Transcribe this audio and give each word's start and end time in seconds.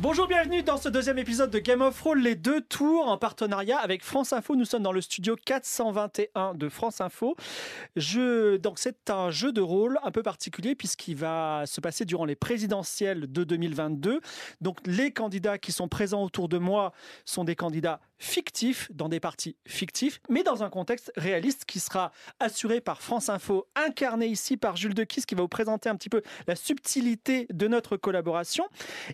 Bonjour, 0.00 0.28
bienvenue 0.28 0.62
dans 0.62 0.76
ce 0.76 0.88
deuxième 0.88 1.18
épisode 1.18 1.50
de 1.50 1.58
Game 1.58 1.82
of 1.82 1.98
Thrones, 1.98 2.20
les 2.20 2.36
deux 2.36 2.60
tours 2.60 3.08
en 3.08 3.18
partenariat 3.18 3.78
avec 3.78 4.04
France 4.04 4.32
Info. 4.32 4.54
Nous 4.54 4.64
sommes 4.64 4.84
dans 4.84 4.92
le 4.92 5.00
studio 5.00 5.34
421 5.44 6.54
de 6.54 6.68
France 6.68 7.00
Info. 7.00 7.34
Je, 7.96 8.58
donc 8.58 8.78
c'est 8.78 9.10
un 9.10 9.32
jeu 9.32 9.50
de 9.50 9.60
rôle 9.60 9.98
un 10.04 10.12
peu 10.12 10.22
particulier 10.22 10.76
puisqu'il 10.76 11.16
va 11.16 11.64
se 11.66 11.80
passer 11.80 12.04
durant 12.04 12.26
les 12.26 12.36
présidentielles 12.36 13.26
de 13.32 13.42
2022. 13.42 14.20
Donc 14.60 14.78
les 14.86 15.10
candidats 15.10 15.58
qui 15.58 15.72
sont 15.72 15.88
présents 15.88 16.22
autour 16.22 16.48
de 16.48 16.58
moi 16.58 16.92
sont 17.24 17.42
des 17.42 17.56
candidats 17.56 17.98
fictifs 18.18 18.90
dans 18.92 19.08
des 19.08 19.20
partis 19.20 19.56
fictifs, 19.66 20.20
mais 20.28 20.42
dans 20.42 20.62
un 20.62 20.70
contexte 20.70 21.12
réaliste 21.16 21.64
qui 21.64 21.80
sera 21.80 22.12
assuré 22.40 22.80
par 22.80 23.02
France 23.02 23.28
Info, 23.28 23.66
incarné 23.74 24.26
ici 24.26 24.56
par 24.56 24.76
Jules 24.76 24.94
Dequis 24.94 25.22
qui 25.22 25.34
va 25.34 25.42
vous 25.42 25.48
présenter 25.48 25.88
un 25.88 25.96
petit 25.96 26.08
peu 26.08 26.22
la 26.46 26.56
subtilité 26.56 27.46
de 27.50 27.68
notre 27.68 27.96
collaboration. 27.96 28.64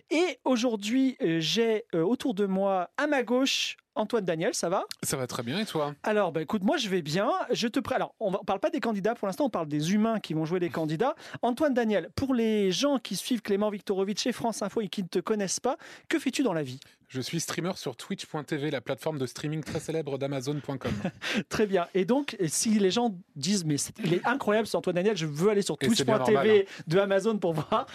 Et 0.09 0.39
aujourd'hui, 0.43 1.17
euh, 1.21 1.39
j'ai 1.39 1.85
euh, 1.93 2.01
autour 2.01 2.33
de 2.33 2.45
moi 2.45 2.89
à 2.97 3.07
ma 3.07 3.23
gauche 3.23 3.77
Antoine 3.95 4.25
Daniel, 4.25 4.53
ça 4.53 4.69
va? 4.69 4.83
Ça 5.03 5.17
va 5.17 5.25
très 5.27 5.41
bien 5.43 5.59
et 5.59 5.65
toi? 5.65 5.93
Alors, 6.03 6.31
bah, 6.31 6.41
écoute, 6.41 6.63
moi 6.63 6.77
je 6.77 6.89
vais 6.89 7.01
bien. 7.01 7.31
Je 7.51 7.67
te 7.67 7.79
Alors, 7.93 8.13
on 8.19 8.31
ne 8.31 8.37
parle 8.37 8.59
pas 8.59 8.69
des 8.69 8.79
candidats 8.79 9.15
pour 9.15 9.27
l'instant, 9.27 9.45
on 9.45 9.49
parle 9.49 9.67
des 9.67 9.93
humains 9.93 10.19
qui 10.19 10.33
vont 10.33 10.45
jouer 10.45 10.59
les 10.59 10.69
candidats. 10.69 11.15
Antoine 11.41 11.73
Daniel, 11.73 12.09
pour 12.15 12.33
les 12.33 12.71
gens 12.71 12.99
qui 12.99 13.15
suivent 13.15 13.41
Clément 13.41 13.69
Viktorovitch 13.69 14.27
et 14.27 14.31
France 14.31 14.61
Info 14.61 14.81
et 14.81 14.87
qui 14.89 15.03
ne 15.03 15.07
te 15.07 15.19
connaissent 15.19 15.59
pas, 15.59 15.77
que 16.09 16.19
fais-tu 16.19 16.43
dans 16.43 16.53
la 16.53 16.63
vie? 16.63 16.79
Je 17.07 17.21
suis 17.21 17.39
streamer 17.39 17.71
sur 17.75 17.95
twitch.tv, 17.95 18.71
la 18.71 18.81
plateforme 18.81 19.19
de 19.19 19.25
streaming 19.25 19.63
très 19.63 19.79
célèbre 19.79 20.17
d'Amazon.com. 20.17 20.91
Très 21.49 21.67
bien. 21.67 21.87
Et 21.93 22.03
donc, 22.03 22.35
si 22.47 22.79
les 22.79 22.89
gens 22.91 23.15
disent, 23.35 23.63
mais 23.63 23.77
c'est- 23.77 23.93
il 24.03 24.13
est 24.15 24.25
incroyable 24.25 24.67
ce 24.67 24.75
Antoine 24.75 24.95
Daniel, 24.95 25.15
je 25.15 25.27
veux 25.27 25.49
aller 25.49 25.61
sur 25.61 25.77
c'est 25.79 25.87
twitch.tv 25.87 26.67
de 26.87 26.99
Amazon 26.99 27.37
pour 27.37 27.53
voir, 27.53 27.85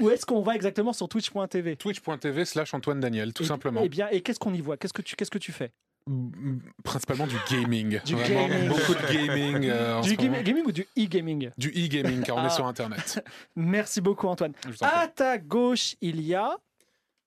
où 0.00 0.10
est-ce 0.10 0.26
qu'on 0.26 0.42
va 0.42 0.54
exactement 0.54 0.92
sur 0.92 1.08
twitch.tv 1.08 1.76
twitch.tv 1.76 2.44
slash 2.44 2.74
Antoine 2.74 3.00
Daniel, 3.00 3.32
tout 3.32 3.42
Et- 3.42 3.46
simplement. 3.46 3.80
Eh 3.84 3.88
bien, 3.88 4.08
et 4.10 4.20
qu'est-ce 4.20 4.38
qu'on 4.38 4.54
y 4.54 4.60
voit? 4.60 4.76
Qu'est-ce 4.76 4.92
que 4.92 5.02
tu, 5.02 5.16
qu'est-ce 5.16 5.30
que 5.30 5.38
tu 5.38 5.52
fais? 5.52 5.70
Mm, 6.06 6.58
Principalement 6.82 7.26
du 7.26 7.36
gaming. 7.50 8.00
Du 8.04 8.14
Vraiment, 8.14 8.48
gaming. 8.48 8.68
Beaucoup 8.68 8.94
de 8.94 9.12
gaming. 9.12 9.68
euh, 9.70 10.00
Du 10.00 10.16
game- 10.16 10.42
gaming 10.42 10.64
ou 10.66 10.72
du 10.72 10.86
e-gaming? 10.98 11.50
Du 11.58 11.68
e-gaming, 11.68 12.22
car 12.22 12.36
on 12.36 12.40
Ah. 12.40 12.46
est 12.46 12.50
sur 12.50 12.66
Internet. 12.66 13.22
Merci 13.56 14.00
beaucoup, 14.00 14.26
Antoine. 14.26 14.54
À 14.80 15.06
ta 15.08 15.36
gauche, 15.38 15.94
il 16.00 16.20
y 16.22 16.34
a 16.34 16.56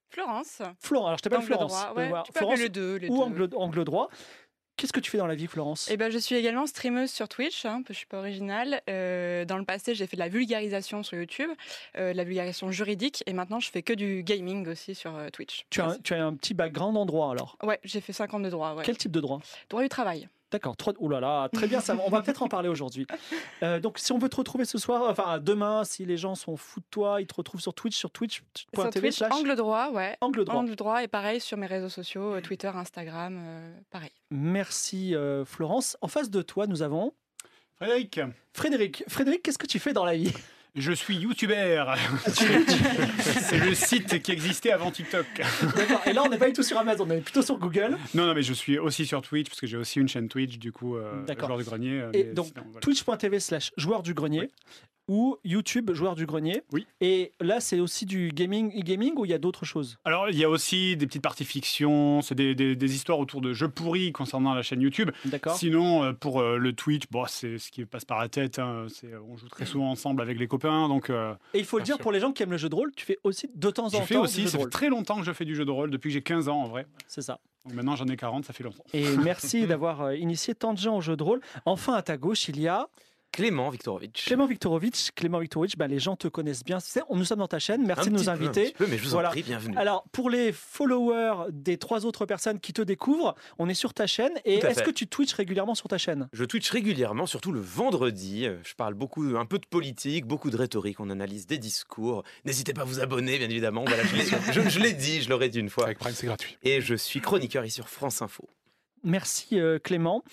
Florence. 0.10 0.62
Florent. 0.80 1.08
Alors, 1.08 1.18
je 1.18 1.24
t'appelle 1.24 1.42
Florence. 1.42 1.72
droit. 1.72 1.94
Ouais, 1.96 2.08
voilà. 2.10 2.24
tu 2.24 2.32
peux 2.34 2.40
Florence 2.40 2.60
le 2.60 2.70
2. 2.70 2.96
Les 2.98 3.10
ou 3.10 3.18
deux. 3.18 3.24
angle, 3.24 3.50
angle 3.56 3.84
droit. 3.84 4.10
Qu'est-ce 4.76 4.92
que 4.92 5.00
tu 5.00 5.12
fais 5.12 5.18
dans 5.20 5.28
la 5.28 5.36
vie, 5.36 5.48
Florence? 5.48 5.88
Eh 5.92 5.98
ben, 5.98 6.12
je 6.12 6.18
suis 6.18 6.36
également 6.36 6.66
streameuse 6.66 7.12
sur 7.12 7.30
Twitch, 7.30 7.66
hein, 7.66 7.84
je 7.88 7.94
suis 7.94 8.08
pas 8.08 8.18
originale. 8.18 8.82
Euh, 8.90 9.46
dans 9.46 9.58
le 9.58 9.66
passé, 9.66 9.94
j'ai 9.94 10.08
fait 10.08 10.18
de 10.18 10.22
la 10.22 10.30
vulgarisation 10.30 11.04
sur 11.04 11.18
YouTube, 11.18 11.50
euh, 11.98 12.12
de 12.12 12.18
la 12.18 12.24
vulgarisation 12.24 12.72
juridique, 12.72 13.24
et 13.28 13.34
maintenant 13.34 13.60
je 13.60 13.70
fais 13.70 13.84
que 13.84 13.94
du 13.94 14.24
gaming 14.24 14.68
aussi 14.68 14.96
sur 14.96 15.16
euh, 15.16 15.30
Twitch. 15.30 15.66
tu 15.70 15.82
as, 15.82 15.90
un, 15.90 15.98
tu 16.00 16.14
as 16.16 16.26
un 16.26 16.34
petit 16.34 16.54
background 16.56 16.98
en 16.98 17.06
droit, 17.06 17.32
alors? 17.32 17.58
Ouais, 17.62 17.80
j'ai 17.84 18.02
fait 18.02 18.14
5 18.14 18.34
ans 18.34 18.40
de 18.40 18.50
droit. 18.50 18.74
Ouais. 18.74 18.84
Quel 18.84 18.98
type 18.98 19.12
de 19.12 19.22
droit? 19.22 19.40
Droit 19.70 19.84
du 19.84 19.90
travail. 19.90 20.28
D'accord. 20.54 20.78
Trois... 20.78 20.94
Ouh 21.00 21.10
là 21.10 21.20
là, 21.20 21.50
très 21.52 21.68
bien. 21.68 21.82
Ça, 21.82 21.96
va- 21.96 22.04
on 22.06 22.10
va 22.10 22.22
peut-être 22.22 22.44
en 22.44 22.48
parler 22.48 22.70
aujourd'hui. 22.70 23.06
Euh, 23.62 23.80
donc, 23.80 23.98
si 23.98 24.12
on 24.12 24.18
veut 24.18 24.28
te 24.30 24.36
retrouver 24.36 24.66
ce 24.66 24.78
soir, 24.78 25.04
enfin 25.10 25.40
demain, 25.40 25.84
si 25.86 26.06
les 26.06 26.18
gens 26.18 26.36
sont 26.36 26.58
fous 26.58 26.82
de 26.82 26.86
toi, 26.90 27.22
ils 27.22 27.28
te 27.28 27.36
retrouvent 27.36 27.62
sur 27.62 27.74
Twitch, 27.74 27.96
sur 27.96 28.10
Sur 28.10 28.18
twitch.tv 28.18 29.00
Twitch, 29.00 29.18
slash 29.18 29.32
angle 29.32 29.56
droit, 29.56 29.90
ouais. 29.92 30.18
angle 30.22 30.44
droit. 30.44 30.60
Angle 30.60 30.76
droit, 30.76 31.02
et 31.02 31.08
pareil 31.08 31.40
sur 31.40 31.58
mes 31.58 31.66
réseaux 31.68 31.88
sociaux, 31.90 32.34
euh, 32.34 32.42
Twitter, 32.42 32.68
Instagram, 32.68 33.38
euh, 33.40 33.74
pareil. 33.90 34.12
Merci, 34.32 35.16
euh, 35.16 35.46
Florence. 35.46 35.98
En 36.02 36.08
face 36.08 36.30
de 36.30 36.42
toi, 36.42 36.68
nous 36.68 36.82
avons 36.82 37.14
Frédéric, 37.78 38.20
Frédéric. 38.54 39.04
Frédéric, 39.08 39.44
qu'est-ce 39.44 39.58
que 39.58 39.68
tu 39.68 39.80
fais 39.80 39.94
dans 39.94 40.06
la 40.06 40.16
vie? 40.16 40.34
Je 40.76 40.92
suis 40.92 41.16
youtubeur. 41.18 41.96
C'est 43.20 43.60
le 43.60 43.74
site 43.76 44.22
qui 44.22 44.32
existait 44.32 44.72
avant 44.72 44.92
TikTok. 44.92 45.26
D'accord. 45.76 46.02
Et 46.08 46.14
là, 46.14 46.24
on 46.26 46.30
n'est 46.30 46.38
pas 46.38 46.48
du 46.48 46.54
tout 46.54 46.64
sur 46.64 46.78
Amazon, 46.78 47.06
on 47.08 47.12
est 47.12 47.22
plutôt 47.22 47.42
sur 47.42 47.58
Google. 47.58 47.98
Non, 48.14 48.26
non, 48.26 48.34
mais 48.34 48.42
je 48.44 48.54
suis 48.54 48.78
aussi 48.80 49.06
sur 49.06 49.22
Twitch 49.22 49.50
parce 49.50 49.60
que 49.62 49.68
j'ai 49.68 49.78
aussi 49.78 50.00
une 50.00 50.08
chaîne 50.08 50.28
Twitch, 50.30 50.58
du 50.58 50.72
coup, 50.72 50.96
euh, 50.98 51.24
joueur 51.38 51.58
du 51.58 51.64
grenier. 51.64 52.02
euh, 52.02 52.10
Et 52.14 52.24
donc, 52.26 52.48
sinon, 52.48 52.64
voilà. 52.66 52.80
twitch.tv 52.82 53.40
slash 53.40 53.72
joueur 53.78 54.02
du 54.04 54.14
grenier 54.14 54.50
ou 55.08 55.38
YouTube 55.44 55.92
joueur 55.94 56.16
du 56.16 56.26
grenier. 56.26 56.64
Oui. 56.72 56.88
Et 57.02 57.34
là, 57.42 57.60
c'est 57.60 57.80
aussi 57.80 58.06
du 58.06 58.30
gaming, 58.34 58.72
e-gaming 58.80 59.14
ou 59.18 59.26
il 59.26 59.32
y 59.32 59.34
a 59.34 59.38
d'autres 59.38 59.66
choses? 59.66 59.98
Alors, 60.06 60.30
il 60.30 60.38
y 60.38 60.44
a 60.44 60.50
aussi 60.50 60.96
des 60.96 61.06
petites 61.08 61.22
parties 61.22 61.44
fiction, 61.46 62.22
c'est 62.22 62.36
des, 62.36 62.56
des- 62.56 62.76
des 62.76 62.96
histoires 62.96 63.20
autour 63.20 63.42
de 63.42 63.54
jeux 63.54 63.68
pourris 63.70 64.12
concernant 64.14 64.54
la 64.54 64.62
chaîne 64.62 64.82
YouTube. 64.82 65.12
D'accord. 65.26 65.56
Sinon, 65.58 66.04
euh, 66.04 66.14
pour 66.14 66.40
euh, 66.42 66.58
le 66.58 66.74
Twitch, 66.74 67.04
bon, 67.12 67.26
c'est 67.28 67.58
ce 67.58 67.70
qui 67.72 67.86
passe 67.86 68.06
par 68.06 68.20
la 68.20 68.30
tête. 68.30 68.60
hein, 68.60 68.86
c'est- 68.90 69.16
on 69.30 69.36
joue 69.38 69.50
très 69.50 69.66
souvent 69.66 69.90
ensemble 69.92 70.22
avec 70.22 70.40
les 70.40 70.48
copains, 70.48 70.88
donc 70.88 71.10
euh, 71.10 71.34
Et 71.54 71.60
il 71.60 71.66
faut 71.66 71.78
le 71.80 71.84
dire, 71.84 71.96
sûr. 71.96 72.02
pour 72.04 72.12
les 72.12 72.20
gens 72.20 72.32
qui 72.32 72.44
aiment 72.44 72.52
le 72.52 72.58
jeu 72.58 72.70
de 72.70 72.76
rôle, 72.76 72.92
tu 72.96 73.06
fais 73.06 73.18
aussi 73.24 73.50
de 73.54 73.70
temps 73.70 73.86
en 73.88 73.90
je 73.90 73.98
temps 73.98 74.04
fais 74.06 74.14
du 74.16 74.20
aussi. 74.22 74.48
Ça 74.48 74.58
fait 74.58 74.70
très 74.70 74.90
longtemps 74.90 75.18
que 75.20 75.26
je 75.26 75.32
fais 75.34 75.46
du 75.46 75.56
jeu 75.56 75.66
de 75.66 75.72
rôle, 75.72 75.90
depuis 75.92 76.10
que 76.10 76.14
j'ai 76.14 76.22
15 76.24 76.48
ans 76.50 76.62
en 76.62 76.68
vrai. 76.68 76.86
C'est 77.08 77.22
ça. 77.22 77.40
Donc 77.66 77.74
maintenant, 77.76 77.96
j'en 77.96 78.06
ai 78.08 78.18
40, 78.18 78.46
ça 78.46 78.54
fait 78.54 78.64
longtemps. 78.64 78.84
Et 78.94 79.06
merci 79.18 79.66
d'avoir 79.68 80.02
euh, 80.02 80.16
initié 80.16 80.54
tant 80.56 80.74
de 80.74 80.80
gens 80.80 80.98
au 80.98 81.02
jeu 81.02 81.16
de 81.16 81.24
rôle. 81.24 81.42
Enfin, 81.66 81.94
à 81.94 82.02
ta 82.02 82.18
gauche, 82.18 82.48
il 82.50 82.60
y 82.60 82.68
a 82.68 82.88
Clément 83.34 83.70
Viktorovitch. 83.72 84.26
Clément 84.26 84.46
Viktorovitch. 84.46 85.10
Clément 85.16 85.40
Viktorovitch, 85.40 85.76
bah, 85.76 85.88
les 85.88 85.98
gens 85.98 86.16
te 86.16 86.28
connaissent 86.28 86.64
bien. 86.64 86.80
C'est- 86.80 87.02
on- 87.10 87.18
Nous 87.18 87.26
sommes 87.26 87.40
dans 87.40 87.48
ta 87.48 87.58
chaîne. 87.58 87.84
Merci 87.86 88.04
Un 88.04 88.06
de 88.06 88.10
nous 88.12 88.18
petit 88.20 88.26
peu, 88.26 88.30
un 88.32 88.34
inviter. 88.36 88.64
petit 88.66 88.74
peu, 88.74 88.88
mais 88.88 88.98
je 89.00 89.04
vous 89.04 89.10
Voilà. 89.10 89.30
en 89.30 89.32
prie, 89.32 89.42
bienvenue. 89.42 89.76
Alors, 89.76 90.06
pour 90.12 90.30
les 90.30 90.52
followers 90.52 91.48
des 91.52 91.78
trois 91.78 92.06
autres 92.06 92.26
personnes 92.28 92.60
qui 92.60 92.74
te 92.74 92.82
découvrent, 92.84 93.34
on 93.58 93.68
est 93.70 93.74
sur 93.74 93.94
ta 93.94 94.06
chaîne. 94.08 94.34
Et 94.46 94.58
est-ce 94.60 94.84
que 94.84 94.92
tu 94.92 95.08
twitches 95.08 95.34
régulièrement 95.34 95.74
sur 95.76 95.88
ta 95.88 95.98
chaîne? 95.98 96.30
Je 96.32 96.46
twitch 96.46 96.70
régulièrement, 96.70 97.26
surtout 97.26 97.52
le 97.52 97.60
vendredi. 97.60 98.46
Euh, 98.46 98.58
Je 98.64 98.76
parle 98.76 98.94
beaucoup, 98.94 99.24
un 99.36 99.46
peu 99.46 99.58
de 99.58 99.66
politique, 99.66 100.26
beaucoup 100.28 100.50
de 100.52 100.58
rhétorique. 100.58 101.00
On 101.00 101.10
analyse 101.10 101.48
des 101.48 101.58
discours. 101.58 102.24
N'hésitez 102.46 102.74
pas 102.74 102.82
à 102.82 102.86
vous 102.86 103.00
abonner, 103.00 103.40
bien 103.40 103.50
évidemment. 103.50 103.84
Voilà, 103.86 104.04
je 104.04 104.16
l'ai- 104.16 104.24
je- 104.54 104.70
je 104.70 104.80
l'ai 104.80 104.94
dit, 104.94 105.22
je 105.24 105.30
l'aurais 105.30 105.50
dit 105.50 105.60
une 105.60 105.70
fois. 105.72 105.86
Avec 105.86 105.98
Prime, 105.98 106.14
c'est 106.14 106.28
gratuit. 106.28 106.58
Et 106.62 106.82
je 106.82 106.94
suis 106.94 107.20
chroniqueur 107.20 107.66
ici 107.66 107.76
sur 107.76 107.90
France 107.90 108.22
Info. 108.22 108.48
Merci 109.04 109.60
euh, 109.60 109.80
Clément. 109.80 110.24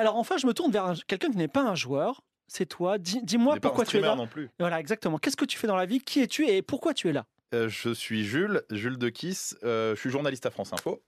Alors 0.00 0.16
enfin, 0.16 0.36
je 0.38 0.46
me 0.46 0.54
tourne 0.54 0.72
vers 0.72 0.84
un- 0.86 0.94
quelqu'un 1.06 1.30
qui 1.30 1.36
n'est 1.36 1.48
pas 1.48 1.62
un 1.62 1.74
joueur. 1.74 2.22
C'est 2.48 2.66
toi. 2.66 2.98
Dis- 2.98 3.22
Dis-moi 3.22 3.56
pourquoi 3.60 3.84
tu 3.84 3.98
es 3.98 4.00
là. 4.00 4.16
non 4.16 4.26
plus. 4.26 4.50
Voilà, 4.58 4.80
exactement. 4.80 5.18
Qu'est-ce 5.18 5.36
que 5.36 5.44
tu 5.44 5.56
fais 5.56 5.66
dans 5.66 5.76
la 5.76 5.86
vie? 5.86 6.00
Qui 6.00 6.20
es-tu 6.20 6.48
et 6.48 6.62
pourquoi 6.62 6.94
tu 6.94 7.08
es 7.08 7.12
là? 7.12 7.26
Euh, 7.54 7.68
je 7.68 7.90
suis 7.94 8.24
Jules, 8.24 8.62
Jules 8.70 8.98
de 8.98 9.08
Kiss. 9.08 9.56
euh, 9.62 9.94
je 9.94 10.00
suis 10.00 10.10
journaliste 10.10 10.46
à 10.46 10.50
France 10.50 10.72
Info. 10.72 11.00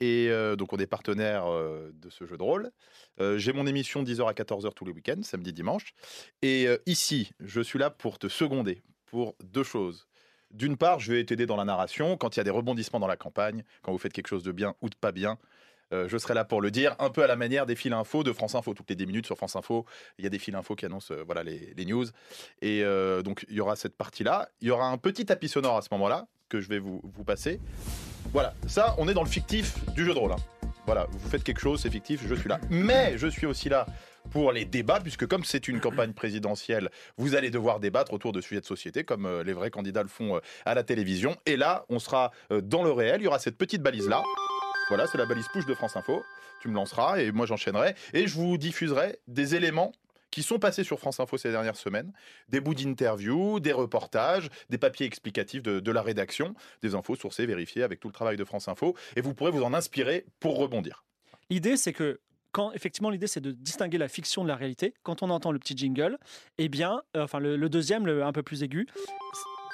Et 0.00 0.28
euh, 0.28 0.56
donc, 0.56 0.72
on 0.74 0.76
est 0.76 0.86
partenaire 0.86 1.46
euh, 1.50 1.90
de 1.94 2.10
ce 2.10 2.26
jeu 2.26 2.36
de 2.36 2.42
rôle. 2.42 2.70
Euh, 3.20 3.38
J'ai 3.38 3.54
mon 3.54 3.66
émission 3.66 4.02
10h 4.02 4.28
à 4.28 4.32
14h 4.34 4.74
tous 4.74 4.84
les 4.84 4.92
week-ends, 4.92 5.22
samedi, 5.22 5.54
dimanche. 5.54 5.94
Et 6.42 6.66
ici, 6.84 7.30
je 7.40 7.60
suis 7.62 7.78
là 7.78 7.88
pour 7.88 8.18
te 8.18 8.28
seconder 8.28 8.82
pour 9.06 9.34
deux 9.42 9.64
choses. 9.64 10.06
D'une 10.50 10.76
part, 10.76 11.00
je 11.00 11.12
vais 11.12 11.24
t'aider 11.24 11.46
dans 11.46 11.56
la 11.56 11.64
narration 11.64 12.16
quand 12.18 12.36
il 12.36 12.38
y 12.38 12.40
a 12.40 12.44
des 12.44 12.50
rebondissements 12.50 13.00
dans 13.00 13.06
la 13.06 13.16
campagne, 13.16 13.64
quand 13.82 13.92
vous 13.92 13.98
faites 13.98 14.12
quelque 14.12 14.28
chose 14.28 14.42
de 14.42 14.52
bien 14.52 14.74
ou 14.82 14.90
de 14.90 14.94
pas 14.96 15.12
bien. 15.12 15.38
Euh, 15.92 16.08
je 16.08 16.18
serai 16.18 16.34
là 16.34 16.44
pour 16.44 16.60
le 16.60 16.70
dire, 16.70 16.96
un 16.98 17.10
peu 17.10 17.22
à 17.22 17.26
la 17.26 17.36
manière 17.36 17.66
des 17.66 17.76
fils 17.76 17.92
info 17.92 18.24
de 18.24 18.32
France 18.32 18.54
Info. 18.54 18.74
Toutes 18.74 18.90
les 18.90 18.96
10 18.96 19.06
minutes 19.06 19.26
sur 19.26 19.36
France 19.36 19.56
Info, 19.56 19.86
il 20.18 20.24
y 20.24 20.26
a 20.26 20.30
des 20.30 20.38
fils 20.38 20.54
info 20.54 20.74
qui 20.74 20.86
annoncent 20.86 21.14
euh, 21.14 21.22
voilà, 21.24 21.42
les, 21.42 21.84
news. 21.84 22.06
Et 22.62 22.82
euh, 22.82 23.22
donc, 23.22 23.46
il 23.48 23.56
y 23.56 23.60
aura 23.60 23.76
cette 23.76 23.96
partie-là. 23.96 24.48
Il 24.60 24.68
y 24.68 24.70
aura 24.70 24.88
un 24.88 24.98
petit 24.98 25.24
tapis 25.24 25.48
sonore 25.48 25.76
à 25.76 25.82
ce 25.82 25.88
moment-là 25.92 26.26
que 26.48 26.60
je 26.60 26.68
vais 26.68 26.78
vous, 26.78 27.00
vous 27.04 27.24
passer. 27.24 27.60
Voilà, 28.32 28.54
ça, 28.66 28.94
on 28.98 29.08
est 29.08 29.14
dans 29.14 29.22
le 29.22 29.28
fictif 29.28 29.76
du 29.94 30.04
jeu 30.04 30.14
de 30.14 30.18
rôle. 30.18 30.32
hein. 30.32 30.36
Voilà, 30.86 31.06
vous 31.10 31.28
faites 31.28 31.42
quelque 31.42 31.60
chose, 31.60 31.80
c'est 31.80 31.90
fictif, 31.90 32.22
je 32.28 32.34
suis 32.36 32.48
là. 32.48 32.60
Mais 32.70 33.18
je 33.18 33.26
suis 33.26 33.46
aussi 33.46 33.68
là 33.68 33.86
pour 34.30 34.52
les 34.52 34.64
débats, 34.64 35.00
puisque 35.00 35.26
comme 35.26 35.44
c'est 35.44 35.66
une 35.66 35.80
campagne 35.80 36.12
présidentielle, 36.12 36.90
vous 37.16 37.34
allez 37.34 37.50
devoir 37.50 37.80
débattre 37.80 38.12
autour 38.12 38.30
de 38.30 38.40
sujets 38.40 38.60
de 38.60 38.66
société, 38.66 39.02
comme 39.02 39.42
les 39.42 39.52
vrais 39.52 39.70
candidats 39.70 40.02
le 40.02 40.08
font 40.08 40.40
à 40.64 40.74
la 40.74 40.84
télévision. 40.84 41.36
Et 41.44 41.56
là, 41.56 41.84
on 41.88 41.98
sera 41.98 42.30
dans 42.50 42.84
le 42.84 42.92
réel, 42.92 43.20
il 43.20 43.24
y 43.24 43.26
aura 43.26 43.40
cette 43.40 43.58
petite 43.58 43.82
balise-là. 43.82 44.22
Voilà, 44.88 45.08
c'est 45.08 45.18
la 45.18 45.26
balise 45.26 45.48
push 45.48 45.66
de 45.66 45.74
France 45.74 45.96
Info. 45.96 46.24
Tu 46.60 46.68
me 46.68 46.74
lanceras 46.74 47.18
et 47.18 47.32
moi 47.32 47.44
j'enchaînerai. 47.44 47.94
Et 48.12 48.26
je 48.28 48.34
vous 48.34 48.56
diffuserai 48.56 49.18
des 49.26 49.56
éléments 49.56 49.92
qui 50.30 50.42
sont 50.42 50.58
passés 50.58 50.84
sur 50.84 51.00
France 51.00 51.18
Info 51.18 51.36
ces 51.38 51.50
dernières 51.50 51.76
semaines. 51.76 52.12
Des 52.48 52.60
bouts 52.60 52.74
d'interviews, 52.74 53.58
des 53.58 53.72
reportages, 53.72 54.48
des 54.70 54.78
papiers 54.78 55.06
explicatifs 55.06 55.62
de, 55.62 55.90
la 55.90 56.02
rédaction, 56.02 56.54
des 56.82 56.94
infos 56.94 57.16
sourcées, 57.16 57.46
vérifiées 57.46 57.82
avec 57.82 57.98
tout 57.98 58.08
le 58.08 58.14
travail 58.14 58.36
de 58.36 58.44
France 58.44 58.68
Info. 58.68 58.94
Et 59.16 59.22
vous 59.22 59.34
pourrez 59.34 59.50
vous 59.50 59.62
en 59.62 59.74
inspirer 59.74 60.24
pour 60.38 60.56
rebondir. 60.56 61.04
L'idée, 61.50 61.76
c'est 61.76 61.92
que 61.92 62.20
quand 62.52 62.72
effectivement 62.72 63.10
l'idée 63.10 63.26
c'est 63.26 63.40
de 63.40 63.50
distinguer 63.50 63.98
la 63.98 64.08
fiction 64.08 64.42
de 64.42 64.48
la 64.48 64.56
réalité, 64.56 64.94
quand 65.02 65.22
on 65.22 65.30
entend 65.30 65.52
le 65.52 65.58
petit 65.58 65.76
jingle, 65.76 66.16
eh 66.58 66.68
bien, 66.68 67.02
euh, 67.16 67.24
enfin 67.24 67.38
le, 67.38 67.56
le 67.56 67.68
deuxième, 67.68 68.06
le 68.06 68.24
un 68.24 68.32
peu 68.32 68.42
plus 68.42 68.62
aigu, 68.62 68.86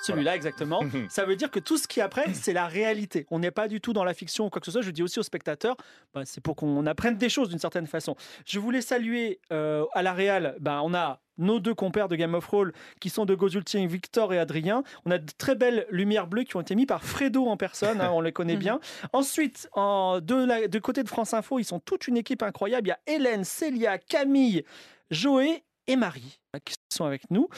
celui-là 0.03 0.37
exactement, 0.37 0.83
ça 1.09 1.25
veut 1.25 1.37
dire 1.37 1.51
que 1.51 1.61
tout 1.61 1.79
ce 1.79 1.89
qui 1.89 2.01
après, 2.01 2.33
c'est 2.35 2.53
la 2.53 2.67
réalité. 2.67 3.27
On 3.31 3.39
n'est 3.39 3.51
pas 3.51 3.69
du 3.69 3.81
tout 3.81 3.93
dans 3.93 4.05
la 4.05 4.15
fiction 4.15 4.47
ou 4.47 4.51
quoi 4.51 4.61
que 4.61 4.67
ce 4.67 4.73
soit. 4.73 4.83
Je 4.83 4.91
dis 4.91 5.03
aussi 5.03 5.19
aux 5.19 5.25
spectateurs, 5.25 5.77
bah, 6.15 6.23
c'est 6.25 6.41
pour 6.41 6.57
qu'on 6.57 6.87
apprenne 6.87 7.17
des 7.17 7.29
choses 7.29 7.49
d'une 7.49 7.59
certaine 7.59 7.87
façon. 7.87 8.17
Je 8.45 8.59
voulais 8.59 8.81
saluer 8.81 9.41
euh, 9.53 9.85
à 9.93 10.03
la 10.03 10.13
Réal, 10.13 10.57
bah, 10.61 10.81
on 10.83 10.95
a 10.95 11.21
nos 11.39 11.61
deux 11.61 11.75
compères 11.75 12.09
de 12.09 12.17
Game 12.17 12.35
of 12.35 12.47
Roll 12.47 12.73
qui 13.01 13.11
sont 13.11 13.25
de 13.25 13.35
Gozulting, 13.35 13.89
Victor 13.89 14.33
et 14.33 14.39
Adrien. 14.39 14.83
On 15.05 15.11
a 15.11 15.19
de 15.19 15.31
très 15.39 15.55
belles 15.55 15.87
lumières 15.91 16.27
bleues 16.27 16.45
qui 16.45 16.57
ont 16.57 16.61
été 16.61 16.75
mises 16.75 16.87
par 16.87 17.03
Fredo 17.03 17.47
en 17.47 17.57
personne, 17.57 18.01
hein, 18.01 18.11
on 18.13 18.21
les 18.21 18.33
connaît 18.33 18.57
bien. 18.59 18.81
Ensuite, 19.13 19.69
en, 19.73 20.21
de, 20.21 20.35
la, 20.35 20.69
de 20.69 20.79
côté 20.79 21.03
de 21.03 21.09
France 21.09 21.35
Info, 21.35 21.59
ils 21.59 21.65
sont 21.65 21.81
toute 21.81 22.07
une 22.07 22.17
équipe 22.17 22.43
incroyable. 22.43 22.89
Il 22.89 22.91
y 22.91 22.93
a 22.93 23.17
Hélène, 23.17 23.45
Célia, 23.45 23.99
Camille, 23.99 24.65
Joé 25.11 25.63
et 25.87 25.97
Marie 25.97 26.41
hein, 26.55 26.59
qui 26.65 26.75
sont 26.93 27.05
avec 27.05 27.31
nous. 27.31 27.49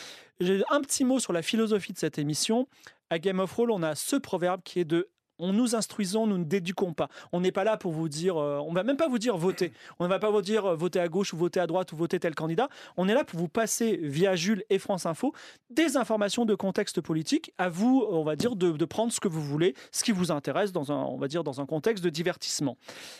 J'ai 0.40 0.62
un 0.70 0.80
petit 0.80 1.04
mot 1.04 1.18
sur 1.18 1.32
la 1.32 1.42
philosophie 1.42 1.92
de 1.92 1.98
cette 1.98 2.18
émission. 2.18 2.68
À 3.10 3.18
Game 3.18 3.38
of 3.38 3.52
Roll, 3.52 3.70
on 3.70 3.82
a 3.82 3.94
ce 3.94 4.16
proverbe 4.16 4.62
qui 4.64 4.80
est 4.80 4.84
de 4.84 5.08
on 5.38 5.52
nous 5.52 5.74
instruisons, 5.74 6.26
nous 6.26 6.38
ne 6.38 6.44
déduquons 6.44 6.92
pas. 6.92 7.08
On 7.32 7.40
n'est 7.40 7.52
pas 7.52 7.64
là 7.64 7.76
pour 7.76 7.92
vous 7.92 8.08
dire, 8.08 8.36
euh, 8.36 8.58
on 8.58 8.72
va 8.72 8.84
même 8.84 8.96
pas 8.96 9.08
vous 9.08 9.18
dire 9.18 9.36
voter. 9.36 9.72
On 9.98 10.04
ne 10.04 10.08
va 10.08 10.18
pas 10.18 10.30
vous 10.30 10.42
dire 10.42 10.64
euh, 10.64 10.76
voter 10.76 11.00
à 11.00 11.08
gauche 11.08 11.32
ou 11.32 11.36
voter 11.36 11.60
à 11.60 11.66
droite 11.66 11.92
ou 11.92 11.96
voter 11.96 12.20
tel 12.20 12.34
candidat. 12.34 12.68
On 12.96 13.08
est 13.08 13.14
là 13.14 13.24
pour 13.24 13.38
vous 13.38 13.48
passer 13.48 13.98
via 14.02 14.36
Jules 14.36 14.64
et 14.70 14.78
France 14.78 15.06
Info 15.06 15.32
des 15.70 15.96
informations 15.96 16.44
de 16.44 16.54
contexte 16.54 17.00
politique. 17.00 17.52
À 17.58 17.68
vous, 17.68 18.06
on 18.08 18.22
va 18.22 18.36
dire, 18.36 18.54
de, 18.54 18.70
de 18.72 18.84
prendre 18.84 19.12
ce 19.12 19.20
que 19.20 19.28
vous 19.28 19.42
voulez, 19.42 19.74
ce 19.90 20.04
qui 20.04 20.12
vous 20.12 20.30
intéresse 20.30 20.72
dans 20.72 20.92
un, 20.92 21.02
on 21.04 21.18
va 21.18 21.28
dire, 21.28 21.42
dans 21.42 21.60
un 21.60 21.66
contexte 21.66 22.04
de 22.04 22.10
divertissement. 22.10 22.76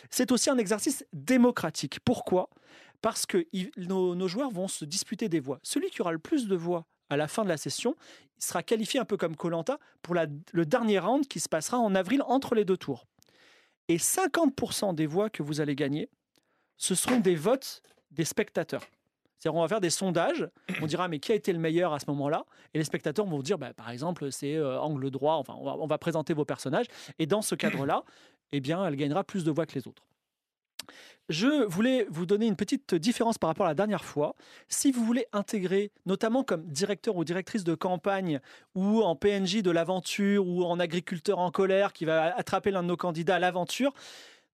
C'est 0.09 0.31
aussi 0.31 0.49
un 0.49 0.57
exercice 0.57 1.05
démocratique. 1.11 1.99
Pourquoi? 2.05 2.49
Parce 3.05 3.27
que 3.27 3.45
nos, 3.77 4.27
joueurs 4.27 4.49
vont 4.49 4.67
se 4.67 4.83
disputer 4.83 5.29
des 5.29 5.39
voix. 5.39 5.59
Celui 5.61 5.91
qui 5.91 6.01
aura 6.01 6.11
le 6.11 6.17
plus 6.17 6.47
de 6.47 6.55
voix 6.55 6.87
à 7.11 7.17
la 7.17 7.27
fin 7.27 7.43
de 7.43 7.49
la 7.49 7.57
session, 7.57 7.95
il 8.39 8.43
sera 8.43 8.63
qualifié 8.63 8.99
un 8.99 9.05
peu 9.05 9.15
comme 9.15 9.35
Colanta 9.35 9.77
pour 10.01 10.15
le 10.15 10.65
dernier 10.65 10.97
round 10.97 11.27
qui 11.27 11.39
se 11.39 11.47
passera 11.47 11.77
en 11.77 11.93
avril 11.93 12.23
entre 12.25 12.55
les 12.55 12.65
deux 12.65 12.77
tours. 12.77 13.05
Et 13.89 13.97
50% 13.97 14.95
des 14.95 15.05
voix 15.05 15.29
que 15.29 15.43
vous 15.43 15.61
allez 15.61 15.75
gagner, 15.75 16.09
ce 16.77 16.95
seront 16.95 17.19
des 17.19 17.35
votes 17.35 17.83
des 18.09 18.25
spectateurs. 18.25 18.81
C'est-à-dire, 19.37 19.55
on 19.55 19.61
va 19.61 19.67
faire 19.67 19.81
des 19.81 19.91
sondages, 19.91 20.49
on 20.81 20.87
dira 20.87 21.07
mais 21.07 21.19
qui 21.19 21.31
a 21.31 21.35
été 21.35 21.53
le 21.53 21.59
meilleur 21.59 21.93
à 21.93 21.99
ce 21.99 22.05
moment-là? 22.07 22.43
Et 22.73 22.79
les 22.79 22.85
spectateurs 22.85 23.27
vont 23.27 23.43
dire, 23.43 23.59
bah, 23.59 23.71
par 23.75 23.91
exemple, 23.91 24.31
c'est 24.31 24.55
euh, 24.55 24.79
angle 24.79 25.11
droit, 25.11 25.35
enfin, 25.35 25.53
on 25.59 25.63
va, 25.63 25.77
on 25.77 25.85
va 25.85 25.99
présenter 25.99 26.33
vos 26.33 26.45
personnages, 26.45 26.87
et 27.19 27.27
dans 27.27 27.43
ce 27.43 27.53
cadre-là, 27.53 28.03
eh 28.51 28.61
bien, 28.61 28.83
elle 28.83 28.95
gagnera 28.95 29.23
plus 29.23 29.43
de 29.43 29.51
voix 29.51 29.67
que 29.67 29.75
les 29.75 29.87
autres. 29.87 30.01
Je 31.29 31.65
voulais 31.65 32.05
vous 32.09 32.25
donner 32.25 32.45
une 32.45 32.55
petite 32.55 32.93
différence 32.93 33.37
par 33.37 33.49
rapport 33.49 33.65
à 33.65 33.69
la 33.69 33.75
dernière 33.75 34.05
fois. 34.05 34.35
Si 34.67 34.91
vous 34.91 35.03
voulez 35.03 35.25
intégrer, 35.33 35.91
notamment 36.05 36.43
comme 36.43 36.65
directeur 36.67 37.15
ou 37.15 37.23
directrice 37.23 37.63
de 37.63 37.73
campagne 37.73 38.39
ou 38.75 39.01
en 39.01 39.15
PNJ 39.15 39.63
de 39.63 39.71
l'aventure 39.71 40.47
ou 40.47 40.63
en 40.63 40.79
agriculteur 40.79 41.39
en 41.39 41.51
colère 41.51 41.93
qui 41.93 42.05
va 42.05 42.35
attraper 42.35 42.71
l'un 42.71 42.83
de 42.83 42.87
nos 42.87 42.97
candidats 42.97 43.35
à 43.35 43.39
l'aventure, 43.39 43.93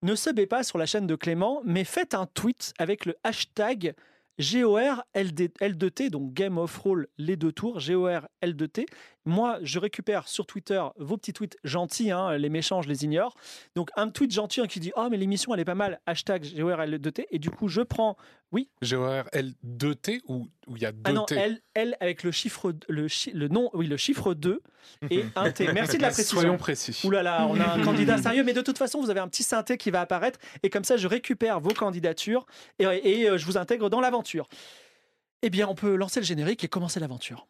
ne 0.02 0.16
subez 0.16 0.48
pas 0.48 0.64
sur 0.64 0.78
la 0.78 0.86
chaîne 0.86 1.08
de 1.08 1.16
Clément, 1.16 1.62
mais 1.64 1.84
faites 1.84 2.14
un 2.14 2.26
tweet 2.26 2.74
avec 2.80 3.06
le 3.06 3.16
hashtag 3.24 3.94
GOR-L2T, 4.42 6.10
donc 6.10 6.34
Game 6.34 6.58
of 6.58 6.76
Roll 6.78 7.08
les 7.18 7.36
deux 7.36 7.52
tours, 7.52 7.80
GOR-L2T. 7.80 8.86
Moi, 9.26 9.60
je 9.62 9.78
récupère 9.78 10.28
sur 10.28 10.48
Twitter 10.48 10.84
vos 10.98 11.16
petits 11.16 11.34
tweets 11.34 11.58
gentils, 11.64 12.10
hein, 12.10 12.36
les 12.38 12.50
méchants, 12.50 12.82
je 12.82 12.90
les 12.90 13.06
ignore. 13.06 13.36
Donc 13.76 13.92
un 13.96 14.10
tweet 14.10 14.32
gentil 14.32 14.62
hein, 14.62 14.68
qui 14.68 14.80
dit 14.80 14.92
«Oh, 14.96 15.08
mais 15.12 15.18
l'émission, 15.18 15.54
elle 15.54 15.60
est 15.60 15.66
pas 15.66 15.76
mal, 15.76 16.02
hashtag 16.08 16.44
GOR-L2T», 16.56 17.26
et 17.30 17.38
du 17.38 17.52
coup, 17.52 17.68
je 17.68 17.82
prends, 17.82 18.18
oui, 18.52 18.70
G-O-R-L-2-T 18.82 20.22
ou 20.28 20.48
ou 20.68 20.78
il 20.78 20.84
y 20.84 20.86
a 20.86 20.92
deux 20.92 21.02
ah 21.06 21.14
non, 21.14 21.26
T? 21.26 21.36
L, 21.36 21.62
L 21.74 21.98
avec 22.00 22.24
le 22.24 22.32
chiffre, 22.32 22.74
le, 22.88 23.08
chi- 23.08 23.32
le 23.32 23.48
nom, 23.48 23.70
oui, 23.74 23.88
le 23.88 23.98
chiffre 23.98 24.34
2 24.34 24.62
et 25.10 25.26
un 25.36 25.52
T. 25.52 25.72
Merci 25.74 25.98
de 25.98 26.02
la 26.02 26.10
précision. 26.12 26.40
Soyons 26.40 26.58
précis. 26.58 27.02
Ouh 27.04 27.12
là 27.12 27.24
là, 27.24 27.48
on 27.48 27.60
a 27.60 27.74
un 27.74 27.84
candidat 27.84 28.18
sérieux, 28.22 28.44
mais 28.44 28.54
de 28.54 28.62
toute 28.62 28.78
façon, 28.78 29.02
vous 29.02 29.10
avez 29.10 29.20
un 29.20 29.28
petit 29.28 29.44
synthé 29.44 29.78
qui 29.78 29.92
va 29.92 30.02
apparaître, 30.02 30.40
et 30.64 30.70
comme 30.70 30.84
ça, 30.84 30.98
je 30.98 31.08
récupère 31.08 31.60
vos 31.60 31.74
candidatures 31.74 32.46
et, 32.80 32.84
et, 32.86 33.30
euh, 33.30 33.38
je 33.38 33.46
vous 33.46 33.58
intègre 33.58 33.90
dans 33.90 34.00
l'aventure. 34.02 34.48
Eh 35.42 35.50
bien, 35.50 35.68
on 35.68 35.76
peut 35.76 35.96
lancer 35.96 36.20
le 36.20 36.26
générique 36.26 36.64
et 36.64 36.68
commencer 36.68 37.00
l'aventure. 37.00 37.48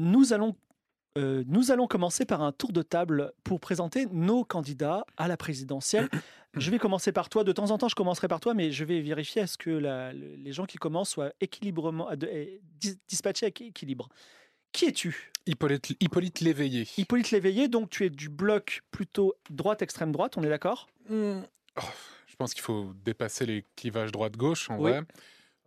Nous 0.00 0.32
allons, 0.32 0.56
euh, 1.18 1.44
nous 1.46 1.70
allons 1.70 1.86
commencer 1.86 2.24
par 2.24 2.40
un 2.40 2.52
tour 2.52 2.72
de 2.72 2.80
table 2.80 3.32
pour 3.44 3.60
présenter 3.60 4.06
nos 4.06 4.44
candidats 4.44 5.04
à 5.18 5.28
la 5.28 5.36
présidentielle. 5.36 6.08
Je 6.54 6.70
vais 6.70 6.78
commencer 6.78 7.12
par 7.12 7.28
toi. 7.28 7.44
De 7.44 7.52
temps 7.52 7.70
en 7.70 7.76
temps, 7.76 7.88
je 7.88 7.94
commencerai 7.94 8.26
par 8.26 8.40
toi, 8.40 8.54
mais 8.54 8.72
je 8.72 8.84
vais 8.84 9.02
vérifier 9.02 9.42
à 9.42 9.46
ce 9.46 9.58
que 9.58 9.68
la- 9.68 10.12
les 10.14 10.52
gens 10.52 10.64
qui 10.64 10.78
commencent 10.78 11.10
soient 11.10 11.32
équilibrement, 11.42 12.16
de- 12.16 12.26
eh, 12.32 12.60
dis- 12.80 12.98
dispatchés 13.08 13.46
avec 13.46 13.60
équilibre. 13.60 14.08
Qui 14.72 14.86
es-tu? 14.86 15.30
Hippolyte, 15.46 15.94
Hippolyte 16.00 16.40
Léveillé. 16.40 16.88
Hippolyte 16.96 17.30
Léveillé, 17.30 17.68
donc 17.68 17.90
tu 17.90 18.06
es 18.06 18.10
du 18.10 18.30
bloc 18.30 18.80
plutôt 18.90 19.34
droite-extrême 19.50 20.12
droite, 20.12 20.38
on 20.38 20.42
est 20.42 20.48
d'accord? 20.48 20.88
Hmm. 21.10 21.40
Oh, 21.76 21.86
je 22.26 22.36
pense 22.36 22.54
qu'il 22.54 22.62
faut 22.62 22.92
dépasser 23.04 23.44
les 23.44 23.66
clivages 23.76 24.12
droite-gauche 24.12 24.70
en 24.70 24.76
Oui. 24.78 24.92
vrai. 24.92 25.02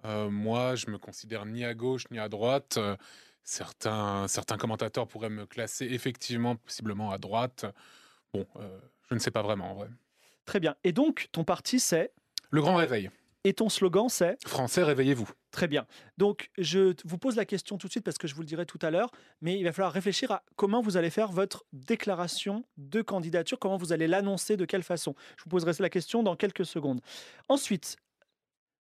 Euh, 0.06 0.30
moi, 0.30 0.76
je 0.76 0.90
me 0.90 0.98
considère 0.98 1.46
ni 1.46 1.64
à 1.64 1.74
gauche 1.76 2.06
ni 2.12 2.18
à 2.20 2.28
droite. 2.30 2.80
Certains, 3.44 4.28
certains 4.28 4.58
commentateurs 4.58 5.08
pourraient 5.08 5.30
me 5.30 5.46
classer 5.46 5.86
effectivement, 5.86 6.56
possiblement 6.56 7.12
à 7.12 7.18
droite. 7.18 7.66
Bon, 8.34 8.46
euh, 8.56 8.80
je 9.10 9.16
ne 9.16 9.20
sais 9.20 9.32
pas 9.32 9.42
vraiment 9.42 9.72
en 9.72 9.76
vrai. 9.76 9.90
Très 10.46 10.60
bien. 10.60 10.76
Et 10.84 10.92
donc, 10.92 11.28
ton 11.32 11.44
parti, 11.44 11.80
c'est? 11.80 12.12
Le 12.52 12.62
grand 12.62 12.76
réveil. 12.76 13.10
Et 13.46 13.54
ton 13.54 13.68
slogan, 13.68 14.08
c'est? 14.08 14.38
Français, 14.48 14.84
réveillez-vous. 14.84 15.30
Très 15.52 15.68
bien. 15.68 15.86
Donc, 16.18 16.50
je 16.58 16.96
vous 17.04 17.18
pose 17.18 17.36
la 17.36 17.44
question 17.44 17.78
tout 17.78 17.88
de 17.88 17.92
suite 17.92 18.06
parce 18.06 18.18
que 18.18 18.28
je 18.28 18.36
vous 18.36 18.42
le 18.42 18.48
dirai 18.48 18.66
tout 18.66 18.80
à 18.82 18.90
l'heure, 18.90 19.12
mais 19.42 19.60
il 19.60 19.64
va 19.66 19.74
falloir 19.74 19.92
réfléchir 19.92 20.32
à 20.32 20.44
comment 20.56 20.82
vous 20.82 20.96
allez 20.96 21.10
faire 21.10 21.30
votre 21.30 21.66
déclaration 21.74 22.64
de 22.78 23.02
candidature, 23.02 23.60
comment 23.60 23.76
vous 23.76 23.92
allez 23.92 24.08
l'annoncer, 24.08 24.56
de 24.56 24.64
quelle 24.64 24.84
façon. 24.84 25.14
Je 25.36 25.44
vous 25.44 25.50
poserai 25.50 25.74
la 25.80 25.90
question 25.90 26.24
dans 26.24 26.38
quelques 26.38 26.66
secondes. 26.66 27.02
Ensuite, 27.50 27.98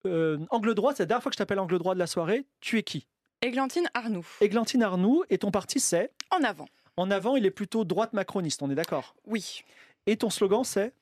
euh, 0.06 0.38
angle 0.50 0.74
droit, 0.74 0.94
c'est 0.94 1.02
la 1.02 1.06
dernière 1.06 1.22
fois 1.24 1.30
que 1.30 1.34
je 1.34 1.38
t'appelle 1.38 1.58
angle 1.58 1.78
droit 1.78 1.94
de 1.94 1.98
la 1.98 2.06
soirée. 2.06 2.46
Tu 2.60 2.78
es 2.78 2.84
qui? 2.84 3.08
Églantine 3.44 3.88
Arnoux. 3.94 4.26
Églantine 4.40 4.82
Arnoux, 4.82 5.22
et 5.30 5.38
ton 5.38 5.50
parti, 5.50 5.78
c'est 5.80 6.10
En 6.30 6.42
avant. 6.42 6.66
En 6.96 7.10
avant, 7.10 7.36
il 7.36 7.44
est 7.46 7.50
plutôt 7.50 7.84
droite 7.84 8.12
macroniste, 8.12 8.62
on 8.62 8.70
est 8.70 8.74
d'accord? 8.74 9.14
Oui. 9.26 9.62
Et 10.06 10.16
ton 10.16 10.30
slogan, 10.30 10.64
c'est 10.64 10.92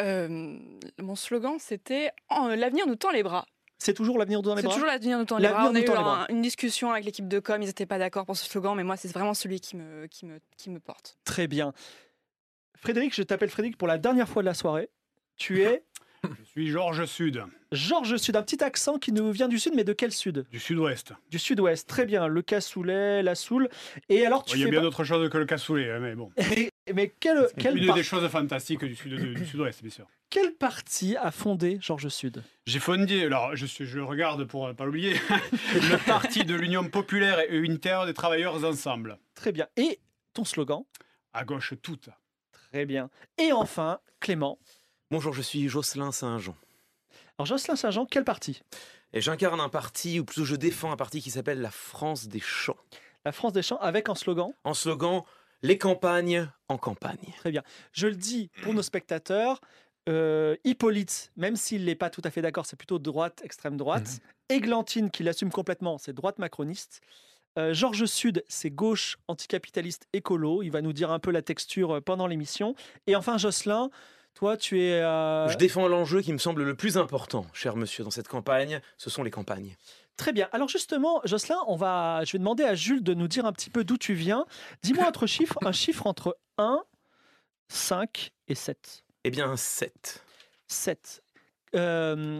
Euh, 0.00 0.56
mon 1.00 1.16
slogan, 1.16 1.56
c'était 1.58 2.10
En- 2.28 2.48
L'avenir 2.48 2.86
nous 2.86 2.96
tend 2.96 3.10
les 3.10 3.22
bras. 3.22 3.46
C'est 3.78 3.94
toujours 3.94 4.18
l'avenir 4.18 4.42
dans 4.42 4.54
les 4.54 4.60
C'est 4.62 4.66
bras? 4.66 4.74
toujours 4.74 4.88
l'avenir 4.88 5.18
nous 5.18 5.24
tend 5.24 5.38
les 5.38 5.48
bras. 5.48 5.68
On 5.70 5.74
a 5.74 5.80
eu 5.80 5.88
un- 5.88 6.26
une 6.30 6.42
discussion 6.42 6.90
avec 6.90 7.04
l'équipe 7.04 7.28
de 7.28 7.38
com, 7.40 7.60
ils 7.62 7.66
n'étaient 7.66 7.86
pas 7.86 7.98
d'accord 7.98 8.26
pour 8.26 8.36
ce 8.36 8.44
slogan, 8.44 8.74
mais 8.76 8.82
moi, 8.84 8.96
c'est 8.96 9.08
vraiment 9.12 9.34
celui 9.34 9.60
qui 9.60 9.76
me, 9.76 10.06
qui 10.06 10.26
me, 10.26 10.40
qui 10.56 10.70
me 10.70 10.80
porte. 10.80 11.16
Très 11.24 11.46
bien. 11.46 11.72
Frédéric, 12.76 13.14
je 13.14 13.22
t'appelle 13.22 13.50
Frédéric 13.50 13.76
pour 13.76 13.88
la 13.88 13.98
dernière 13.98 14.28
fois 14.28 14.42
de 14.42 14.46
la 14.46 14.54
soirée. 14.54 14.88
Tu 15.36 15.62
es 15.62 15.84
Je 16.24 16.44
suis 16.50 16.68
Georges 16.70 17.04
Sud, 17.04 17.44
Georges 17.70 18.16
Sud, 18.16 18.34
un 18.36 18.42
petit 18.42 18.62
accent 18.64 18.98
qui 18.98 19.12
nous 19.12 19.30
vient 19.30 19.46
du 19.48 19.58
sud, 19.58 19.74
mais 19.76 19.84
de 19.84 19.92
quel 19.92 20.10
sud 20.12 20.46
du 20.50 20.58
Sud-Ouest. 20.58 21.12
Du 21.30 21.38
sud-ouest. 21.38 21.88
Très 21.88 22.06
bien, 22.06 22.26
le 22.26 22.42
cassoulet, 22.42 23.22
la 23.22 23.34
soule. 23.34 23.68
Et 24.08 24.26
alors, 24.26 24.44
tu 24.44 24.56
Il 24.56 24.60
y 24.62 24.64
a 24.64 24.68
bien 24.68 24.80
pas- 24.80 24.84
d'autres 24.84 25.04
choses 25.04 25.28
que 25.30 25.38
le 25.38 25.44
cassoulet, 25.46 25.90
hein, 25.92 26.00
mais 26.00 26.14
bon. 26.16 26.30
mais, 26.50 26.70
mais 26.92 27.12
quel, 27.20 27.46
quel, 27.58 27.76
Une 27.78 27.86
par- 27.86 27.94
des 27.96 28.02
choses 28.02 28.26
fantastiques 28.28 28.84
du 28.84 28.96
Sud- 28.96 29.34
du 29.34 29.46
Sud-Ouest, 29.46 29.82
bien 29.82 29.90
sûr. 29.92 30.06
quel 30.30 30.52
parti 30.54 31.16
a 31.16 31.30
fondé 31.30 31.78
Georges 31.80 32.08
Sud 32.08 32.42
J'ai 32.66 32.80
fondé, 32.80 33.24
alors 33.24 33.54
je, 33.54 33.66
suis- 33.66 33.86
je 33.86 34.00
regarde 34.00 34.44
pour 34.44 34.66
ne 34.66 34.72
pas 34.72 34.84
l'oublier, 34.86 35.14
le 35.74 36.04
parti 36.04 36.44
de 36.44 36.54
l'Union 36.54 36.84
populaire 36.88 37.38
et 37.40 37.56
unitaire 37.56 38.06
des 38.06 38.14
travailleurs 38.14 38.64
ensemble. 38.64 39.18
Très 39.34 39.52
bien. 39.52 39.68
Et 39.76 40.00
ton 40.34 40.44
slogan? 40.44 40.82
À 41.32 41.44
gauche 41.44 41.74
toute. 41.82 42.08
Très 42.50 42.86
bien. 42.86 43.08
Et 43.38 43.52
enfin, 43.52 44.00
Clément. 44.20 44.58
Bonjour, 45.10 45.32
je 45.32 45.40
suis 45.40 45.70
Jocelyn 45.70 46.12
Saint-Jean. 46.12 46.54
Alors, 47.38 47.46
Jocelyn 47.46 47.76
Saint-Jean, 47.76 48.04
quel 48.04 48.24
parti 48.24 48.60
Et 49.14 49.22
j'incarne 49.22 49.58
un 49.58 49.70
parti, 49.70 50.20
ou 50.20 50.24
plutôt 50.26 50.44
je 50.44 50.54
défends 50.54 50.92
un 50.92 50.96
parti 50.96 51.22
qui 51.22 51.30
s'appelle 51.30 51.62
la 51.62 51.70
France 51.70 52.28
des 52.28 52.40
champs. 52.40 52.76
La 53.24 53.32
France 53.32 53.54
des 53.54 53.62
Champs, 53.62 53.78
avec 53.78 54.10
un 54.10 54.14
slogan? 54.14 54.52
En 54.64 54.74
slogan, 54.74 55.22
les 55.62 55.78
campagnes 55.78 56.50
en 56.68 56.76
campagne. 56.76 57.32
Très 57.38 57.50
bien. 57.50 57.62
Je 57.92 58.06
le 58.06 58.16
dis 58.16 58.50
pour 58.62 58.74
nos 58.74 58.82
spectateurs. 58.82 59.62
Euh, 60.10 60.56
Hippolyte, 60.64 61.32
même 61.36 61.56
s'il 61.56 61.86
n'est 61.86 61.94
pas 61.94 62.10
tout 62.10 62.22
à 62.24 62.30
fait 62.30 62.42
d'accord, 62.42 62.66
c'est 62.66 62.76
plutôt 62.76 62.98
droite, 62.98 63.40
extrême 63.42 63.78
droite. 63.78 64.20
Églantine, 64.50 65.10
qui 65.10 65.22
l'assume 65.22 65.50
complètement, 65.50 65.96
c'est 65.96 66.12
droite 66.12 66.38
macroniste. 66.38 67.00
Euh, 67.58 67.72
Georges 67.72 68.04
Sud, 68.04 68.44
c'est 68.46 68.70
gauche, 68.70 69.16
anticapitaliste, 69.26 70.06
écolo. 70.12 70.62
Il 70.62 70.70
va 70.70 70.82
nous 70.82 70.92
dire 70.92 71.10
un 71.10 71.18
peu 71.18 71.30
la 71.30 71.40
texture 71.42 71.96
euh, 71.96 72.00
pendant 72.02 72.26
l'émission. 72.26 72.74
Et 73.06 73.16
enfin, 73.16 73.38
Jocelyn, 73.38 73.88
toi, 74.38 74.56
tu 74.56 74.80
es. 74.80 74.92
euh, 75.02 75.48
Je 75.48 75.56
défends 75.56 75.88
l'enjeu 75.88 76.20
qui 76.22 76.32
me 76.32 76.38
semble 76.38 76.62
le 76.62 76.76
plus 76.76 76.96
important, 76.96 77.44
cher 77.52 77.74
monsieur, 77.74 78.04
dans 78.04 78.12
cette 78.12 78.28
campagne, 78.28 78.80
ce 78.96 79.10
sont 79.10 79.24
les 79.24 79.32
campagnes. 79.32 79.74
Très 80.16 80.32
bien. 80.32 80.48
Alors 80.52 80.68
justement, 80.68 81.20
Jocelyn, 81.24 81.58
on 81.66 81.74
va, 81.74 82.22
je 82.24 82.30
vais 82.32 82.38
demander 82.38 82.62
à 82.62 82.76
Jules 82.76 83.02
de 83.02 83.14
nous 83.14 83.26
dire 83.26 83.46
un 83.46 83.52
petit 83.52 83.68
peu 83.68 83.82
d'où 83.82 83.96
tu 83.96 84.14
viens. 84.14 84.46
Dis-moi 84.84 85.10
un 85.22 85.26
chiffre, 85.26 85.58
un 85.62 85.72
chiffre 85.72 86.06
entre 86.06 86.38
1, 86.56 86.84
5 87.68 88.30
et 88.46 88.54
7. 88.54 89.04
Eh 89.24 89.30
bien, 89.30 89.56
7. 89.56 90.22
7. 90.68 91.20
Euh, 91.74 92.38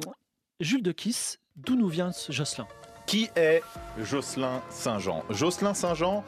Jules 0.61 0.85
de 0.85 0.93
Kiss, 0.93 1.41
d'où 1.57 1.75
nous 1.75 1.89
vient 1.89 2.13
ce 2.13 2.31
Jocelyn? 2.31 2.69
Qui 3.09 3.29
est 3.35 3.61
Jocelyn 4.05 4.63
Saint-Jean? 4.71 5.25
Jocelyn 5.31 5.75
Saint-Jean 5.75 6.23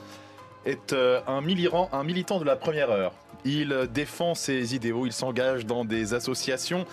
est 0.65 0.93
euh, 0.95 1.21
un, 1.29 1.41
militant, 1.41 1.89
un 1.93 2.03
militant 2.03 2.41
de 2.41 2.45
la 2.45 2.57
première 2.57 2.91
heure. 2.91 3.13
Il 3.45 3.89
défend 3.93 4.35
ses 4.35 4.75
idéaux, 4.75 5.07
il 5.07 5.13
s'engage 5.13 5.67
dans 5.67 5.85
des 5.85 6.15
associations, 6.15 6.87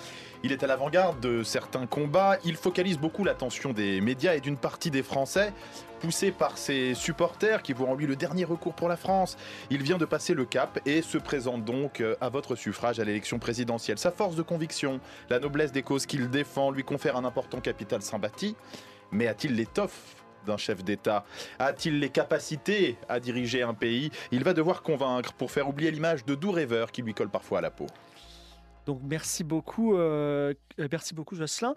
il 0.43 0.51
est 0.51 0.63
à 0.63 0.67
l'avant-garde 0.67 1.19
de 1.19 1.43
certains 1.43 1.87
combats, 1.87 2.37
il 2.45 2.55
focalise 2.55 2.99
beaucoup 2.99 3.23
l'attention 3.23 3.73
des 3.73 4.01
médias 4.01 4.35
et 4.35 4.39
d'une 4.39 4.57
partie 4.57 4.91
des 4.91 5.03
Français. 5.03 5.53
Poussé 5.99 6.31
par 6.31 6.59
ses 6.59 6.93
supporters 6.93 7.63
qui 7.63 7.73
voient 7.73 7.89
en 7.89 7.95
lui 7.95 8.05
le 8.05 8.15
dernier 8.15 8.45
recours 8.45 8.75
pour 8.75 8.87
la 8.87 8.97
France, 8.97 9.35
il 9.71 9.81
vient 9.81 9.97
de 9.97 10.05
passer 10.05 10.35
le 10.35 10.45
cap 10.45 10.79
et 10.85 11.01
se 11.01 11.17
présente 11.17 11.65
donc 11.65 12.01
euh, 12.01 12.15
à 12.21 12.29
votre 12.29 12.55
suffrage 12.55 12.99
à 12.99 13.03
l'élection 13.03 13.39
présidentielle. 13.39 13.97
Sa 13.97 14.11
force 14.11 14.35
de 14.35 14.43
conviction, 14.43 14.99
la 15.31 15.39
noblesse 15.39 15.71
des 15.71 15.81
causes 15.81 16.05
qu'il 16.05 16.29
défend 16.29 16.69
lui 16.69 16.83
confère 16.83 17.17
un 17.17 17.25
important 17.25 17.61
capital 17.61 18.03
sympathie. 18.03 18.55
Mais 19.11 19.27
a-t-il 19.27 19.55
l'étoffe 19.55 20.16
d'un 20.47 20.57
chef 20.57 20.83
d'État 20.83 21.23
A-t-il 21.59 21.99
les 21.99 22.09
capacités 22.09 22.97
à 23.07 23.19
diriger 23.19 23.61
un 23.61 23.75
pays 23.75 24.09
Il 24.31 24.43
va 24.43 24.53
devoir 24.53 24.81
convaincre 24.81 25.33
pour 25.33 25.51
faire 25.51 25.69
oublier 25.69 25.91
l'image 25.91 26.25
de 26.25 26.33
doux 26.33 26.51
rêveur 26.51 26.91
qui 26.91 27.03
lui 27.03 27.13
colle 27.13 27.29
parfois 27.29 27.59
à 27.59 27.61
la 27.61 27.69
peau. 27.71 27.85
Donc 28.87 29.01
merci 29.03 29.43
beaucoup, 29.43 29.95
euh, 29.95 30.53
euh, 30.79 30.87
merci 30.91 31.13
beaucoup 31.13 31.35
Jocelyn. 31.35 31.75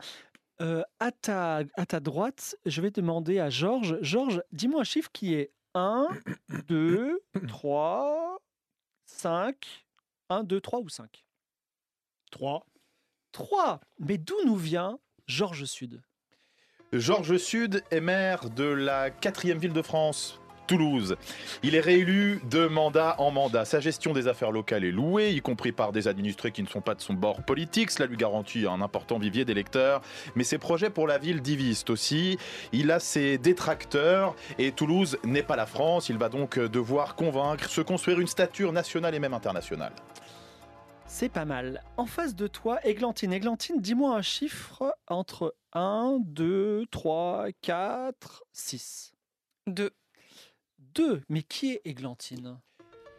Euh, 0.61 0.83
à, 1.01 1.11
ta, 1.11 1.63
à 1.75 1.87
ta 1.87 2.01
droite, 2.01 2.57
je 2.67 2.81
vais 2.81 2.91
demander 2.91 3.41
à 3.41 3.51
Georges. 3.51 3.99
Georges, 4.01 4.43
dis-moi 4.53 4.83
un 4.83 4.85
chiffre 4.85 5.11
qui 5.13 5.35
est 5.35 5.53
1, 5.75 6.09
2, 6.69 7.21
3, 7.49 8.39
5. 9.07 9.87
1, 10.29 10.45
2, 10.45 10.61
3 10.61 10.81
ou 10.81 10.89
5 10.89 11.25
3. 12.31 12.67
3 13.33 13.81
Mais 13.99 14.19
d'où 14.19 14.37
nous 14.45 14.57
vient 14.57 14.99
Georges 15.27 15.65
Sud? 15.65 16.03
Georges 16.93 17.37
Sud 17.37 17.85
est 17.93 18.01
maire 18.01 18.51
de 18.51 18.65
la 18.65 19.11
quatrième 19.11 19.59
ville 19.59 19.73
de 19.73 19.81
France, 19.81 20.41
Toulouse. 20.67 21.15
Il 21.63 21.77
est 21.77 21.81
réélu 21.81 22.43
de 22.51 22.67
mandat 22.67 23.15
en 23.19 23.31
mandat. 23.31 23.65
Sa 23.65 23.79
gestion 23.79 24.13
des 24.13 24.27
affaires 24.27 24.51
locales 24.51 24.85
est 24.85 24.91
louée, 24.91 25.31
y 25.31 25.41
compris 25.41 25.71
par 25.71 25.93
des 25.93 26.09
administrés 26.09 26.51
qui 26.51 26.65
ne 26.65 26.67
sont 26.67 26.81
pas 26.81 26.97
de 26.97 27.01
son 27.01 27.15
bord 27.15 27.45
politique. 27.45 27.93
Cela 27.93 28.09
lui 28.09 28.17
garantit 28.17 28.67
un 28.67 28.81
important 28.81 29.21
vivier 29.21 29.45
d'électeurs. 29.45 30.01
Mais 30.35 30.43
ses 30.43 30.59
projets 30.59 30.91
pour 30.91 31.07
la 31.07 31.19
ville 31.19 31.43
divisent 31.43 31.85
aussi. 31.91 32.39
Il 32.73 32.91
a 32.91 32.99
ses 32.99 33.39
détracteurs 33.39 34.35
et 34.59 34.73
Toulouse 34.73 35.17
n'est 35.23 35.45
pas 35.45 35.55
la 35.55 35.67
France. 35.67 36.09
Il 36.09 36.19
va 36.19 36.29
donc 36.29 36.59
devoir 36.59 37.15
convaincre, 37.15 37.71
se 37.71 37.83
construire 37.83 38.19
une 38.19 38.27
stature 38.27 38.73
nationale 38.73 39.15
et 39.15 39.21
même 39.21 39.35
internationale. 39.35 39.93
C'est 41.13 41.29
pas 41.29 41.45
mal. 41.45 41.83
En 41.97 42.07
face 42.07 42.37
de 42.37 42.47
toi, 42.47 42.79
Églantine. 42.87 43.33
Églantine, 43.33 43.81
dis-moi 43.81 44.15
un 44.15 44.23
chiffre 44.23 44.97
entre 45.09 45.57
1, 45.73 46.19
2, 46.21 46.87
3, 46.87 47.49
4, 47.61 48.45
6. 48.53 49.13
2. 49.67 49.91
2. 50.79 51.23
Mais 51.29 51.43
qui 51.43 51.73
est 51.73 51.83
Églantine? 51.85 52.61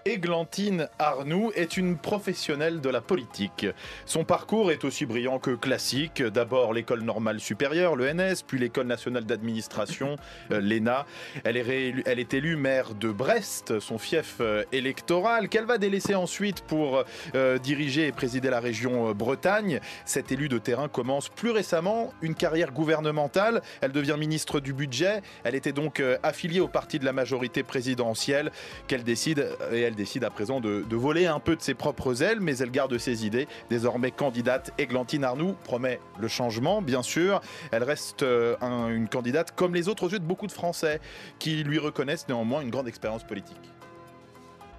Églantine 0.06 0.88
Arnoux 0.98 1.52
est 1.56 1.78
une 1.78 1.98
professionnelle 1.98 2.82
de 2.82 2.90
la 2.90 3.02
politique. 3.02 3.68
Son 4.06 4.24
parcours 4.24 4.72
est 4.72 4.84
aussi 4.84 5.06
brillant 5.06 5.38
que 5.38 5.52
classique. 5.52 6.24
D'abord 6.24 6.74
l'école 6.74 7.02
normale 7.02 7.40
supérieure, 7.40 7.96
l'ENS, 7.96 8.42
puis 8.46 8.58
l'école 8.58 8.88
nationale 8.88 9.26
d'administration, 9.26 10.16
euh, 10.52 10.60
l'ENA. 10.60 11.06
Elle 11.44 11.58
est, 11.58 11.94
elle 12.06 12.20
est 12.20 12.34
élue 12.34 12.56
maire 12.56 12.96
de 12.96 13.10
Brest, 13.10 13.80
son 13.80 14.00
fief 14.00 14.38
euh, 14.42 14.64
électoral, 14.72 15.50
qu'elle 15.50 15.66
va 15.66 15.78
délaisser 15.78 16.16
ensuite 16.16 16.62
pour 16.62 17.04
euh, 17.36 17.58
diriger 17.60 18.08
et 18.08 18.12
présider 18.12 18.50
la 18.50 18.60
région 18.60 19.12
Bretagne. 19.12 19.80
Cette 20.06 20.32
élue 20.32 20.50
de 20.50 20.58
terrain 20.58 20.88
commence 20.88 21.30
plus 21.30 21.52
récemment 21.52 22.12
une 22.22 22.34
carrière 22.34 22.72
gouvernementale. 22.72 23.62
Elle 23.82 23.92
devient 23.92 24.16
ministre 24.18 24.60
du 24.60 24.74
budget. 24.74 25.22
Elle 25.44 25.56
était 25.56 25.72
donc 25.72 26.02
affiliée 26.24 26.60
au 26.60 26.68
parti 26.68 26.98
de 26.98 27.06
la 27.06 27.14
majorité 27.14 27.64
présidentielle 27.64 28.52
qu'elle 28.88 29.04
décide, 29.04 29.48
et 29.72 29.82
elle 29.82 29.91
décide 29.96 30.24
à 30.24 30.30
présent 30.30 30.60
de, 30.60 30.82
de 30.82 30.96
voler 30.96 31.26
un 31.28 31.40
peu 31.40 31.56
de 31.56 31.62
ses 31.62 31.74
propres 31.74 32.24
ailes, 32.24 32.40
mais 32.40 32.58
elle 32.58 32.72
garde 32.72 32.98
ses 32.98 33.26
idées. 33.26 33.48
Désormais 33.70 34.12
candidate, 34.12 34.72
Églantine 34.78 35.24
Arnoux 35.24 35.54
promet 35.64 36.00
le 36.20 36.28
changement, 36.28 36.82
bien 36.82 37.02
sûr. 37.04 37.42
Elle 37.72 37.84
reste 37.84 38.24
euh, 38.24 38.56
un- 38.62 38.90
une 38.90 39.08
candidate 39.10 39.56
comme 39.56 39.74
les 39.76 39.88
autres 39.88 40.04
aux 40.06 40.10
yeux 40.10 40.20
de 40.20 40.26
beaucoup 40.26 40.48
de 40.48 40.52
Français, 40.52 41.00
qui 41.40 41.64
lui 41.64 41.80
reconnaissent 41.80 42.28
néanmoins 42.28 42.62
une 42.62 42.70
grande 42.70 42.88
expérience 42.88 43.24
politique. 43.24 43.72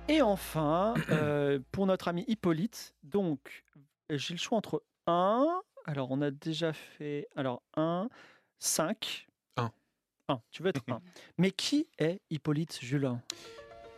Et 0.09 0.21
enfin, 0.23 0.95
euh, 1.11 1.59
pour 1.73 1.87
notre 1.87 2.09
ami 2.09 2.25
Hippolyte, 2.29 2.95
donc 3.03 3.65
j'ai 4.11 4.35
le 4.35 4.39
choix 4.39 4.59
entre 4.59 4.83
1, 5.07 5.47
alors 5.87 6.11
on 6.11 6.21
a 6.23 6.31
déjà 6.31 6.73
fait, 6.73 7.29
alors 7.37 7.63
1, 7.77 8.09
5. 8.59 9.27
Un. 9.57 9.71
1, 10.29 10.41
tu 10.51 10.63
veux 10.63 10.69
être 10.71 10.83
1. 10.91 11.01
Mais 11.39 11.51
qui 11.51 11.87
est 11.99 12.21
Hippolyte 12.31 12.79
Julin? 12.83 13.21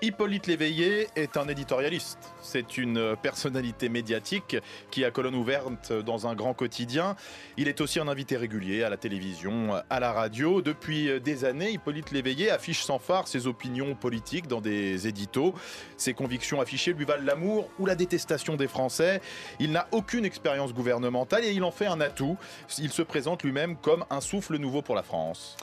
Hippolyte 0.05 0.49
Léveillé 0.49 1.09
est 1.17 1.39
un 1.39 1.49
éditorialiste. 1.49 2.19
C'est 2.43 2.77
une 2.77 3.17
personnalité 3.23 3.89
médiatique 3.89 4.59
qui 4.91 5.03
a 5.03 5.11
colonne 5.11 5.35
ouverte 5.35 5.95
dans 5.95 6.27
un 6.27 6.35
grand 6.35 6.53
quotidien. 6.53 7.17
Il 7.57 7.69
est 7.69 7.81
aussi 7.81 8.01
un 8.01 8.09
invité 8.09 8.37
régulier 8.37 8.83
à 8.83 8.91
la 8.91 8.99
télévision, 8.99 9.81
à 9.89 10.01
la 10.01 10.13
radio. 10.13 10.61
Depuis 10.61 11.23
des 11.23 11.47
années, 11.47 11.71
Hippolyte 11.71 12.11
Léveillé 12.11 12.51
affiche 12.51 12.83
sans 12.83 12.99
phare 12.99 13.29
ses 13.29 13.47
opinions 13.47 13.95
politiques 13.95 14.47
dans 14.47 14.61
des 14.61 15.09
éditos. 15.09 15.55
Ses 15.97 16.13
convictions 16.13 16.61
affichées 16.61 16.93
lui 16.93 17.07
valent 17.07 17.25
l'amour 17.25 17.71
ou 17.79 17.87
la 17.87 17.95
détestation 17.95 18.57
des 18.57 18.69
Français. 18.69 19.23
Il 19.59 19.73
n'a 19.73 19.89
aucune 19.91 20.27
expérience 20.27 20.75
gouvernementale 20.75 21.47
et 21.47 21.53
il 21.53 21.65
en 21.65 21.71
fait 21.71 21.87
un 21.87 22.03
atout. 22.03 22.37
Il 22.79 22.93
se 22.93 23.01
présente 23.01 23.43
lui-même 23.43 23.77
comme 23.77 24.05
un 24.11 24.21
souffle 24.21 24.59
nouveau 24.59 24.83
pour 24.83 24.97
la 24.97 25.03
France. 25.03 25.57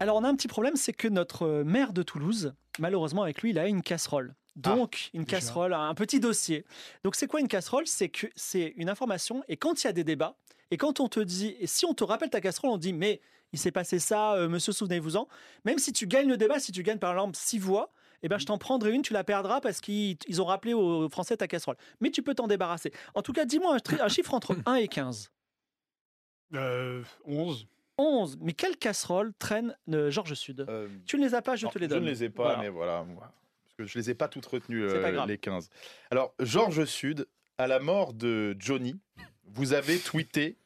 Alors 0.00 0.16
on 0.16 0.24
a 0.24 0.28
un 0.28 0.36
petit 0.36 0.48
problème, 0.48 0.76
c'est 0.76 0.92
que 0.92 1.08
notre 1.08 1.42
euh, 1.42 1.64
maire 1.64 1.92
de 1.92 2.02
Toulouse, 2.02 2.54
malheureusement 2.78 3.22
avec 3.22 3.42
lui, 3.42 3.50
il 3.50 3.58
a 3.58 3.66
une 3.66 3.82
casserole. 3.82 4.34
Donc 4.56 5.10
une 5.14 5.24
casserole, 5.24 5.72
un 5.72 5.94
petit 5.94 6.18
dossier. 6.18 6.64
Donc 7.04 7.14
c'est 7.14 7.28
quoi 7.28 7.40
une 7.40 7.46
casserole? 7.46 7.86
C'est 7.86 8.08
que 8.08 8.26
c'est 8.34 8.74
une 8.76 8.88
information 8.88 9.44
et 9.48 9.56
quand 9.56 9.82
il 9.82 9.86
y 9.86 9.90
a 9.90 9.92
des 9.92 10.04
débats 10.04 10.36
et 10.70 10.76
quand 10.76 10.98
on 11.00 11.08
te 11.08 11.20
dit 11.20 11.54
et 11.60 11.66
si 11.68 11.86
on 11.86 11.94
te 11.94 12.02
rappelle 12.02 12.30
ta 12.30 12.40
casserole, 12.40 12.70
on 12.70 12.76
dit 12.76 12.92
mais 12.92 13.20
il 13.52 13.58
s'est 13.58 13.70
passé 13.70 13.98
ça, 13.98 14.34
euh, 14.34 14.48
monsieur 14.48 14.72
souvenez-vous-en. 14.72 15.28
Même 15.64 15.78
si 15.78 15.92
tu 15.92 16.06
gagnes 16.06 16.28
le 16.28 16.36
débat, 16.36 16.58
si 16.58 16.72
tu 16.72 16.82
gagnes 16.82 16.98
par 16.98 17.12
exemple 17.12 17.36
six 17.36 17.58
voix, 17.58 17.92
eh 18.22 18.28
ben, 18.28 18.38
je 18.38 18.46
t'en 18.46 18.58
prendrai 18.58 18.92
une, 18.92 19.02
tu 19.02 19.12
la 19.12 19.22
perdras 19.22 19.60
parce 19.60 19.80
qu'ils 19.80 20.18
ils 20.26 20.42
ont 20.42 20.44
rappelé 20.44 20.74
aux 20.74 21.08
Français 21.08 21.36
ta 21.36 21.46
casserole. 21.46 21.76
Mais 22.00 22.10
tu 22.10 22.22
peux 22.22 22.34
t'en 22.34 22.48
débarrasser. 22.48 22.92
En 23.14 23.22
tout 23.22 23.32
cas, 23.32 23.44
dis-moi 23.44 23.76
un, 23.76 24.00
un 24.04 24.08
chiffre 24.08 24.34
entre 24.34 24.56
1 24.66 24.74
et 24.74 24.88
15. 24.88 25.30
Euh, 26.54 27.02
11. 27.26 27.66
11. 27.98 28.38
Mais 28.40 28.52
quelle 28.52 28.76
casserole 28.76 29.32
traîne 29.38 29.76
euh, 29.92 30.10
Georges 30.10 30.34
Sud? 30.34 30.66
Tu 31.06 31.18
ne 31.18 31.24
les 31.26 31.34
as 31.34 31.42
pas, 31.42 31.56
je 31.56 31.66
Non, 31.66 31.72
te 31.72 31.78
les 31.78 31.86
Je 31.86 31.90
donne. 31.90 32.04
ne 32.04 32.08
les 32.10 32.24
ai 32.24 32.30
pas, 32.30 32.44
Voilà. 32.44 32.58
mais 32.62 32.68
voilà. 32.68 33.04
Parce 33.18 33.74
que 33.76 33.84
je 33.86 33.98
les 33.98 34.10
ai 34.10 34.14
pas 34.14 34.28
toutes 34.28 34.46
retenues, 34.46 34.86
pas 34.86 34.94
euh, 34.94 35.26
les 35.26 35.38
15. 35.38 35.68
Alors, 36.10 36.34
Georges 36.40 36.84
Sud, 36.84 37.26
à 37.58 37.66
la 37.66 37.80
mort 37.80 38.12
de 38.14 38.56
Johnny, 38.58 38.98
vous 39.46 39.72
avez 39.72 39.98
tweeté 39.98 40.56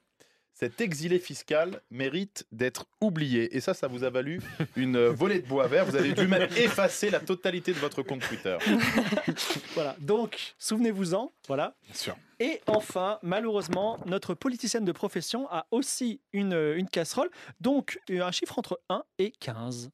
cet 0.63 0.81
exilé 0.81 1.19
fiscal 1.19 1.81
mérite 1.91 2.47
d'être 2.53 2.87
oublié. 3.01 3.57
Et 3.57 3.61
ça, 3.61 3.75
ça 3.75 3.89
vous 3.89 4.05
a 4.05 4.11
valu 4.11 4.41
une 4.77 4.95
euh, 4.95 5.11
volée 5.11 5.41
de 5.41 5.49
bois 5.49 5.67
vert. 5.67 5.85
Vous 5.85 5.97
avez 5.97 6.13
dû 6.13 6.29
même 6.29 6.49
effacer 6.57 7.11
la 7.11 7.19
totalité 7.19 7.73
de 7.73 7.81
votre 7.81 8.03
compte 8.05 8.21
Twitter. 8.21 8.57
Voilà. 9.75 9.97
Donc, 9.99 10.55
souvenez-vous-en. 10.59 11.33
Voilà. 11.49 11.75
Bien 11.85 11.95
sûr. 11.95 12.17
Et 12.39 12.61
enfin, 12.69 13.19
malheureusement, 13.23 13.99
notre 14.07 14.35
politicienne 14.35 14.85
de 14.85 14.93
profession 14.93 15.51
a 15.51 15.67
aussi 15.73 16.21
une, 16.33 16.53
une 16.53 16.89
casserole. 16.89 17.31
Donc, 17.61 17.99
euh, 18.11 18.23
un 18.23 18.31
chiffre 18.31 18.57
entre 18.57 18.81
1 18.89 19.03
et 19.19 19.33
15. 19.33 19.91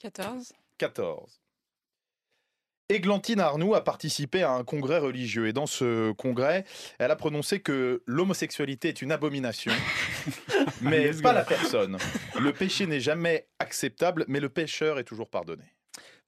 14. 0.00 0.52
14. 0.76 1.40
Églantine 2.90 3.40
Arnoux 3.40 3.74
a 3.74 3.84
participé 3.84 4.42
à 4.42 4.52
un 4.52 4.64
congrès 4.64 4.96
religieux 4.98 5.46
et 5.46 5.52
dans 5.52 5.66
ce 5.66 6.12
congrès, 6.12 6.64
elle 6.98 7.10
a 7.10 7.16
prononcé 7.16 7.60
que 7.60 8.02
l'homosexualité 8.06 8.88
est 8.88 9.02
une 9.02 9.12
abomination, 9.12 9.72
mais 10.80 11.10
pas 11.20 11.34
la 11.34 11.44
personne. 11.44 11.98
Le 12.40 12.50
péché 12.54 12.86
n'est 12.86 13.00
jamais 13.00 13.46
acceptable, 13.58 14.24
mais 14.26 14.40
le 14.40 14.48
pécheur 14.48 14.98
est 14.98 15.04
toujours 15.04 15.28
pardonné. 15.28 15.64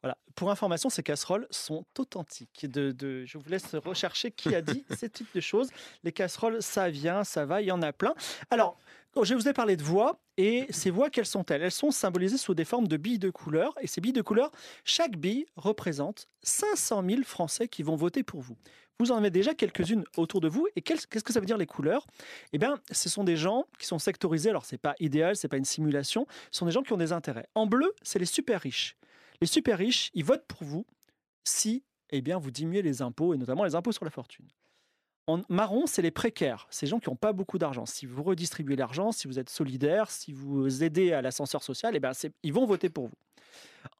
Voilà. 0.02 0.18
Pour 0.34 0.50
information, 0.50 0.90
ces 0.90 1.02
casseroles 1.02 1.46
sont 1.50 1.84
authentiques. 1.98 2.66
De, 2.70 2.92
de- 2.92 3.24
je 3.24 3.38
vous 3.38 3.48
laisse 3.48 3.74
rechercher 3.74 4.30
qui 4.30 4.54
a 4.54 4.60
dit 4.60 4.84
ce 5.00 5.06
type 5.06 5.28
de 5.34 5.40
choses. 5.40 5.68
Les 6.04 6.12
casseroles, 6.12 6.62
ça 6.62 6.90
vient, 6.90 7.24
ça 7.24 7.46
va, 7.46 7.62
il 7.62 7.68
y 7.68 7.72
en 7.72 7.80
a 7.82 7.92
plein. 7.94 8.14
Alors, 8.50 8.78
je 9.22 9.34
vous 9.34 9.48
ai 9.48 9.52
parlé 9.52 9.76
de 9.76 9.82
voix, 9.82 10.20
et 10.36 10.66
ces 10.70 10.90
voix, 10.90 11.10
quelles 11.10 11.26
sont-elles? 11.26 11.62
Elles 11.62 11.70
sont 11.70 11.90
symbolisées 11.90 12.38
sous 12.38 12.54
des 12.54 12.64
formes 12.64 12.88
de 12.88 12.96
billes 12.96 13.18
de 13.18 13.30
couleur. 13.30 13.74
Et 13.80 13.86
ces 13.86 14.00
billes 14.00 14.12
de 14.12 14.22
couleur, 14.22 14.50
chaque 14.84 15.16
bille 15.16 15.46
représente 15.56 16.28
500 16.42 17.04
000 17.08 17.22
Français 17.24 17.68
qui 17.68 17.82
vont 17.82 17.96
voter 17.96 18.22
pour 18.22 18.40
vous. 18.40 18.56
Vous 18.98 19.12
en 19.12 19.16
avez 19.16 19.30
déjà 19.30 19.54
quelques-unes 19.54 20.04
autour 20.16 20.40
de 20.40 20.48
vous. 20.48 20.66
Et 20.76 20.82
qu'est-ce 20.82 21.06
que 21.06 21.32
ça 21.32 21.40
veut 21.40 21.46
dire 21.46 21.58
les 21.58 21.66
couleurs? 21.66 22.06
Eh 22.52 22.58
bien, 22.58 22.78
ce 22.90 23.08
sont 23.08 23.24
des 23.24 23.36
gens 23.36 23.66
qui 23.78 23.86
sont 23.86 23.98
sectorisés. 23.98 24.50
Alors, 24.50 24.64
c'est 24.64 24.78
pas 24.78 24.94
idéal, 25.00 25.36
c'est 25.36 25.48
pas 25.48 25.56
une 25.56 25.64
simulation. 25.64 26.26
Ce 26.50 26.58
sont 26.58 26.66
des 26.66 26.72
gens 26.72 26.82
qui 26.82 26.92
ont 26.92 26.98
des 26.98 27.12
intérêts. 27.12 27.48
En 27.54 27.66
bleu, 27.66 27.94
c'est 28.02 28.18
les 28.18 28.26
super 28.26 28.60
riches. 28.60 28.96
Les 29.40 29.46
super 29.46 29.78
riches, 29.78 30.10
ils 30.14 30.24
votent 30.24 30.46
pour 30.46 30.64
vous 30.64 30.86
si 31.44 31.82
eh 32.10 32.20
bien, 32.20 32.38
vous 32.38 32.50
diminuez 32.50 32.82
les 32.82 33.02
impôts, 33.02 33.34
et 33.34 33.38
notamment 33.38 33.64
les 33.64 33.74
impôts 33.74 33.92
sur 33.92 34.04
la 34.04 34.10
fortune. 34.10 34.46
En 35.30 35.42
marron, 35.48 35.86
c'est 35.86 36.02
les 36.02 36.10
précaires, 36.10 36.66
ces 36.70 36.88
gens 36.88 36.98
qui 36.98 37.08
n'ont 37.08 37.14
pas 37.14 37.32
beaucoup 37.32 37.56
d'argent. 37.58 37.86
Si 37.86 38.04
vous 38.04 38.24
redistribuez 38.24 38.74
l'argent, 38.74 39.12
si 39.12 39.28
vous 39.28 39.38
êtes 39.38 39.48
solidaire, 39.48 40.10
si 40.10 40.32
vous 40.32 40.82
aidez 40.82 41.12
à 41.12 41.22
l'ascenseur 41.22 41.62
social, 41.62 41.94
eh 41.94 42.00
ben, 42.00 42.10
ils 42.42 42.52
vont 42.52 42.66
voter 42.66 42.88
pour 42.88 43.06
vous. 43.06 43.14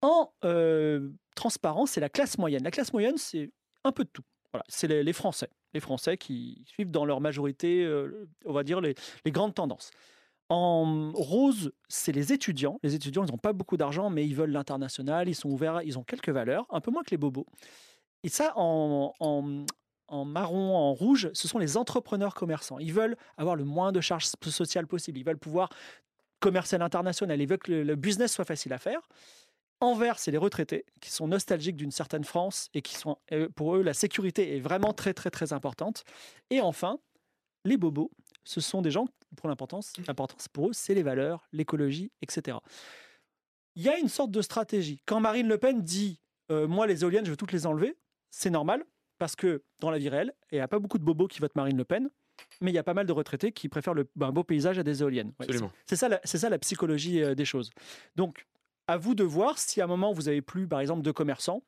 En 0.03 0.33
euh, 0.45 1.11
transparent, 1.37 1.87
c'est 1.87 2.01
la 2.01 2.09
classe 2.09 2.37
moyenne. 2.37 2.65
La 2.65 2.73
classe 2.73 2.93
moyenne, 2.93 3.17
c'est 3.17 3.53
un 3.85 3.93
peu 3.93 4.03
de 4.03 4.09
tout. 4.09 4.25
Voilà, 4.53 4.65
c'est 4.69 4.89
les, 4.89 5.13
Français. 5.13 5.49
Les 5.73 5.79
Français 5.79 6.17
qui 6.17 6.65
suivent 6.67 6.91
dans 6.91 7.05
leur 7.05 7.21
majorité, 7.21 7.85
euh, 7.85 8.29
on 8.45 8.53
va 8.53 8.65
dire, 8.65 8.81
les, 8.81 8.97
grandes 9.27 9.55
tendances. 9.55 9.93
En 10.49 11.13
rose, 11.13 11.71
c'est 11.89 12.11
les 12.11 12.33
étudiants. 12.33 12.81
Les 12.83 12.97
étudiants, 12.97 13.25
ils 13.25 13.31
n'ont 13.31 13.39
pas 13.39 13.53
beaucoup 13.53 13.77
d'argent, 13.77 14.11
mais 14.11 14.27
ils 14.27 14.35
veulent 14.35 14.51
l'international, 14.51 15.29
ils 15.29 15.37
sont 15.37 15.49
ouverts, 15.49 15.83
ils 15.83 15.97
ont 15.97 16.03
quelques 16.03 16.31
valeurs, 16.31 16.67
un 16.71 16.81
peu 16.81 16.91
moins 16.91 17.05
que 17.05 17.13
les 17.13 17.19
bobos. 17.19 17.47
Et 18.25 18.29
ça, 18.29 18.53
en- 18.57 19.15
en 20.11 20.25
marron, 20.25 20.75
en 20.77 20.93
rouge, 20.93 21.31
ce 21.33 21.49
sont 21.49 21.59
les 21.59 21.77
entrepreneurs 21.77 22.35
commerçants. 22.35 22.79
Ils 22.79 22.93
veulent 22.93 23.17
avoir 23.39 23.57
le 23.57 23.65
moins 23.65 23.93
de 23.93 24.01
charges 24.01 24.27
sociales 24.27 24.87
possible. 24.87 25.19
Ils 25.19 25.25
veulent 25.25 25.39
pouvoir 25.39 25.71
commercer 26.41 26.77
à 26.77 26.79
l'international. 26.81 27.41
Ils 27.41 27.47
veulent 27.47 27.59
que 27.59 27.73
le, 27.73 27.95
business 27.95 28.33
soit 28.33 28.45
facile 28.45 28.73
à 28.73 28.79
faire. 28.79 29.09
En 29.81 29.95
vert, 29.95 30.19
c'est 30.19 30.31
les 30.31 30.39
retraités 30.39 30.85
qui 31.01 31.11
sont 31.11 31.29
nostalgiques 31.29 31.77
d'une 31.77 31.93
certaine 31.93 32.25
France 32.25 32.69
et 32.75 32.83
qui 32.83 32.97
sont, 32.97 33.17
euh, 33.33 33.49
pour 33.55 33.77
eux, 33.77 33.83
la 33.83 33.95
sécurité 33.95 34.57
est 34.57 34.61
vraiment 34.61 34.93
très, 34.93 35.15
très, 35.15 35.31
très 35.31 35.53
importante. 35.53 36.05
Et 36.51 36.61
enfin, 36.61 36.99
les 37.65 37.77
bobos, 37.77 38.11
ce 38.45 38.61
sont 38.61 38.83
des 38.83 38.91
gens, 38.91 39.07
pour 39.37 39.49
l'importance, 39.49 39.93
l'importance 40.07 40.49
pour 40.49 40.69
eux, 40.69 40.73
c'est 40.73 40.95
les 40.95 41.03
valeurs, 41.03 41.47
l'écologie, 41.53 42.11
etc. 42.21 42.59
Il 43.77 43.83
y 43.83 43.89
a 43.89 43.97
une 43.97 44.09
sorte 44.09 44.33
de 44.33 44.43
stratégie. 44.43 45.01
Quand 45.07 45.21
Marine 45.21 45.49
Le 45.49 45.57
Pen 45.57 45.81
dit 45.81 46.21
euh, 46.51 46.67
Moi, 46.67 46.87
les 46.87 47.03
éoliennes, 47.03 47.25
je 47.25 47.31
veux 47.31 47.37
toutes 47.37 47.53
les 47.53 47.65
enlever, 47.65 47.97
c'est 48.31 48.51
normal, 48.51 48.85
parce 49.21 49.37
que 49.37 49.63
dans 49.79 49.91
la 49.91 49.99
vie 49.99 50.09
réelle, 50.09 50.33
il 50.51 50.57
n'y 50.57 50.61
a 50.63 50.67
pas 50.67 50.79
beaucoup 50.81 50.99
de 50.99 51.05
bobos 51.05 51.29
qui 51.29 51.39
votent 51.41 51.55
Marine 51.55 51.77
Le 51.77 51.85
Pen, 51.85 52.09
mais 52.63 52.71
il 52.71 52.75
y 52.75 52.79
a 52.79 52.83
pas 52.83 52.95
mal 52.95 53.07
de 53.07 53.13
retraités 53.13 53.53
qui 53.53 53.69
préfèrent 53.69 53.95
le, 53.95 54.09
ben, 54.17 54.29
un 54.29 54.33
beau 54.33 54.43
paysage 54.43 54.79
à 54.79 54.83
des 54.83 55.03
éoliennes. 55.03 55.33
Ouais, 55.39 55.47
c'est 55.87 55.97
ça, 55.97 56.09
la- 56.09 56.21
c'est 56.25 56.39
ça 56.39 56.49
la 56.49 56.59
psychologie 56.59 57.23
euh, 57.23 57.35
des 57.35 57.45
choses. 57.45 57.71
Donc, 58.17 58.47
à 58.89 58.97
vous 58.97 59.15
de 59.15 59.23
voir 59.23 59.59
si 59.59 59.81
à 59.81 59.85
un 59.85 59.87
moment 59.87 60.13
vous 60.13 60.29
avez 60.29 60.41
plus, 60.43 60.67
par 60.67 60.81
exemple, 60.81 61.03
de 61.03 61.13
commerçants, 61.13 61.63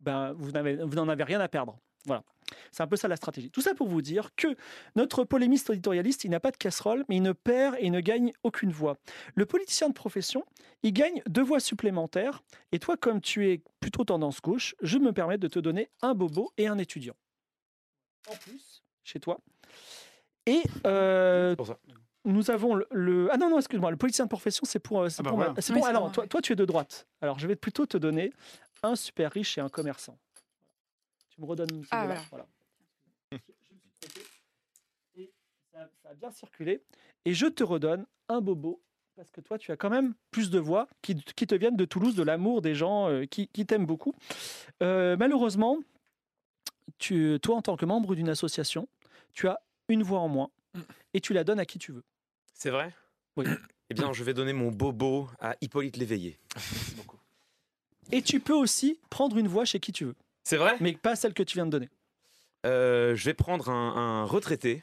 ben, 0.00 0.32
vous 0.32 0.50
n'en 0.50 1.08
avez 1.08 1.24
rien 1.24 1.40
à 1.40 1.48
perdre. 1.48 1.78
Voilà. 2.08 2.24
C'est 2.72 2.82
un 2.82 2.86
peu 2.86 2.96
ça 2.96 3.08
la 3.08 3.16
stratégie. 3.16 3.50
Tout 3.50 3.60
ça 3.60 3.74
pour 3.74 3.88
vous 3.88 4.00
dire 4.00 4.30
que 4.34 4.48
notre 4.96 5.22
polémiste 5.24 5.68
éditorialiste, 5.68 6.24
il 6.24 6.30
n'a 6.30 6.40
pas 6.40 6.50
de 6.50 6.56
casserole, 6.56 7.04
mais 7.08 7.16
il 7.16 7.22
ne 7.22 7.32
perd 7.32 7.76
et 7.78 7.90
ne 7.90 8.00
gagne 8.00 8.32
aucune 8.42 8.72
voix. 8.72 8.96
Le 9.34 9.44
politicien 9.44 9.88
de 9.90 9.94
profession, 9.94 10.44
il 10.82 10.92
gagne 10.94 11.22
deux 11.28 11.42
voix 11.42 11.60
supplémentaires. 11.60 12.42
Et 12.72 12.78
toi, 12.78 12.96
comme 12.96 13.20
tu 13.20 13.50
es 13.50 13.62
plutôt 13.80 14.04
tendance 14.04 14.40
gauche, 14.40 14.74
je 14.80 14.96
me 14.98 15.12
permets 15.12 15.36
de 15.38 15.46
te 15.46 15.58
donner 15.58 15.90
un 16.00 16.14
bobo 16.14 16.50
et 16.56 16.66
un 16.68 16.78
étudiant. 16.78 17.14
En 18.30 18.36
plus, 18.36 18.82
chez 19.04 19.20
toi. 19.20 19.38
Et 20.46 20.62
euh, 20.86 21.54
pour 21.54 21.66
ça. 21.66 21.78
nous 22.24 22.50
avons 22.50 22.74
le, 22.74 22.86
le- 22.90 23.28
Ah 23.30 23.36
non, 23.36 23.50
non, 23.50 23.58
excuse-moi, 23.58 23.90
le 23.90 23.98
politicien 23.98 24.24
de 24.24 24.30
profession, 24.30 24.64
c'est 24.64 24.78
pour. 24.78 25.02
euh, 25.02 25.08
c'est 25.10 25.20
Ah 25.20 25.24
bah 25.24 25.28
pour, 25.30 25.36
voilà. 25.38 25.52
Oui, 25.70 25.82
alors, 25.84 26.10
toi, 26.12 26.40
tu 26.40 26.54
es 26.54 26.56
de 26.56 26.64
droite. 26.64 27.06
Alors, 27.20 27.38
je 27.38 27.46
vais 27.46 27.56
plutôt 27.56 27.84
te 27.84 27.98
donner 27.98 28.32
un 28.82 28.96
super 28.96 29.30
riche 29.32 29.58
et 29.58 29.60
un 29.60 29.68
commerçant. 29.68 30.18
Tu 31.38 31.42
me 31.42 31.46
redonnes 31.46 31.84
Ah, 31.92 32.04
voilà. 32.30 32.48
Je, 33.30 33.36
me 33.36 33.40
suis 33.40 34.00
trompé. 34.00 34.26
Et 35.14 35.30
ça, 35.72 35.88
ça 36.02 36.08
a 36.08 36.14
bien 36.14 36.32
circulé. 36.32 36.82
Et 37.24 37.32
je 37.32 37.46
te 37.46 37.62
redonne 37.62 38.06
un 38.28 38.40
bobo. 38.40 38.82
Parce 39.14 39.30
que 39.30 39.40
toi, 39.40 39.56
tu 39.56 39.70
as 39.70 39.76
quand 39.76 39.88
même 39.88 40.14
plus 40.32 40.50
de 40.50 40.58
voix 40.58 40.88
qui, 41.00 41.14
qui 41.14 41.46
te 41.46 41.54
viennent 41.54 41.76
de 41.76 41.84
Toulouse, 41.84 42.16
de 42.16 42.24
l'amour 42.24 42.60
des 42.60 42.74
gens 42.74 43.08
euh, 43.08 43.24
qui, 43.24 43.46
qui 43.48 43.66
t'aiment 43.66 43.86
beaucoup. 43.86 44.16
Euh, 44.82 45.16
malheureusement, 45.16 45.78
tu, 46.98 47.38
toi, 47.40 47.54
en 47.54 47.62
tant 47.62 47.76
que 47.76 47.84
membre 47.84 48.16
d'une 48.16 48.28
association, 48.28 48.88
tu 49.32 49.46
as 49.46 49.60
une 49.88 50.02
voix 50.02 50.18
en 50.18 50.28
moins 50.28 50.50
et 51.14 51.20
tu 51.20 51.34
la 51.34 51.44
donnes 51.44 51.60
à 51.60 51.66
qui 51.66 51.78
tu 51.78 51.92
veux. 51.92 52.04
C'est 52.52 52.70
vrai? 52.70 52.92
Oui. 53.36 53.46
Eh 53.90 53.94
bien, 53.94 54.12
je 54.12 54.24
vais 54.24 54.34
donner 54.34 54.52
mon 54.52 54.72
bobo 54.72 55.30
à 55.38 55.54
Hippolyte 55.60 55.98
Léveillé. 55.98 56.40
Et 58.10 58.22
tu 58.22 58.40
peux 58.40 58.54
aussi 58.54 58.98
prendre 59.08 59.36
une 59.38 59.48
voix 59.48 59.64
chez 59.64 59.78
qui 59.80 59.92
tu 59.92 60.04
veux, 60.04 60.16
C'est 60.48 60.56
vrai? 60.56 60.76
Mais 60.80 60.92
pas 60.94 61.14
celle 61.14 61.34
que 61.34 61.42
tu 61.42 61.58
viens 61.58 61.66
de 61.66 61.70
donner. 61.70 61.90
Euh, 62.64 63.14
Je 63.14 63.24
vais 63.26 63.34
prendre 63.34 63.68
un, 63.68 63.96
un 64.22 64.24
retraité 64.24 64.82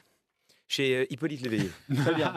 chez 0.68 0.94
euh, 0.96 1.06
Hippolyte 1.10 1.40
Léveillé. 1.40 1.68
Très 1.96 2.14
bien. 2.14 2.32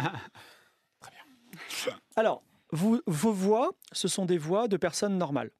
Alors, 2.15 2.41
vous- 2.71 3.01
vos 3.05 3.31
voix, 3.31 3.69
ce 3.91 4.07
sont 4.07 4.25
des 4.25 4.39
voix 4.39 4.67
de 4.67 4.77
personnes 4.77 5.15
normales. 5.19 5.51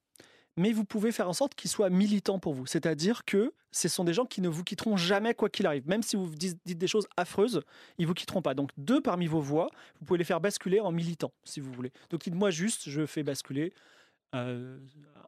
Mais 0.58 0.72
vous 0.74 0.84
pouvez 0.84 1.12
faire 1.12 1.30
en 1.30 1.34
sorte 1.34 1.54
qu'ils 1.54 1.70
soient 1.70 1.92
militants 1.92 2.40
pour 2.40 2.56
vous. 2.56 2.66
C'est-à-dire 2.66 3.24
que 3.24 3.54
ce 3.72 3.88
sont 3.88 4.04
des 4.04 4.14
gens 4.14 4.26
qui 4.26 4.42
ne 4.42 4.50
vous 4.50 4.64
quitteront 4.64 4.98
jamais 4.98 5.36
quoi 5.36 5.48
qu'il 5.48 5.68
arrive. 5.68 5.88
Même 5.88 6.02
si 6.02 6.16
vous 6.16 6.28
dites, 6.28 6.58
dites 6.66 6.80
des 6.80 6.88
choses 6.88 7.08
affreuses, 7.18 7.62
ils 8.00 8.08
vous 8.08 8.16
quitteront 8.16 8.42
pas. 8.42 8.56
Donc 8.56 8.72
deux 8.78 9.00
parmi 9.00 9.28
vos 9.28 9.42
voix, 9.42 9.70
vous 10.00 10.06
pouvez 10.08 10.18
les 10.18 10.24
faire 10.26 10.42
basculer 10.42 10.80
en 10.80 10.92
militants, 10.92 11.34
si 11.44 11.60
vous 11.60 11.72
voulez. 11.72 11.92
Donc 12.10 12.22
dites-moi 12.24 12.50
juste, 12.50 12.90
je 12.90 13.06
fais 13.06 13.22
basculer 13.22 13.74
euh, 14.34 14.80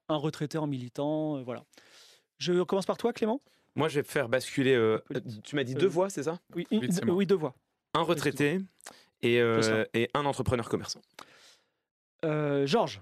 un 0.09 0.15
retraité 0.15 0.57
en 0.57 0.65
militant. 0.65 1.37
euh, 1.37 1.43
voilà. 1.43 1.65
Je 2.41 2.63
commence 2.63 2.87
par 2.87 2.97
toi, 2.97 3.13
Clément 3.13 3.39
Moi, 3.75 3.87
je 3.87 3.99
vais 3.99 4.03
faire 4.07 4.27
basculer. 4.27 4.73
euh, 4.73 4.97
tu 5.43 5.55
m'as 5.55 5.63
dit 5.63 5.75
Euh, 5.75 5.79
deux 5.79 5.87
voix, 5.87 6.09
c'est 6.09 6.23
ça? 6.23 6.39
Oui, 6.55 6.65
une- 6.71 6.89
Oui, 7.09 7.25
deux 7.27 7.35
voix. 7.35 7.53
Un 7.93 8.01
retraité 8.01 8.59
et, 9.21 9.39
euh, 9.39 9.85
et 9.93 10.09
un 10.15 10.25
entrepreneur 10.25 10.67
commerçant. 10.67 11.01
Euh, 12.25 12.65
Georges 12.65 13.01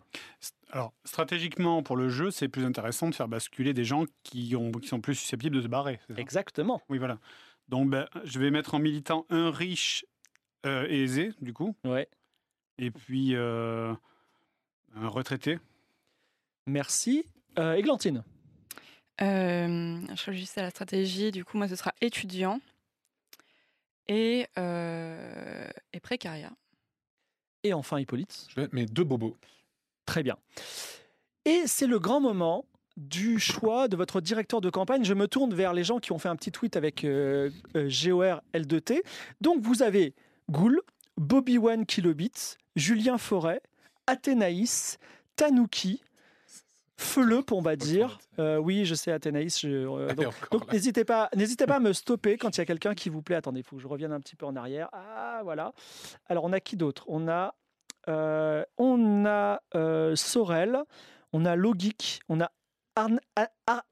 Alors, 0.72 0.94
stratégiquement, 1.06 1.84
pour 1.84 1.96
le 1.96 2.10
jeu, 2.10 2.32
c'est 2.32 2.48
plus 2.50 2.66
intéressant 2.66 3.10
de 3.10 3.16
faire 3.16 3.28
basculer 3.30 3.74
des 3.74 3.84
gens 3.86 4.06
qui, 4.24 4.56
ont, 4.58 4.72
qui 4.72 4.88
sont 4.90 5.00
plus 5.02 5.16
susceptibles 5.16 5.56
de 5.56 5.62
se 5.62 5.68
barrer. 5.68 6.00
Exactement. 6.18 6.82
Oui, 6.90 6.98
voilà. 6.98 7.18
Donc, 7.70 7.90
ben, 7.90 8.08
je 8.26 8.40
vais 8.40 8.52
mettre 8.52 8.74
en 8.76 8.80
militant 8.80 9.26
un 9.30 9.52
riche 9.52 10.06
euh, 10.66 10.86
et 10.90 11.04
aisé, 11.04 11.32
du 11.42 11.54
coup, 11.54 11.76
Ouais. 11.86 12.10
et 12.78 12.92
puis 12.92 13.36
euh, 13.36 13.94
un 14.96 15.08
retraité. 15.08 15.60
Merci. 16.68 17.26
Euh, 17.58 17.74
Églantine 17.74 18.24
Euh, 19.22 20.00
je 20.08 20.26
réfléchissais 20.26 20.62
à 20.62 20.64
la 20.64 20.70
stratégie. 20.70 21.32
Du 21.32 21.44
coup, 21.44 21.58
moi, 21.58 21.68
ce 21.68 21.76
sera 21.76 21.94
étudiant 22.02 22.60
et, 24.08 24.48
euh, 24.58 25.70
et 25.94 26.00
précaria. 26.00 26.52
Et 27.64 27.74
enfin 27.74 28.00
Hippolyte. 28.00 28.48
Je 28.50 28.56
vais 28.56 28.62
mettre 28.64 28.76
mes 28.76 28.86
deux 28.86 29.04
bobos. 29.04 29.38
Très 30.06 30.24
bien. 30.24 30.38
Et 31.46 31.64
c'est 31.66 31.88
le 31.88 32.00
grand 32.00 32.22
moment 32.22 32.66
du 32.98 33.40
choix 33.40 33.88
de 33.88 33.96
votre 33.96 34.22
directeur 34.22 34.62
de 34.62 34.70
campagne. 34.70 35.04
Je 35.04 35.14
me 35.14 35.28
tourne 35.28 35.54
vers 35.54 35.74
les 35.74 35.84
gens 35.84 36.00
qui 36.00 36.12
ont 36.12 36.20
fait 36.20 36.30
un 36.30 36.36
petit 36.36 36.52
tweet 36.52 36.76
avec 36.76 37.04
euh, 37.04 37.50
euh, 37.76 37.90
GOR 37.90 38.42
L2T. 38.54 39.02
Donc 39.42 39.62
vous 39.62 39.84
avez 39.84 40.14
Goul, 40.50 40.82
Bobby 41.18 41.58
One 41.58 41.86
Kilobit, 41.86 42.58
Julien 42.76 43.18
Forêt, 43.18 43.62
Athénaïs, 44.08 44.98
Tanuki, 45.36 46.02
Feuleup, 47.00 47.52
on 47.54 47.62
va 47.62 47.76
dire. 47.76 48.20
Euh, 48.40 48.58
oui, 48.58 48.84
je 48.86 48.94
sais, 48.94 49.12
Athénaïs. 49.12 49.60
je- 49.62 49.70
euh, 49.70 50.14
donc, 50.52 50.72
n'hésitez 50.74 51.06
pas, 51.06 51.30
n'hésitez 51.36 51.66
pas 51.66 51.76
à 51.78 51.80
me 51.80 51.94
stopper 51.94 52.38
quand 52.38 52.56
il 52.58 52.60
y 52.60 52.62
a 52.62 52.66
quelqu'un 52.66 52.94
qui 52.94 53.10
vous 53.10 53.22
plaît. 53.22 53.36
Attendez, 53.38 53.62
il 53.62 53.64
faut 53.64 53.78
que 53.78 53.82
je 53.82 53.88
revienne 53.88 54.12
un 54.12 54.20
petit 54.20 54.36
peu 54.36 54.46
en 54.46 54.56
arrière. 54.56 54.90
Ah, 54.92 55.42
voilà. 55.44 55.74
Alors, 56.28 56.44
on 56.44 56.52
a 56.54 56.60
qui 56.60 56.76
d'autre? 56.76 57.06
On 57.08 57.28
a, 57.30 57.56
euh, 58.10 58.64
on 58.78 59.26
a 59.26 59.62
Sorel, 60.16 60.78
on 61.34 61.46
a 61.46 61.56
Logic, 61.56 62.20
on 62.28 62.42
a 62.42 62.52
Arn- 62.96 63.20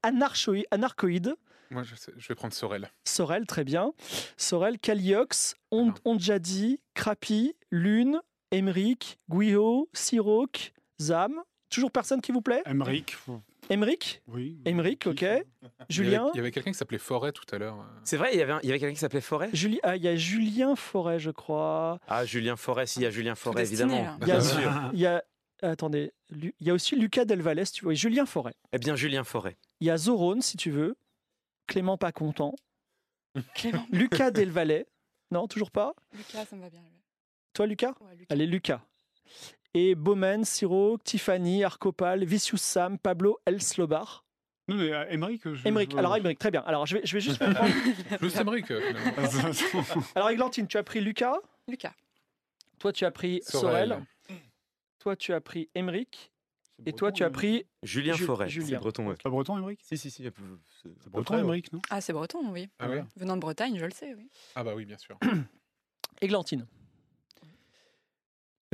Anarchoïde. 0.02 1.34
Moi, 1.70 1.82
je, 1.82 1.94
sais- 1.94 2.12
je 2.16 2.28
vais 2.28 2.34
prendre 2.34 2.54
Sorel. 2.54 2.90
Sorel, 3.04 3.46
très 3.46 3.64
bien. 3.64 3.92
Sorel, 4.36 4.78
Caliox, 4.78 5.54
On-. 5.70 5.92
Onjadi, 6.04 6.80
Crapi, 6.94 7.54
Lune, 7.70 8.20
Emeric, 8.50 9.18
Guiho, 9.30 9.88
Siroc, 9.92 10.72
Zam. 11.00 11.40
Toujours 11.70 11.90
personne 11.90 12.20
qui 12.22 12.32
vous 12.32 12.40
plaît? 12.40 12.62
Emmerich, 12.64 13.16
Emeric 13.68 14.22
oui. 14.28 14.58
Emeric, 14.64 15.06
ok. 15.06 15.24
Julien? 15.90 16.30
Il 16.34 16.38
y 16.38 16.40
avait 16.40 16.50
quelqu'un 16.50 16.70
qui 16.72 16.78
s'appelait 16.78 16.96
Forêt 16.98 17.32
tout 17.32 17.44
à 17.54 17.58
l'heure. 17.58 17.84
C'est 18.04 18.16
vrai, 18.16 18.30
il 18.32 18.38
y 18.38 18.42
avait, 18.42 18.52
un- 18.52 18.60
il 18.62 18.66
y 18.68 18.70
avait 18.70 18.78
quelqu'un 18.78 18.94
qui 18.94 19.00
s'appelait 19.00 19.20
Forêt? 19.20 19.50
Juli- 19.52 19.80
ah, 19.82 19.96
Il 19.96 20.02
y 20.02 20.08
a 20.08 20.16
Julien 20.16 20.74
Forêt, 20.76 21.18
je 21.18 21.30
crois. 21.30 21.98
Ah, 22.08 22.24
Julien 22.24 22.56
Forêt, 22.56 22.86
s'il 22.86 23.02
y 23.02 23.06
a 23.06 23.10
Julien 23.10 23.34
Forêt, 23.34 23.56
Destiné, 23.62 23.82
évidemment. 23.82 24.02
là. 24.02 24.16
Il 24.22 24.28
y 24.28 24.30
a, 24.30 24.34
Bien 24.38 24.40
sûr. 24.40 24.90
il 24.94 24.98
y 25.00 25.06
a 25.06 25.22
Attendez, 25.60 26.12
Lu- 26.30 26.54
il 26.60 26.68
y 26.68 26.70
a 26.70 26.74
aussi 26.74 26.94
Lucas 26.94 27.24
Delvalès, 27.24 27.72
tu 27.72 27.82
vois, 27.82 27.92
et 27.92 27.96
Julien 27.96 28.26
Forêt. 28.26 28.54
Eh 28.72 28.78
bien, 28.78 28.94
Julien 28.94 29.24
Forêt. 29.24 29.56
Il 29.80 29.88
y 29.88 29.90
a 29.90 29.96
Zorone, 29.98 30.40
si 30.40 30.56
tu 30.56 30.70
veux. 30.70 30.96
Clément 31.66 31.98
pas 31.98 32.12
content. 32.12 32.54
Clément. 33.56 33.84
Lucas 33.90 34.30
Delvalais. 34.30 34.86
Non, 35.32 35.48
toujours 35.48 35.72
pas? 35.72 35.94
Lucas, 36.16 36.44
ça 36.46 36.54
me 36.54 36.60
va 36.62 36.70
bien. 36.70 36.80
Toi, 37.54 37.66
Lucas? 37.66 37.92
Ouais, 38.00 38.14
Lucas. 38.14 38.26
Allez, 38.32 38.46
Lucas. 38.46 38.80
Et 39.74 39.94
Bowman, 39.94 40.44
Siro, 40.44 40.98
Tiffany, 41.04 41.62
Arcopal, 41.64 42.24
Vicious 42.24 42.56
Sam, 42.56 42.98
Pablo 42.98 43.38
Elslobar. 43.46 44.24
Non, 44.66 44.76
mais 44.76 44.92
euh, 44.92 45.06
Émeric. 45.10 45.42
je- 45.54 45.66
Émeric. 45.66 45.92
je- 45.92 45.96
Alors, 45.96 46.16
Émeric, 46.16 46.38
très 46.38 46.50
bien. 46.50 46.62
Alors, 46.66 46.84
je 46.86 46.96
vais, 46.98 47.06
je 47.06 47.14
vais 47.14 47.20
juste. 47.20 47.40
Juste 48.20 48.36
Emmerich, 48.38 48.70
euh. 48.70 48.80
Alors, 50.14 50.30
Églantine, 50.30 50.66
tu 50.66 50.76
as 50.76 50.82
pris 50.82 51.00
Lucas? 51.00 51.36
Lucas. 51.68 51.94
Toi, 52.78 52.92
tu 52.92 53.04
as 53.04 53.10
pris 53.10 53.40
Sorel. 53.44 53.88
Sorel. 53.90 54.04
Toi, 54.98 55.16
tu 55.16 55.32
as 55.32 55.40
pris 55.40 55.68
Émeric. 55.74 56.32
C'est 56.78 56.88
Et 56.88 56.92
toi, 56.92 57.10
tu 57.12 57.24
as 57.24 57.26
euh, 57.26 57.30
pris. 57.30 57.64
Julien 57.82 58.14
Ju- 58.14 58.24
Forêt. 58.26 58.48
Julien. 58.48 58.66
C'est 58.68 58.76
breton, 58.76 59.06
ouais. 59.08 59.14
C'est 59.16 59.22
pas 59.22 59.30
breton, 59.30 59.56
Émeric 59.58 59.80
Si, 59.82 59.96
si, 59.96 60.10
si. 60.10 60.22
C'est 60.22 60.32
C'est 61.00 61.10
breton, 61.10 61.38
Émeric, 61.38 61.72
non? 61.72 61.80
Ah, 61.90 62.00
c'est 62.00 62.12
breton, 62.12 62.50
oui. 62.52 62.68
Ah, 62.78 62.88
ouais? 62.88 63.04
Venant 63.16 63.36
de 63.36 63.40
Bretagne, 63.40 63.78
je 63.78 63.84
le 63.84 63.90
sais, 63.90 64.14
oui. 64.14 64.28
ah 64.54 64.62
bah 64.64 64.74
oui, 64.76 64.84
bien 64.84 64.98
sûr. 64.98 65.18
Églantine. 66.20 66.66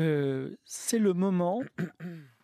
Euh, 0.01 0.57
c'est 0.65 0.99
le 0.99 1.13
moment. 1.13 1.63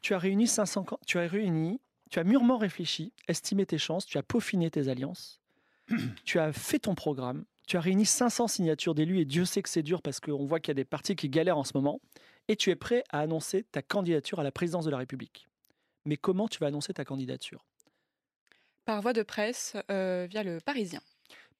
tu 0.00 0.14
as 0.14 0.18
réuni 0.18 0.46
500. 0.46 0.84
can- 0.84 0.98
Tu 1.06 1.18
as 1.18 1.26
réuni. 1.26 1.80
Tu 2.10 2.18
as 2.18 2.24
mûrement 2.24 2.58
réfléchi, 2.58 3.12
estimé 3.28 3.66
tes 3.66 3.78
chances, 3.78 4.04
tu 4.04 4.18
as 4.18 4.24
peaufiné 4.24 4.68
tes 4.68 4.88
alliances, 4.88 5.40
tu 6.24 6.40
as 6.40 6.52
fait 6.52 6.80
ton 6.80 6.96
programme, 6.96 7.44
tu 7.68 7.76
as 7.76 7.80
réuni 7.80 8.04
500 8.04 8.48
signatures 8.48 8.96
d'élus 8.96 9.20
et 9.20 9.24
Dieu 9.24 9.44
sait 9.44 9.62
que 9.62 9.68
c'est 9.68 9.84
dur 9.84 10.02
parce 10.02 10.18
qu'on 10.18 10.44
voit 10.44 10.58
qu'il 10.58 10.70
y 10.70 10.72
a 10.72 10.74
des 10.74 10.84
partis 10.84 11.14
qui 11.14 11.28
galèrent 11.28 11.56
en 11.58 11.62
ce 11.62 11.70
moment, 11.76 12.00
et 12.48 12.56
tu 12.56 12.70
es 12.70 12.74
prêt 12.74 13.04
à 13.10 13.20
annoncer 13.20 13.62
ta 13.70 13.80
candidature 13.80 14.40
à 14.40 14.42
la 14.42 14.50
présidence 14.50 14.84
de 14.84 14.90
la 14.90 14.96
République. 14.98 15.46
Mais 16.04 16.16
comment 16.16 16.48
tu 16.48 16.58
vas 16.58 16.66
annoncer 16.66 16.92
ta 16.92 17.04
candidature? 17.04 17.64
Par 18.86 19.00
voie 19.02 19.12
de 19.12 19.22
presse, 19.22 19.76
euh, 19.92 20.26
via 20.28 20.42
le 20.42 20.58
Parisien. 20.58 21.00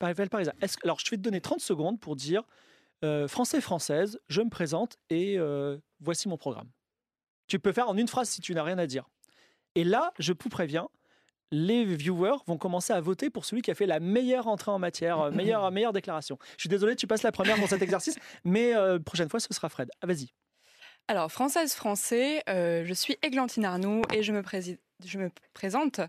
Par 0.01 0.13
Val 0.15 0.31
Parisien. 0.31 0.53
Est-ce 0.61 0.79
que- 0.79 0.83
Alors, 0.85 0.99
je 0.99 1.09
vais 1.13 1.17
te 1.17 1.23
donner 1.23 1.41
30 1.41 1.61
secondes 1.61 2.01
pour 2.01 2.17
dire 2.17 2.43
euh, 3.05 3.29
Français, 3.29 3.61
Française, 3.61 4.19
je 4.29 4.43
me 4.43 4.51
présente 4.51 4.97
et 5.09 5.39
euh, 5.39 5.79
voici 6.01 6.29
mon 6.29 6.37
programme. 6.37 6.69
Tu 7.47 7.59
peux 7.59 7.73
faire 7.73 7.89
en 7.89 7.97
une 7.97 8.09
phrase 8.09 8.29
si 8.29 8.41
tu 8.41 8.55
n'as 8.55 8.63
rien 8.63 8.79
à 8.79 8.87
dire. 8.87 9.09
Et 9.75 9.85
là, 9.85 10.13
je 10.19 10.33
vous 10.33 10.49
préviens, 10.49 10.89
les 11.53 11.85
viewers 11.85 12.37
vont 12.47 12.59
commencer 12.59 12.93
à 12.93 13.01
voter 13.01 13.31
pour 13.31 13.45
celui 13.45 13.63
qui 13.63 13.71
a 13.71 13.75
fait 13.75 13.87
la 13.87 14.01
meilleure 14.01 14.47
entrée 14.47 14.71
en 14.71 14.79
matière, 14.79 15.21
euh, 15.21 15.31
meilleure, 15.31 15.71
meilleure 15.73 15.93
déclaration. 15.93 16.39
Je 16.57 16.63
suis 16.63 16.69
désolé, 16.69 16.97
tu 16.97 17.07
passes 17.07 17.23
la 17.23 17.33
première 17.33 17.57
pour 17.57 17.69
cet 17.69 17.83
exercice, 17.83 18.17
mais 18.45 18.75
euh, 18.75 18.99
prochaine 18.99 19.29
fois, 19.29 19.41
ce 19.41 19.53
sera 19.53 19.69
Fred. 19.69 19.91
Ah, 20.01 20.07
vas-y. 20.07 20.29
Alors, 21.09 21.33
française, 21.33 21.75
français, 21.75 22.43
euh, 22.49 22.85
je 22.87 22.95
suis 22.95 23.17
Églantine 23.23 23.65
Arnoux 23.65 24.03
et 24.15 24.23
je 24.23 24.33
me, 24.33 24.43
prési- 24.43 24.79
je 25.05 25.19
me 25.19 25.31
présente 25.55 26.01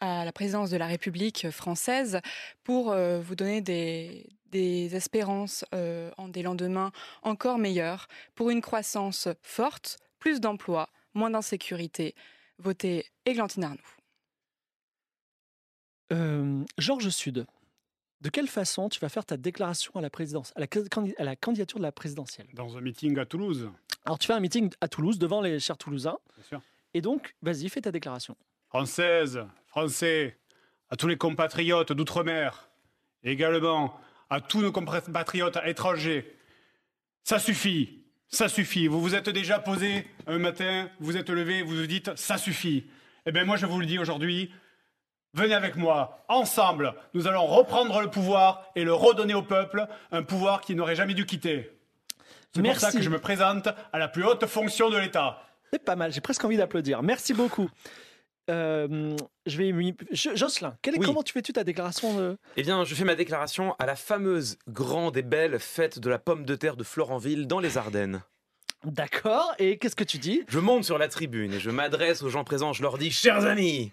à 0.00 0.24
la 0.24 0.32
présidence 0.32 0.70
de 0.70 0.76
la 0.76 0.86
République 0.86 1.50
française 1.50 2.20
pour 2.62 2.92
euh, 2.92 3.20
vous 3.20 3.34
donner 3.34 3.60
des, 3.62 4.28
des 4.54 4.94
espérances 4.94 5.64
euh, 5.74 6.12
en 6.16 6.28
des 6.28 6.42
lendemains 6.42 6.92
encore 7.22 7.58
meilleurs, 7.58 8.06
pour 8.36 8.50
une 8.50 8.60
croissance 8.60 9.26
forte, 9.42 9.98
plus 10.20 10.40
d'emplois, 10.40 10.88
moins 11.12 11.30
d'insécurité. 11.30 12.14
Votez 12.58 13.04
Églantine 13.26 13.64
Arnoux. 13.64 13.96
Euh, 16.12 16.62
Georges 16.78 17.08
Sud, 17.08 17.46
de 18.20 18.28
quelle 18.28 18.46
façon 18.46 18.88
tu 18.88 19.00
vas 19.00 19.08
faire 19.08 19.24
ta 19.24 19.36
déclaration 19.36 19.90
à 19.96 20.00
la 20.00 20.08
présidence, 20.10 20.52
à 20.54 20.60
la, 20.60 20.66
candi- 20.68 21.14
à 21.18 21.24
la 21.24 21.34
candidature 21.34 21.78
de 21.78 21.82
la 21.82 21.90
présidentielle? 21.92 22.46
Dans 22.54 22.76
un 22.76 22.80
meeting 22.80 23.18
à 23.18 23.26
Toulouse, 23.26 23.68
Alors, 24.04 24.20
tu 24.20 24.28
fais 24.28 24.34
un 24.34 24.40
meeting 24.40 24.70
à 24.80 24.86
Toulouse 24.86 25.18
devant 25.18 25.40
les 25.40 25.58
chers 25.58 25.76
Toulousains, 25.78 26.18
bien 26.36 26.44
sûr. 26.44 26.60
et 26.94 27.00
donc, 27.00 27.34
vas-y, 27.42 27.68
fais 27.68 27.80
ta 27.80 27.90
déclaration. 27.90 28.36
Française, 28.68 29.44
Français, 29.66 30.38
à 30.90 30.96
tous 30.96 31.08
les 31.08 31.16
compatriotes 31.16 31.92
d'outre-mer, 31.92 32.68
également 33.24 33.98
à 34.34 34.40
tous 34.40 34.60
nos 34.60 34.72
compatriotes 34.72 35.58
étrangers. 35.64 36.36
Ça 37.22 37.38
suffit, 37.38 38.04
ça 38.28 38.48
suffit. 38.48 38.88
Vous 38.88 39.00
vous 39.00 39.14
êtes 39.14 39.28
déjà 39.28 39.60
posé 39.60 40.06
un 40.26 40.38
matin, 40.38 40.90
vous 40.98 41.16
êtes 41.16 41.30
levé, 41.30 41.62
vous 41.62 41.76
vous 41.76 41.86
dites 41.86 42.16
ça 42.16 42.36
suffit. 42.36 42.86
Eh 43.26 43.32
bien 43.32 43.44
moi 43.44 43.56
je 43.56 43.66
vous 43.66 43.78
le 43.78 43.86
dis 43.86 43.98
aujourd'hui, 43.98 44.50
venez 45.34 45.54
avec 45.54 45.76
moi, 45.76 46.24
ensemble, 46.28 46.94
nous 47.14 47.28
allons 47.28 47.46
reprendre 47.46 48.00
le 48.00 48.10
pouvoir 48.10 48.64
et 48.74 48.82
le 48.82 48.92
redonner 48.92 49.34
au 49.34 49.42
peuple, 49.42 49.86
un 50.10 50.24
pouvoir 50.24 50.62
qui 50.62 50.74
n'aurait 50.74 50.96
jamais 50.96 51.14
dû 51.14 51.26
quitter. 51.26 51.70
C'est 52.52 52.62
pour 52.62 52.78
ça 52.78 52.90
que 52.90 53.02
je 53.02 53.10
me 53.10 53.20
présente 53.20 53.68
à 53.92 53.98
la 53.98 54.08
plus 54.08 54.24
haute 54.24 54.46
fonction 54.46 54.90
de 54.90 54.96
l'État. 54.96 55.42
C'est 55.72 55.84
pas 55.84 55.96
mal, 55.96 56.12
j'ai 56.12 56.20
presque 56.20 56.44
envie 56.44 56.56
d'applaudir. 56.56 57.02
Merci 57.02 57.34
beaucoup. 57.34 57.70
Euh, 58.50 59.16
je 59.46 59.56
vais 59.56 59.72
Jocelyn, 60.12 60.76
quelle 60.82 60.96
est- 60.96 60.98
Oui. 60.98 61.06
comment 61.06 61.22
tu 61.22 61.32
fais-tu 61.32 61.52
ta 61.54 61.64
déclaration 61.64 62.14
de... 62.18 62.36
Eh 62.56 62.62
bien, 62.62 62.84
je 62.84 62.94
fais 62.94 63.04
ma 63.04 63.14
déclaration 63.14 63.74
à 63.78 63.86
la 63.86 63.96
fameuse 63.96 64.58
grande 64.68 65.16
et 65.16 65.22
belle 65.22 65.58
fête 65.58 65.98
de 65.98 66.10
la 66.10 66.18
pomme 66.18 66.44
de 66.44 66.54
terre 66.54 66.76
de 66.76 66.84
Florenville 66.84 67.46
dans 67.46 67.60
les 67.60 67.78
Ardennes. 67.78 68.22
D'accord, 68.84 69.54
et 69.58 69.78
qu'est-ce 69.78 69.96
que 69.96 70.04
tu 70.04 70.18
dis? 70.18 70.42
Je 70.48 70.58
monte 70.58 70.84
sur 70.84 70.98
la 70.98 71.08
tribune 71.08 71.54
et 71.54 71.60
je 71.60 71.70
m'adresse 71.70 72.22
aux 72.22 72.28
gens 72.28 72.44
présents. 72.44 72.74
Je 72.74 72.82
leur 72.82 72.98
dis, 72.98 73.10
chers 73.10 73.46
amis, 73.46 73.92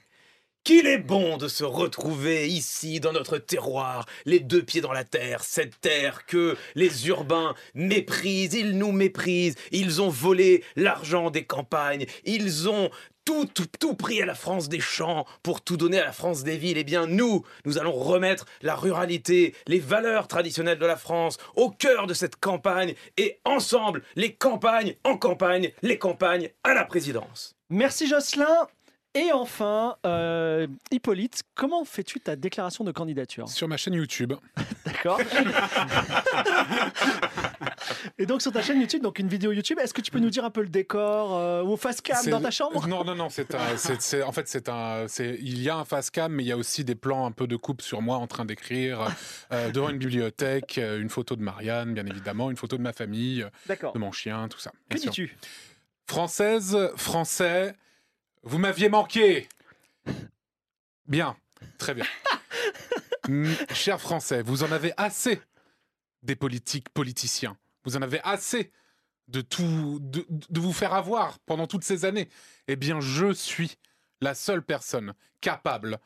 qu'il 0.63 0.87
est 0.87 0.97
bon 0.97 1.37
de 1.37 1.47
se 1.47 1.63
retrouver 1.63 2.47
ici 2.47 2.99
dans 2.99 3.13
notre 3.13 3.37
terroir, 3.37 4.05
les 4.25 4.39
deux 4.39 4.63
pieds 4.63 4.81
dans 4.81 4.93
la 4.93 5.03
terre, 5.03 5.43
cette 5.43 5.79
terre 5.81 6.25
que 6.25 6.55
les 6.75 7.07
urbains 7.07 7.55
méprisent, 7.73 8.53
ils 8.53 8.77
nous 8.77 8.91
méprisent, 8.91 9.55
ils 9.71 10.01
ont 10.01 10.09
volé 10.09 10.63
l'argent 10.75 11.31
des 11.31 11.45
campagnes, 11.45 12.05
ils 12.25 12.69
ont 12.69 12.89
tout, 13.25 13.45
tout, 13.45 13.67
tout 13.79 13.95
pris 13.95 14.21
à 14.21 14.25
la 14.25 14.35
France 14.35 14.69
des 14.69 14.79
champs 14.79 15.25
pour 15.43 15.61
tout 15.61 15.77
donner 15.77 15.99
à 15.99 16.05
la 16.05 16.11
France 16.11 16.43
des 16.43 16.57
villes. 16.57 16.77
Eh 16.77 16.83
bien, 16.83 17.05
nous, 17.07 17.43
nous 17.65 17.77
allons 17.77 17.93
remettre 17.93 18.45
la 18.61 18.75
ruralité, 18.75 19.55
les 19.67 19.79
valeurs 19.79 20.27
traditionnelles 20.27 20.79
de 20.79 20.85
la 20.85 20.95
France 20.95 21.37
au 21.55 21.69
cœur 21.69 22.07
de 22.07 22.13
cette 22.13 22.35
campagne 22.35 22.95
et 23.17 23.39
ensemble, 23.45 24.03
les 24.15 24.33
campagnes 24.33 24.95
en 25.03 25.17
campagne, 25.17 25.71
les 25.81 25.97
campagnes 25.97 26.49
à 26.63 26.73
la 26.73 26.83
présidence. 26.83 27.55
Merci 27.69 28.07
Jocelyn. 28.07 28.67
Et 29.13 29.31
enfin, 29.33 29.97
euh, 30.05 30.67
Hippolyte, 30.89 31.43
comment 31.53 31.83
fais-tu 31.83 32.21
ta 32.21 32.37
déclaration 32.37 32.85
de 32.85 32.91
candidature? 32.91 33.49
Sur 33.49 33.67
ma 33.67 33.75
chaîne 33.75 33.93
YouTube. 33.95 34.33
D'accord 34.85 35.19
Et 38.17 38.25
donc 38.25 38.41
sur 38.41 38.53
ta 38.53 38.61
chaîne 38.61 38.79
YouTube, 38.79 39.01
donc 39.01 39.19
une 39.19 39.27
vidéo 39.27 39.51
YouTube, 39.51 39.79
est-ce 39.79 39.93
que 39.93 39.99
tu 39.99 40.11
peux 40.11 40.19
nous 40.19 40.29
dire 40.29 40.45
un 40.45 40.49
peu 40.49 40.61
le 40.61 40.69
décor 40.69 41.35
euh, 41.35 41.61
ou 41.61 41.71
au 41.71 41.77
face 41.77 41.99
cam 41.99 42.25
dans 42.27 42.39
ta 42.39 42.51
chambre? 42.51 42.87
Non, 42.87 43.03
non, 43.03 43.15
non. 43.15 43.29
C'est 43.29 43.53
un, 43.53 43.73
en 44.25 44.31
fait, 44.31 44.47
c'est 44.47 44.69
un, 44.69 45.07
c'est, 45.07 45.37
il 45.41 45.61
y 45.61 45.69
a 45.69 45.75
un 45.75 45.85
face 45.85 46.09
cam, 46.09 46.31
mais 46.31 46.43
il 46.43 46.47
y 46.47 46.51
a 46.51 46.57
aussi 46.57 46.85
des 46.85 46.95
plans 46.95 47.25
un 47.25 47.31
peu 47.31 47.47
de 47.47 47.57
coupe 47.57 47.81
sur 47.81 48.01
moi 48.01 48.17
en 48.17 48.27
train 48.27 48.45
d'écrire 48.45 49.13
euh, 49.51 49.71
devant 49.71 49.89
une 49.89 49.97
bibliothèque, 49.97 50.77
euh, 50.77 51.01
une 51.01 51.09
photo 51.09 51.35
de 51.35 51.41
Marianne, 51.41 51.93
bien 51.93 52.05
évidemment, 52.05 52.49
une 52.49 52.57
photo 52.57 52.77
de 52.77 52.81
ma 52.81 52.93
famille, 52.93 53.43
euh, 53.43 53.91
de 53.93 53.99
mon 53.99 54.13
chien, 54.13 54.47
tout 54.47 54.59
ça. 54.59 54.71
Que 54.89 54.97
dis-tu? 54.97 55.35
Française, 56.07 56.77
français, 56.95 57.75
vous 58.43 58.57
m'aviez 58.57 58.89
manqué. 58.89 59.47
Bien, 61.05 61.35
très 61.77 61.93
bien. 61.93 62.05
Chers 63.73 64.01
Français, 64.01 64.41
vous 64.41 64.63
en 64.63 64.71
avez 64.71 64.93
assez 64.97 65.41
des 66.23 66.35
politiques 66.35 66.89
politiciens. 66.89 67.57
Vous 67.85 67.97
en 67.97 68.01
avez 68.01 68.21
assez 68.23 68.71
de 69.27 69.41
tout, 69.41 69.99
de, 70.01 70.25
de 70.29 70.59
vous 70.59 70.73
faire 70.73 70.93
avoir 70.93 71.39
pendant 71.39 71.67
toutes 71.67 71.83
ces 71.83 72.05
années. 72.05 72.29
Eh 72.67 72.75
bien, 72.75 72.99
je 72.99 73.33
suis 73.33 73.77
la 74.21 74.35
seule 74.35 74.63
personne 74.63 75.13
capable 75.39 75.99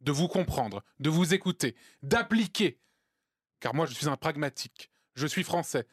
de 0.00 0.12
vous 0.12 0.28
comprendre, 0.28 0.82
de 0.98 1.10
vous 1.10 1.34
écouter, 1.34 1.74
d'appliquer. 2.02 2.78
Car 3.60 3.74
moi, 3.74 3.86
je 3.86 3.94
suis 3.94 4.08
un 4.08 4.16
pragmatique. 4.16 4.90
Je 5.14 5.26
suis 5.26 5.44
français. 5.44 5.86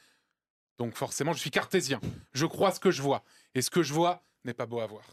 Donc 0.78 0.96
forcément, 0.96 1.34
je 1.34 1.40
suis 1.40 1.52
cartésien. 1.52 2.00
Je 2.34 2.46
crois 2.46 2.72
ce 2.72 2.80
que 2.80 2.92
je 2.92 3.02
vois. 3.02 3.24
Et 3.56 3.62
ce 3.62 3.70
que 3.70 3.84
je 3.84 3.94
vois 3.94 4.24
n'est 4.48 4.54
pas 4.54 4.66
beau 4.66 4.80
à 4.80 4.88
voir. 4.88 5.04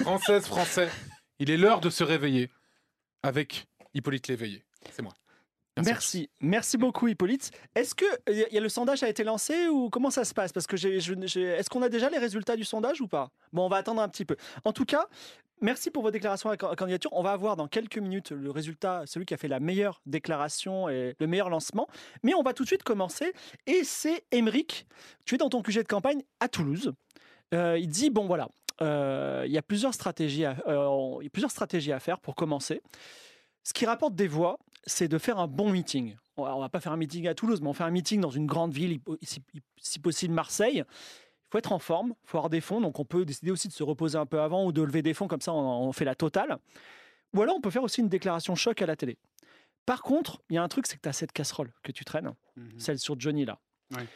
Française, 0.00 0.46
français, 0.46 0.88
il 1.38 1.50
est 1.50 1.56
l'heure 1.56 1.80
de 1.80 1.90
se 1.90 2.02
réveiller 2.04 2.50
avec 3.22 3.66
Hippolyte 3.94 4.28
Léveillé. 4.28 4.64
C'est 4.90 5.02
moi. 5.02 5.12
Merci. 5.84 6.28
Merci 6.40 6.76
beaucoup 6.76 7.06
Hippolyte. 7.06 7.52
Est-ce 7.76 7.94
que 7.94 8.04
y 8.32 8.42
a- 8.42 8.48
y 8.52 8.58
a 8.58 8.60
le 8.60 8.68
sondage 8.68 9.04
a 9.04 9.08
été 9.08 9.22
lancé 9.22 9.68
ou 9.68 9.90
comment 9.90 10.10
ça 10.10 10.24
se 10.24 10.34
passe? 10.34 10.52
Parce 10.52 10.66
que 10.66 10.74
est-ce 10.76 11.70
qu'on 11.70 11.82
a 11.82 11.88
déjà 11.88 12.10
les 12.10 12.18
résultats 12.18 12.56
du 12.56 12.64
sondage 12.64 13.00
ou 13.00 13.06
pas? 13.06 13.30
Bon, 13.52 13.66
on 13.66 13.68
va 13.68 13.76
attendre 13.76 14.02
un 14.02 14.08
petit 14.08 14.24
peu. 14.24 14.34
En 14.64 14.72
tout 14.72 14.84
cas, 14.84 15.06
merci 15.60 15.92
pour 15.92 16.02
vos 16.02 16.10
déclarations 16.10 16.50
à 16.50 16.56
ca- 16.60 16.74
candidature. 16.74 17.12
On 17.12 17.22
va 17.22 17.30
avoir 17.30 17.54
dans 17.54 17.68
quelques 17.68 17.98
minutes 17.98 18.32
le 18.32 18.50
résultat, 18.50 19.04
celui 19.06 19.24
qui 19.24 19.34
a 19.34 19.36
fait 19.36 19.46
la 19.46 19.60
meilleure 19.60 20.00
déclaration 20.04 20.88
et 20.88 21.14
le 21.20 21.26
meilleur 21.28 21.48
lancement. 21.48 21.86
Mais 22.24 22.34
on 22.34 22.42
va 22.42 22.54
tout 22.54 22.64
de 22.64 22.68
suite 22.68 22.82
commencer. 22.82 23.32
Et 23.68 23.84
c'est 23.84 24.24
Émeric. 24.32 24.84
Tu 25.26 25.36
es 25.36 25.38
dans 25.38 25.48
ton 25.48 25.62
QG 25.62 25.76
de 25.78 25.82
campagne 25.88 26.22
à 26.40 26.48
Toulouse. 26.48 26.92
Euh, 27.54 27.78
il 27.78 27.86
dit 27.88 28.10
bon 28.10 28.26
voilà, 28.26 28.48
euh, 28.80 29.44
il 29.46 29.52
y 29.52 29.58
a 29.58 29.62
plusieurs 29.62 29.94
stratégies, 29.94 30.44
à, 30.44 30.56
euh, 30.66 31.16
il 31.20 31.24
y 31.24 31.26
a 31.26 31.30
plusieurs 31.30 31.50
stratégies 31.50 31.92
à 31.92 32.00
faire 32.00 32.20
pour 32.20 32.34
commencer. 32.34 32.80
Ce 33.64 33.72
qui 33.72 33.86
rapporte 33.86 34.14
des 34.14 34.28
voix, 34.28 34.58
c'est 34.86 35.08
de 35.08 35.18
faire 35.18 35.38
un 35.38 35.46
bon 35.48 35.70
meeting. 35.70 36.16
On 36.36 36.44
on 36.44 36.60
va 36.60 36.68
pas 36.68 36.80
faire 36.80 36.92
un 36.92 36.96
meeting 36.96 37.26
à 37.28 37.34
Toulouse, 37.34 37.60
mais 37.60 37.68
on 37.68 37.72
fait 37.72 37.84
un 37.84 37.90
meeting 37.90 38.20
dans 38.20 38.30
une 38.30 38.46
grande 38.46 38.72
ville, 38.72 39.00
si, 39.22 39.42
si 39.80 39.98
possible 39.98 40.32
Marseille. 40.34 40.84
Il 40.86 41.50
faut 41.50 41.58
être 41.58 41.72
en 41.72 41.78
forme, 41.78 42.14
il 42.24 42.28
faut 42.28 42.38
avoir 42.38 42.50
des 42.50 42.60
fonds. 42.60 42.80
Donc 42.80 42.98
on 43.00 43.04
peut 43.04 43.24
décider 43.24 43.50
aussi 43.50 43.68
de 43.68 43.72
se 43.72 43.82
reposer 43.82 44.16
un 44.18 44.26
peu 44.26 44.40
avant 44.40 44.64
ou 44.66 44.72
de 44.72 44.82
lever 44.82 45.02
des 45.02 45.14
fonds, 45.14 45.26
comme 45.28 45.40
ça 45.40 45.52
on, 45.52 45.88
on 45.88 45.92
fait 45.92 46.04
la 46.04 46.14
totale. 46.14 46.58
Ou 47.34 47.42
alors 47.42 47.56
on 47.56 47.60
peut 47.60 47.70
faire 47.70 47.82
aussi 47.82 48.00
une 48.00 48.08
déclaration 48.08 48.54
choc 48.54 48.80
à 48.80 48.86
la 48.86 48.96
télé. 48.96 49.18
Par 49.86 50.02
contre, 50.02 50.42
il 50.50 50.54
y 50.54 50.58
a 50.58 50.62
un 50.62 50.68
truc, 50.68 50.86
c'est 50.86 50.96
que 50.96 51.02
tu 51.02 51.08
as 51.08 51.12
cette 51.14 51.32
casserole 51.32 51.72
que 51.82 51.92
tu 51.92 52.04
traînes, 52.04 52.32
Mhm. 52.56 52.78
celle 52.78 52.98
sur 52.98 53.18
Johnny 53.18 53.44
là. 53.44 53.58
Ouais. 53.96 54.06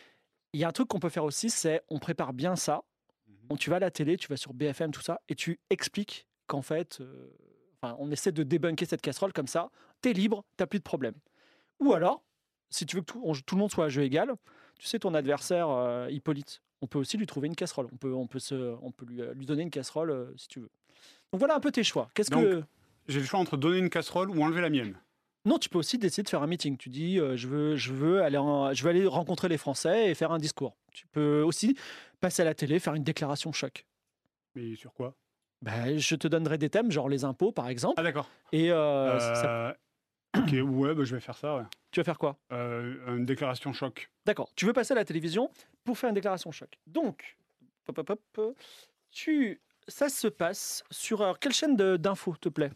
Il 0.53 0.61
y 0.61 0.65
a 0.65 0.69
un 0.69 0.73
truc 0.73 0.89
qu'on 0.89 0.99
peut 1.01 1.09
faire 1.09 1.25
aussi, 1.25 1.49
c'est 1.51 1.83
on 1.89 1.99
prépare 1.99 2.33
bien 2.35 2.57
ça. 2.57 2.83
Tu 3.57 3.71
vas 3.71 3.77
à 3.77 3.81
la 3.81 3.91
télé, 3.91 4.17
tu 4.17 4.29
vas 4.29 4.37
sur 4.37 4.53
BFM, 4.55 4.91
tout 4.93 5.03
ça, 5.03 5.21
et 5.29 5.35
tu 5.35 5.59
expliques 5.71 6.27
qu'en 6.47 6.63
fait, 6.63 6.99
euh, 7.01 7.29
enfin, 7.81 7.97
on 7.99 8.11
essaie 8.11 8.33
de 8.33 8.43
débunker 8.43 8.87
cette 8.87 9.01
casserole 9.03 9.33
comme 9.33 9.47
ça. 9.47 9.71
T'es 10.01 10.13
libre, 10.13 10.45
t'as 10.57 10.67
plus 10.67 10.79
de 10.79 10.85
problème. 10.85 11.15
Ou 11.81 11.93
alors, 11.95 12.23
si 12.71 12.87
tu 12.87 12.97
veux 12.97 13.03
que 13.03 13.13
tout, 13.13 13.21
on- 13.25 13.33
tout 13.35 13.55
le 13.55 13.61
monde 13.61 13.71
soit 13.71 13.87
à 13.87 13.89
jeu 13.89 14.03
égal, 14.03 14.33
tu 14.79 14.87
sais 14.87 14.99
ton 14.99 15.15
adversaire 15.15 15.69
euh, 15.69 16.09
Hippolyte, 16.11 16.63
on 16.81 16.87
peut 16.87 16.99
aussi 16.99 17.17
lui 17.17 17.27
trouver 17.27 17.47
une 17.49 17.55
casserole. 17.57 17.89
On 17.93 17.97
peut, 17.97 18.13
on 18.13 18.27
peut 18.27 18.39
se, 18.41 18.55
on 18.83 18.91
peut 18.91 19.07
lui, 19.07 19.21
euh, 19.21 19.33
lui 19.35 19.47
donner 19.47 19.63
une 19.63 19.71
casserole 19.71 20.11
euh, 20.11 20.33
si 20.37 20.49
tu 20.49 20.61
veux. 20.61 20.71
Donc 21.33 21.39
voilà 21.39 21.55
un 21.55 21.61
peu 21.61 21.71
tes 21.71 21.85
choix. 21.85 22.09
Qu'est-ce 22.15 22.31
que 22.31 22.63
J'ai 23.09 23.21
le 23.21 23.27
choix 23.27 23.41
entre 23.41 23.57
donner 23.57 23.79
une 23.79 23.91
casserole 23.91 24.31
ou 24.31 24.43
enlever 24.43 24.61
la 24.61 24.71
mienne. 24.71 24.97
non, 25.45 25.59
tu 25.59 25.69
peux 25.69 25.79
aussi 25.79 25.99
décider 25.99 26.23
de 26.25 26.29
faire 26.29 26.43
un 26.43 26.47
meeting. 26.47 26.77
Tu 26.77 26.89
dis, 26.89 27.19
euh, 27.19 27.37
je, 27.37 27.49
veux, 27.49 27.77
je, 27.77 27.93
veux 27.93 28.23
aller 28.23 28.37
en- 28.39 28.73
je 28.73 28.83
veux 28.85 28.91
aller 28.91 29.07
rencontrer 29.07 29.49
les 29.49 29.59
Français 29.59 30.11
et 30.11 30.15
faire 30.15 30.31
un 30.33 30.39
discours. 30.39 30.77
Tu 30.93 31.07
peux 31.07 31.43
aussi 31.43 31.77
passer 32.21 32.43
à 32.43 32.45
la 32.45 32.55
télé, 32.55 32.79
faire 32.79 32.95
une 32.95 33.05
déclaration 33.05 33.53
choc. 33.53 33.87
Mais 34.55 34.75
sur 34.77 34.93
quoi? 34.93 35.15
Ben, 35.63 35.97
je 35.99 36.15
te 36.17 36.29
donnerai 36.29 36.59
des 36.59 36.69
thèmes, 36.71 36.91
genre 36.91 37.09
les 37.09 37.25
impôts, 37.25 37.53
par 37.53 37.69
exemple. 37.69 37.95
Ah 37.99 38.03
d'accord. 38.03 38.29
Et 38.53 38.71
euh, 38.71 39.19
ça- 39.19 39.51
Euh, 39.69 39.75
ok, 40.39 40.53
ouais, 40.69 40.95
bah, 40.95 41.05
je 41.05 41.15
vais 41.15 41.21
faire 41.21 41.37
ça. 41.37 41.57
ouais. 41.57 41.63
tu 41.91 42.01
vas 42.01 42.05
faire 42.05 42.19
quoi? 42.19 42.37
Euh, 42.53 43.17
une 43.17 43.25
déclaration 43.25 43.73
choc. 43.73 44.11
D'accord. 44.27 44.51
Tu 44.57 44.67
veux 44.67 44.73
passer 44.73 44.93
à 44.93 44.97
la 44.97 45.05
télévision 45.05 45.51
pour 45.85 45.97
faire 45.99 46.09
une 46.09 46.15
déclaration 46.15 46.51
choc. 46.53 46.79
Donc, 46.87 47.37
hop, 47.89 47.99
hop, 47.99 48.11
hop, 48.37 48.57
tu, 49.11 49.61
ça 49.89 50.09
se 50.09 50.27
passe 50.29 50.85
sur 50.91 51.23
alors, 51.23 51.39
quelle 51.39 51.53
chaîne 51.53 51.77
d'infos, 51.77 52.37
te 52.41 52.49
plaît? 52.49 52.71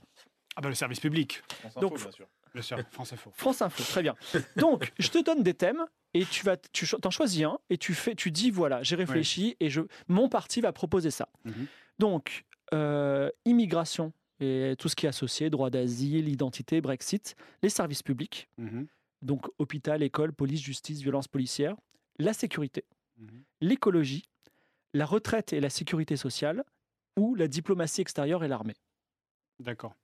Ah 0.54 0.60
bah 0.62 0.68
le 0.68 0.74
service 0.74 1.00
public, 1.00 1.42
Donc, 1.80 1.98
bien 1.98 2.10
sûr. 2.10 2.26
bien 2.54 2.62
sûr. 2.62 2.78
France 2.90 3.12
Info. 3.12 3.30
France 3.34 3.62
Info, 3.62 3.82
très 3.84 4.02
bien. 4.02 4.14
Donc, 4.56 4.92
je 4.98 5.08
te 5.08 5.22
donne 5.22 5.42
des 5.42 5.54
thèmes 5.54 5.84
et 6.16 6.24
tu 6.26 6.44
vas, 6.44 6.56
tu 6.56 6.86
t'en 6.86 7.10
choisis 7.10 7.44
un 7.44 7.58
et 7.70 7.78
tu 7.78 7.94
fais, 7.94 8.14
tu 8.14 8.30
dis 8.30 8.50
voilà, 8.50 8.82
j'ai 8.82 8.96
réfléchi 8.96 9.56
et 9.60 9.68
je, 9.70 9.82
mon 10.08 10.28
parti 10.28 10.60
va 10.60 10.72
proposer 10.72 11.10
ça. 11.10 11.28
Mhm. 11.44 11.66
Donc, 11.98 12.44
euh, 12.74 13.30
immigration 13.44 14.12
et 14.40 14.74
tout 14.78 14.88
ce 14.88 14.96
qui 14.96 15.06
est 15.06 15.08
associé, 15.08 15.50
droit 15.50 15.70
d'asile, 15.70 16.28
identité, 16.28 16.80
Brexit, 16.80 17.36
les 17.62 17.70
services 17.70 18.02
publics, 18.02 18.48
Mhm, 18.58 18.86
donc 19.22 19.48
hôpital, 19.58 20.02
école, 20.02 20.32
police, 20.32 20.60
justice, 20.60 21.00
violence 21.00 21.28
policière, 21.28 21.76
la 22.18 22.32
sécurité, 22.32 22.84
mhm. 23.16 23.44
l'écologie, 23.60 24.24
la 24.92 25.06
retraite 25.06 25.52
et 25.52 25.60
la 25.60 25.70
sécurité 25.70 26.16
sociale, 26.16 26.64
ou 27.16 27.34
la 27.34 27.48
diplomatie 27.48 28.02
extérieure 28.02 28.44
et 28.44 28.48
l'armée. 28.48 28.76
D'accord. 29.58 29.94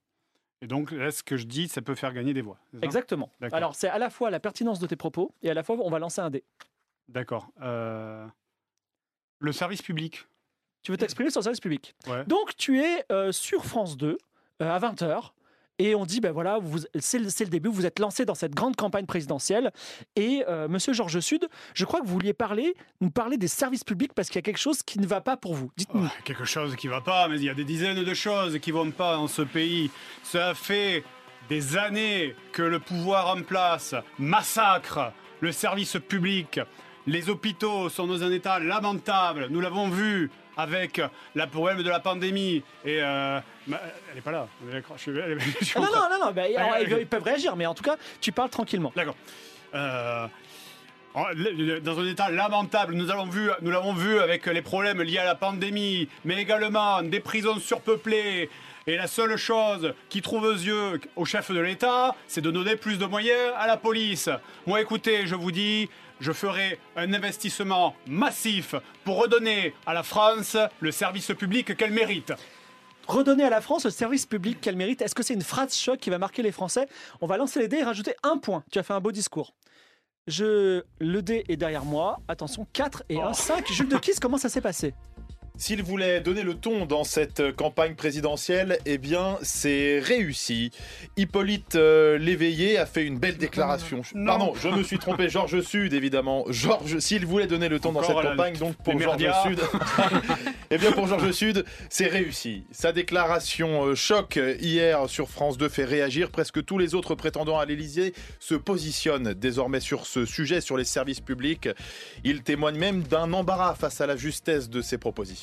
Et 0.63 0.67
donc 0.67 0.91
là, 0.91 1.11
ce 1.11 1.23
que 1.23 1.35
je 1.35 1.45
dis, 1.45 1.67
ça 1.67 1.81
peut 1.81 1.93
faire 1.93 2.13
gagner 2.13 2.33
des 2.33 2.41
voix. 2.41 2.57
Exactement. 2.81 3.29
Alors, 3.51 3.75
c'est 3.75 3.89
à 3.89 3.97
la 3.97 4.09
fois 4.09 4.31
la 4.31 4.39
pertinence 4.39 4.79
de 4.79 4.87
tes 4.87 4.95
propos 4.95 5.33
et 5.41 5.49
à 5.49 5.53
la 5.53 5.61
fois, 5.61 5.75
on 5.77 5.89
va 5.89 5.99
lancer 5.99 6.21
un 6.21 6.29
dé. 6.29 6.45
D'accord. 7.09 7.49
Euh, 7.61 8.25
Le 9.39 9.51
service 9.51 9.81
public. 9.81 10.25
Tu 10.81 10.91
veux 10.91 10.97
t'exprimer 10.97 11.31
sur 11.31 11.41
le 11.41 11.43
service 11.43 11.59
public? 11.59 11.93
Ouais. 12.07 12.23
Donc, 12.27 12.55
tu 12.55 12.79
es 12.79 13.03
euh, 13.11 13.33
sur 13.33 13.65
France 13.65 13.97
2 13.97 14.17
euh, 14.61 14.69
à 14.69 14.79
20h. 14.79 15.31
Et 15.79 15.95
on 15.95 16.05
dit, 16.05 16.19
ben 16.19 16.31
voilà, 16.31 16.59
c'est 16.99 17.19
le, 17.19 17.49
début, 17.49 17.69
vous 17.69 17.85
êtes 17.85 17.99
lancé 17.99 18.25
dans 18.25 18.35
cette 18.35 18.53
grande 18.53 18.75
campagne 18.75 19.05
présidentielle. 19.05 19.71
Et 20.15 20.43
euh, 20.47 20.67
monsieur 20.67 20.93
Georges 20.93 21.19
Sud, 21.19 21.47
je 21.73 21.85
crois 21.85 21.99
que 22.01 22.05
vous 22.05 22.13
vouliez 22.13 22.33
parler, 22.33 22.75
nous 23.01 23.09
parler 23.09 23.37
des 23.37 23.47
services 23.47 23.83
publics 23.83 24.13
parce 24.13 24.27
qu'il 24.27 24.35
y 24.35 24.39
a 24.39 24.43
quelque 24.43 24.59
chose 24.59 24.83
qui 24.83 24.99
ne 24.99 25.07
va 25.07 25.21
pas 25.21 25.35
pour 25.35 25.55
vous. 25.55 25.71
Dites-nous. 25.75 26.07
Quelque 26.25 26.45
chose 26.45 26.75
qui 26.75 26.87
va 26.87 27.01
pas, 27.01 27.27
mais 27.27 27.37
il 27.37 27.43
y 27.43 27.49
a 27.49 27.55
des 27.55 27.63
dizaines 27.63 28.03
de 28.03 28.13
choses 28.13 28.59
qui 28.59 28.71
vont 28.71 28.91
pas 28.91 29.15
dans 29.15 29.27
ce 29.27 29.41
pays. 29.41 29.89
Ça 30.23 30.53
fait 30.53 31.03
des 31.49 31.75
années 31.75 32.35
que 32.51 32.61
le 32.61 32.79
pouvoir 32.79 33.35
en 33.35 33.41
place 33.41 33.95
massacre 34.19 35.11
le 35.41 35.51
service 35.51 35.97
public. 36.07 36.59
Les 37.05 37.29
hôpitaux 37.29 37.89
sont 37.89 38.07
dans 38.07 38.23
un 38.23 38.31
état 38.31 38.59
lamentable. 38.59 39.47
Nous 39.49 39.59
l'avons 39.59 39.89
vu 39.89 40.31
avec 40.57 41.01
le 41.35 41.45
problème 41.47 41.83
de 41.83 41.89
la 41.89 41.99
pandémie. 41.99 42.63
Et 42.85 43.01
euh, 43.01 43.39
elle 43.67 44.17
est 44.17 44.21
pas 44.21 44.31
là. 44.31 44.47
Je 44.97 45.11
elle 45.11 45.39
je 45.61 45.73
Ah 45.75 45.79
non, 45.79 45.87
non, 45.87 46.19
non, 46.19 46.33
non, 46.33 46.99
ils, 46.99 47.07
peuvent 47.07 47.23
réagir, 47.23 47.55
mais 47.55 47.65
en 47.65 47.73
tout 47.73 47.83
cas, 47.83 47.97
tu 48.21 48.31
parles 48.31 48.49
tranquillement. 48.49 48.91
D'accord. 48.95 49.15
Euh, 49.75 50.27
dans 51.81 51.99
un 51.99 52.07
état 52.07 52.31
lamentable, 52.31 52.95
nous 52.95 53.05
l'avons 53.05 53.25
vu, 53.25 53.49
nous 53.61 53.71
l'avons 53.71 53.93
vu 53.93 54.19
avec 54.19 54.45
les 54.47 54.61
problèmes 54.61 55.01
liés 55.01 55.19
à 55.19 55.25
la 55.25 55.35
pandémie, 55.35 56.07
mais 56.25 56.41
également 56.41 57.03
des 57.03 57.19
prisons 57.19 57.59
surpeuplées. 57.59 58.49
Et 58.85 58.97
la 58.97 59.07
seule 59.07 59.37
chose 59.37 59.93
qui 60.09 60.21
trouve 60.21 60.43
aux 60.43 60.51
yeux 60.51 60.99
au 61.15 61.23
chef 61.23 61.51
de 61.51 61.59
l'État, 61.59 62.15
c'est 62.27 62.41
de 62.41 62.51
donner 62.51 62.75
plus 62.75 62.97
de 62.97 63.05
moyens 63.05 63.53
à 63.57 63.65
la 63.65 63.77
police. 63.77 64.29
Moi, 64.65 64.81
écoutez, 64.81 65.25
je 65.25 65.35
vous 65.35 65.51
dis, 65.51 65.87
je 66.19 66.31
ferai 66.31 66.79
un 66.95 67.13
investissement 67.13 67.95
massif 68.07 68.75
pour 69.03 69.21
redonner 69.21 69.73
à 69.85 69.93
la 69.93 70.03
France 70.03 70.57
le 70.79 70.91
service 70.91 71.31
public 71.37 71.75
qu'elle 71.75 71.91
mérite. 71.91 72.33
Redonner 73.07 73.43
à 73.43 73.49
la 73.49 73.59
France 73.59 73.83
le 73.85 73.91
service 73.91 74.25
public 74.25 74.61
qu'elle 74.61 74.77
mérite. 74.77 75.01
Est-ce 75.01 75.15
que 75.15 75.23
c'est 75.23 75.33
une 75.33 75.41
phrase 75.41 75.75
choc 75.75 75.99
qui 75.99 76.09
va 76.09 76.17
marquer 76.17 76.41
les 76.41 76.53
Français? 76.53 76.87
On 77.19 77.27
va 77.27 77.35
lancer 77.37 77.59
les 77.59 77.67
dés 77.67 77.77
et 77.79 77.83
rajouter 77.83 78.15
un 78.23 78.37
point. 78.37 78.63
Tu 78.71 78.79
as 78.79 78.83
fait 78.83 78.93
un 78.93 79.01
beau 79.01 79.11
discours. 79.11 79.53
Je... 80.27 80.83
Le 80.99 81.21
dé 81.21 81.43
est 81.49 81.57
derrière 81.57 81.83
moi. 81.83 82.19
Attention, 82.29 82.65
4 82.71 83.03
et 83.09 83.19
1, 83.19 83.27
Oh. 83.29 83.33
5. 83.33 83.67
Jules 83.73 83.89
de 83.89 83.97
Kiss, 83.97 84.19
comment 84.21 84.37
ça 84.37 84.47
s'est 84.47 84.61
passé? 84.61 84.93
S'il 85.55 85.83
voulait 85.83 86.19
donner 86.19 86.41
le 86.41 86.55
ton 86.55 86.87
dans 86.87 87.03
cette 87.03 87.39
euh, 87.39 87.51
campagne 87.51 87.93
présidentielle, 87.93 88.79
eh 88.87 88.97
bien, 88.97 89.37
c'est 89.43 89.99
réussi. 89.99 90.71
Hippolyte 91.15 91.75
euh, 91.75 92.17
Léveillé 92.17 92.79
a 92.79 92.87
fait 92.87 93.05
une 93.05 93.19
belle 93.19 93.37
déclaration. 93.37 94.01
Non. 94.15 94.25
Pardon, 94.25 94.53
je 94.59 94.67
me 94.69 94.81
suis 94.81 94.97
trompé. 94.97 95.29
Georges 95.29 95.61
Sud, 95.61 95.93
évidemment. 95.93 96.45
Georges, 96.49 96.97
s'il 96.97 97.27
voulait 97.27 97.45
donner 97.45 97.69
le 97.69 97.79
ton 97.79 97.91
dans 97.91 98.01
cette 98.01 98.15
campagne, 98.15 98.57
donc 98.57 98.75
pour 98.77 98.99
Georges. 98.99 99.23
Sud, 99.43 99.59
eh 100.71 100.77
bien, 100.79 100.91
pour 100.91 101.05
Georges 101.05 101.31
Sud, 101.31 101.65
c'est 101.87 102.07
réussi. 102.07 102.63
Sa 102.71 102.91
déclaration 102.91 103.85
euh, 103.85 103.95
choc 103.95 104.39
hier 104.59 105.07
sur 105.07 105.29
France 105.29 105.59
2 105.59 105.69
fait 105.69 105.85
réagir. 105.85 106.31
Presque 106.31 106.65
tous 106.65 106.79
les 106.79 106.95
autres 106.95 107.13
prétendants 107.13 107.59
à 107.59 107.65
l'Élysée 107.65 108.15
se 108.39 108.55
positionnent 108.55 109.35
désormais 109.35 109.81
sur 109.81 110.07
ce 110.07 110.25
sujet, 110.25 110.61
sur 110.61 110.77
les 110.77 110.83
services 110.83 111.21
publics. 111.21 111.69
Il 112.23 112.41
témoigne 112.41 112.79
même 112.79 113.03
d'un 113.03 113.31
embarras 113.33 113.75
face 113.75 114.01
à 114.01 114.07
la 114.07 114.15
justesse 114.15 114.67
de 114.67 114.81
ses 114.81 114.97
propositions. 114.97 115.42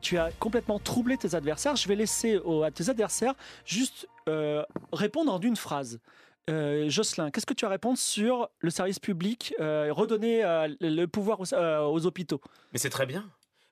Tu 0.00 0.18
as 0.18 0.30
complètement 0.32 0.78
troublé 0.78 1.16
tes 1.16 1.34
adversaires. 1.34 1.76
Je 1.76 1.88
vais 1.88 1.96
laisser 1.96 2.40
à 2.64 2.70
tes 2.70 2.90
adversaires 2.90 3.34
juste 3.64 4.08
euh, 4.28 4.62
répondre 4.92 5.32
en 5.32 5.40
une 5.40 5.56
phrase. 5.56 6.00
Euh, 6.50 6.88
Jocelyn, 6.90 7.30
qu'est-ce 7.30 7.46
que 7.46 7.54
tu 7.54 7.64
as 7.64 7.68
à 7.68 7.70
répondre 7.70 7.98
sur 7.98 8.50
le 8.58 8.70
service 8.70 8.98
public, 8.98 9.54
euh, 9.60 9.88
redonner 9.90 10.42
le 10.80 11.06
pouvoir 11.06 11.40
aux 11.40 12.06
hôpitaux? 12.06 12.40
Mais 12.72 12.78
c'est 12.78 12.90
très 12.90 13.06
bien. 13.06 13.24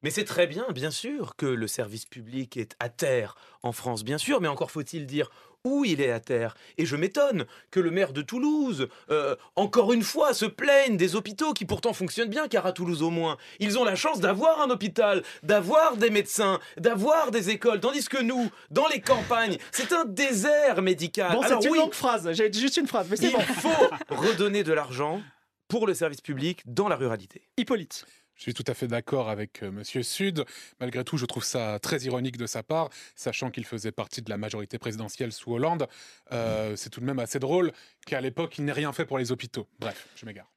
Mais 0.02 0.10
c'est 0.10 0.24
très 0.24 0.46
bien, 0.46 0.66
bien 0.74 0.90
sûr, 0.90 1.36
que 1.36 1.46
le 1.46 1.68
service 1.68 2.06
public 2.06 2.56
est 2.56 2.74
à 2.80 2.88
terre 2.88 3.36
en 3.62 3.72
France, 3.72 4.04
bien 4.04 4.18
sûr, 4.18 4.40
mais 4.40 4.48
encore 4.48 4.70
faut-il 4.70 5.06
dire 5.06 5.30
où 5.64 5.84
il 5.84 6.00
est 6.00 6.10
à 6.10 6.20
terre. 6.20 6.56
Et 6.76 6.86
je 6.86 6.96
m'étonne 6.96 7.46
que 7.70 7.80
le 7.80 7.90
maire 7.90 8.12
de 8.12 8.22
Toulouse, 8.22 8.88
euh, 9.10 9.36
encore 9.56 9.92
une 9.92 10.02
fois, 10.02 10.34
se 10.34 10.44
plaigne 10.44 10.96
des 10.96 11.14
hôpitaux 11.14 11.52
qui 11.52 11.64
pourtant 11.64 11.92
fonctionnent 11.92 12.28
bien, 12.28 12.48
car 12.48 12.66
à 12.66 12.72
Toulouse 12.72 13.02
au 13.02 13.10
moins, 13.10 13.36
ils 13.60 13.78
ont 13.78 13.84
la 13.84 13.94
chance 13.94 14.20
d'avoir 14.20 14.60
un 14.60 14.70
hôpital, 14.70 15.22
d'avoir 15.42 15.96
des 15.96 16.10
médecins, 16.10 16.58
d'avoir 16.78 17.30
des 17.30 17.50
écoles, 17.50 17.80
tandis 17.80 18.08
que 18.08 18.20
nous, 18.20 18.50
dans 18.70 18.88
les 18.88 19.00
campagnes, 19.00 19.58
c'est 19.70 19.92
un 19.92 20.04
désert 20.04 20.82
médical. 20.82 21.32
Bon, 21.32 21.42
c'est 21.42 21.64
une 21.64 21.72
oui, 21.72 21.78
longue 21.78 21.94
phrase. 21.94 22.28
J'ai 22.32 22.52
juste 22.52 22.76
une 22.76 22.88
phrase, 22.88 23.06
mais 23.08 23.16
c'est 23.16 23.32
il 23.32 23.54
faut 23.54 23.68
redonner 24.08 24.64
de 24.64 24.72
l'argent 24.72 25.22
pour 25.68 25.86
le 25.86 25.94
service 25.94 26.20
public 26.20 26.62
dans 26.66 26.88
la 26.88 26.96
ruralité. 26.96 27.48
Hippolyte. 27.56 28.04
Je 28.36 28.42
suis 28.42 28.54
tout 28.54 28.64
à 28.66 28.74
fait 28.74 28.88
d'accord 28.88 29.28
avec 29.28 29.62
euh, 29.62 29.70
Monsieur 29.70 30.02
Sud. 30.02 30.44
Malgré 30.80 31.04
tout, 31.04 31.16
je 31.16 31.26
trouve 31.26 31.44
ça 31.44 31.78
très 31.78 32.00
ironique 32.00 32.36
de 32.36 32.46
sa 32.46 32.62
part, 32.62 32.88
sachant 33.14 33.50
qu'il 33.50 33.64
faisait 33.64 33.92
partie 33.92 34.22
de 34.22 34.30
la 34.30 34.36
majorité 34.36 34.78
présidentielle 34.78 35.32
sous 35.32 35.52
Hollande. 35.52 35.86
Euh, 36.32 36.74
c'est 36.76 36.90
tout 36.90 37.00
de 37.00 37.06
même 37.06 37.18
assez 37.18 37.38
drôle 37.38 37.72
qu'à 38.06 38.20
l'époque, 38.20 38.58
il 38.58 38.64
n'ait 38.64 38.72
rien 38.72 38.92
fait 38.92 39.04
pour 39.04 39.18
les 39.18 39.32
hôpitaux. 39.32 39.68
Bref, 39.78 40.08
je 40.16 40.26
m'égare. 40.26 40.50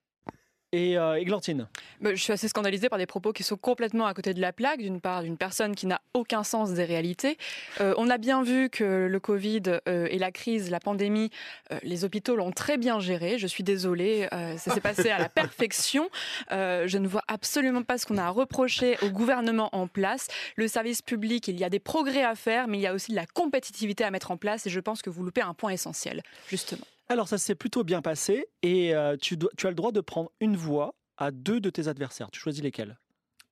Et 0.75 0.97
euh, 0.97 1.15
Églantine. 1.15 1.69
Bah, 2.01 2.13
je 2.13 2.21
suis 2.21 2.33
assez 2.33 2.49
scandalisée 2.49 2.89
par 2.89 2.99
des 2.99 3.05
propos 3.05 3.31
qui 3.31 3.43
sont 3.43 3.55
complètement 3.55 4.07
à 4.07 4.13
côté 4.13 4.33
de 4.33 4.41
la 4.41 4.51
plaque, 4.51 4.81
d'une 4.81 4.99
part 4.99 5.23
d'une 5.23 5.37
personne 5.37 5.73
qui 5.73 5.87
n'a 5.87 6.01
aucun 6.13 6.43
sens 6.43 6.73
des 6.73 6.83
réalités. 6.83 7.37
Euh, 7.79 7.93
on 7.97 8.09
a 8.09 8.17
bien 8.17 8.43
vu 8.43 8.69
que 8.69 9.07
le 9.09 9.19
Covid 9.21 9.61
euh, 9.87 10.09
et 10.11 10.19
la 10.19 10.33
crise, 10.33 10.69
la 10.69 10.81
pandémie, 10.81 11.29
euh, 11.71 11.79
les 11.83 12.03
hôpitaux 12.03 12.35
l'ont 12.35 12.51
très 12.51 12.77
bien 12.77 12.99
géré. 12.99 13.37
Je 13.37 13.47
suis 13.47 13.63
désolée, 13.63 14.27
ça 14.57 14.73
s'est 14.73 14.81
passé 14.81 15.09
à 15.11 15.17
la 15.17 15.29
perfection. 15.29 16.09
Je 16.51 16.97
ne 16.97 17.07
vois 17.07 17.23
absolument 17.29 17.83
pas 17.83 17.97
ce 17.97 18.05
qu'on 18.05 18.17
a 18.17 18.25
à 18.25 18.29
reprocher 18.29 18.97
au 19.01 19.09
gouvernement 19.09 19.69
en 19.71 19.87
place. 19.87 20.27
Le 20.57 20.67
service 20.67 21.01
public, 21.01 21.47
il 21.47 21.57
y 21.57 21.63
a 21.63 21.69
des 21.69 21.79
progrès 21.79 22.23
à 22.23 22.35
faire, 22.35 22.67
mais 22.67 22.79
il 22.79 22.81
y 22.81 22.87
a 22.87 22.93
aussi 22.93 23.11
de 23.11 23.15
la 23.15 23.25
compétitivité 23.25 24.03
à 24.03 24.11
mettre 24.11 24.31
en 24.31 24.37
place 24.37 24.67
et 24.67 24.69
je 24.69 24.79
pense 24.81 25.01
que 25.01 25.09
vous 25.09 25.23
loupez 25.23 25.41
un 25.41 25.53
point 25.53 25.71
essentiel, 25.71 26.21
justement. 26.49 26.85
Alors, 27.09 27.27
ça 27.27 27.37
s'est 27.37 27.55
plutôt 27.55 27.83
bien 27.83 28.01
passé 28.01 28.47
et 28.63 28.95
euh, 28.95 29.15
tu, 29.17 29.37
dois- 29.37 29.51
tu 29.57 29.67
as 29.67 29.69
le 29.69 29.75
droit 29.75 29.91
de 29.91 30.01
prendre 30.01 30.31
une 30.39 30.55
voix 30.57 30.95
à 31.17 31.31
deux 31.31 31.59
de 31.59 31.69
tes 31.69 31.87
adversaires. 31.87 32.31
Tu 32.31 32.39
choisis 32.39 32.63
lesquels 32.63 32.97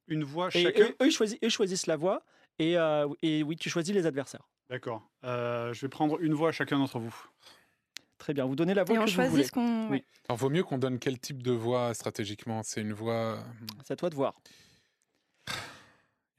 une 0.08 0.24
voix 0.24 0.50
Et 0.54 0.63
chacun. 0.63 0.82
eux, 0.84 0.96
eux, 1.02 1.06
ils 1.08 1.12
choisissent, 1.12 1.38
eux 1.44 1.50
choisissent 1.50 1.88
la 1.88 1.96
voix. 1.96 2.24
Et, 2.60 2.78
euh, 2.78 3.08
et 3.22 3.42
oui, 3.44 3.56
tu 3.56 3.70
choisis 3.70 3.94
les 3.96 4.06
adversaires. 4.06 4.48
D'accord. 4.70 5.08
Euh, 5.24 5.72
je 5.74 5.82
vais 5.82 5.88
prendre 5.89 6.20
une 6.22 6.34
voix 6.34 6.50
à 6.50 6.52
chacun 6.52 6.78
d'entre 6.78 7.00
vous. 7.00 7.16
Très 8.18 8.34
bien. 8.34 8.46
Vous 8.46 8.56
donnez 8.56 8.74
la 8.74 8.84
voix 8.84 8.96
Et 8.96 9.00
on 9.00 9.06
que 9.06 9.10
vous 9.10 9.16
voulez. 9.16 9.28
choisit 9.30 9.48
ce 9.48 9.52
qu'on. 9.52 9.86
Oui. 9.86 9.92
ouais. 9.98 10.06
Alors, 10.28 10.38
vaut 10.38 10.50
mieux 10.50 10.63
qu'on 10.63 10.78
donne 10.78 11.00
quel 11.00 11.20
type 11.20 11.42
de 11.44 11.52
voix 11.52 11.94
stratégiquement? 11.94 12.62
C'est 12.63 12.82
une 12.82 12.94
voix. 12.94 13.39
C'est 13.86 13.94
à 13.94 13.96
toi 13.96 14.10
de 14.10 14.16
voir. 14.16 14.34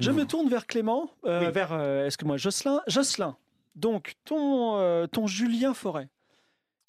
Je 0.01 0.11
me 0.11 0.25
tourne 0.27 0.49
vers 0.49 0.67
Clément, 0.67 1.11
euh, 1.25 1.47
Oui. 1.47 1.53
vers, 1.53 1.73
euh, 1.73 2.07
excuse-moi, 2.07 2.37
Jocelyn. 2.37 2.81
Jocelyn, 2.89 3.37
donc 3.77 4.15
ton, 4.25 4.77
euh, 4.79 5.07
ton 5.07 5.27
Julien 5.27 5.73
Forêt, 5.73 6.09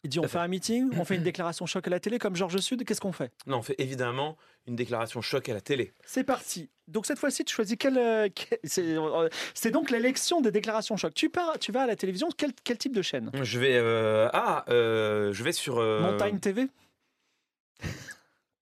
il 0.05 0.09
dit 0.09 0.19
on 0.19 0.27
fait 0.27 0.37
un 0.37 0.47
meeting, 0.47 0.89
on 0.97 1.03
fait 1.03 1.15
une 1.15 1.23
déclaration 1.31 1.65
choc 1.65 1.85
à 1.87 1.89
la 1.89 1.99
télé 1.99 2.19
comme 2.19 2.35
Georges 2.35 2.59
Sud, 2.59 2.85
qu'est-ce 2.85 3.01
qu'on 3.01 3.11
fait? 3.11 3.31
Non, 3.47 3.57
on 3.57 3.61
fait 3.61 3.75
évidemment 3.79 4.37
une 4.67 4.75
déclaration 4.75 5.21
choc 5.21 5.49
à 5.49 5.53
la 5.53 5.61
télé. 5.61 5.91
C'est 6.05 6.23
parti. 6.23 6.69
Donc 6.87 7.05
cette 7.07 7.17
fois-ci, 7.19 7.43
tu 7.43 7.53
choisis 7.53 7.75
quel... 7.79 7.97
euh, 7.97 8.29
quel- 8.33 8.59
c'est 8.63 8.95
euh, 8.95 9.27
c'est 9.55 9.71
donc 9.71 9.89
l'élection 9.91 10.39
des 10.41 10.51
déclarations 10.51 10.95
choc. 10.97 11.13
Tu, 11.13 11.29
pars, 11.29 11.57
tu 11.59 11.71
vas 11.71 11.81
à 11.83 11.87
la 11.87 11.95
télévision, 11.95 12.29
quel, 12.37 12.51
quel 12.63 12.77
type 12.77 12.93
de 12.95 13.01
chaîne? 13.01 13.31
Je 13.41 13.59
vais. 13.59 13.75
euh, 13.75 14.29
Ah, 14.33 14.63
je 14.69 15.43
vais 15.43 15.51
sur. 15.51 15.77
Montagne 15.77 16.39
TV 16.39 16.67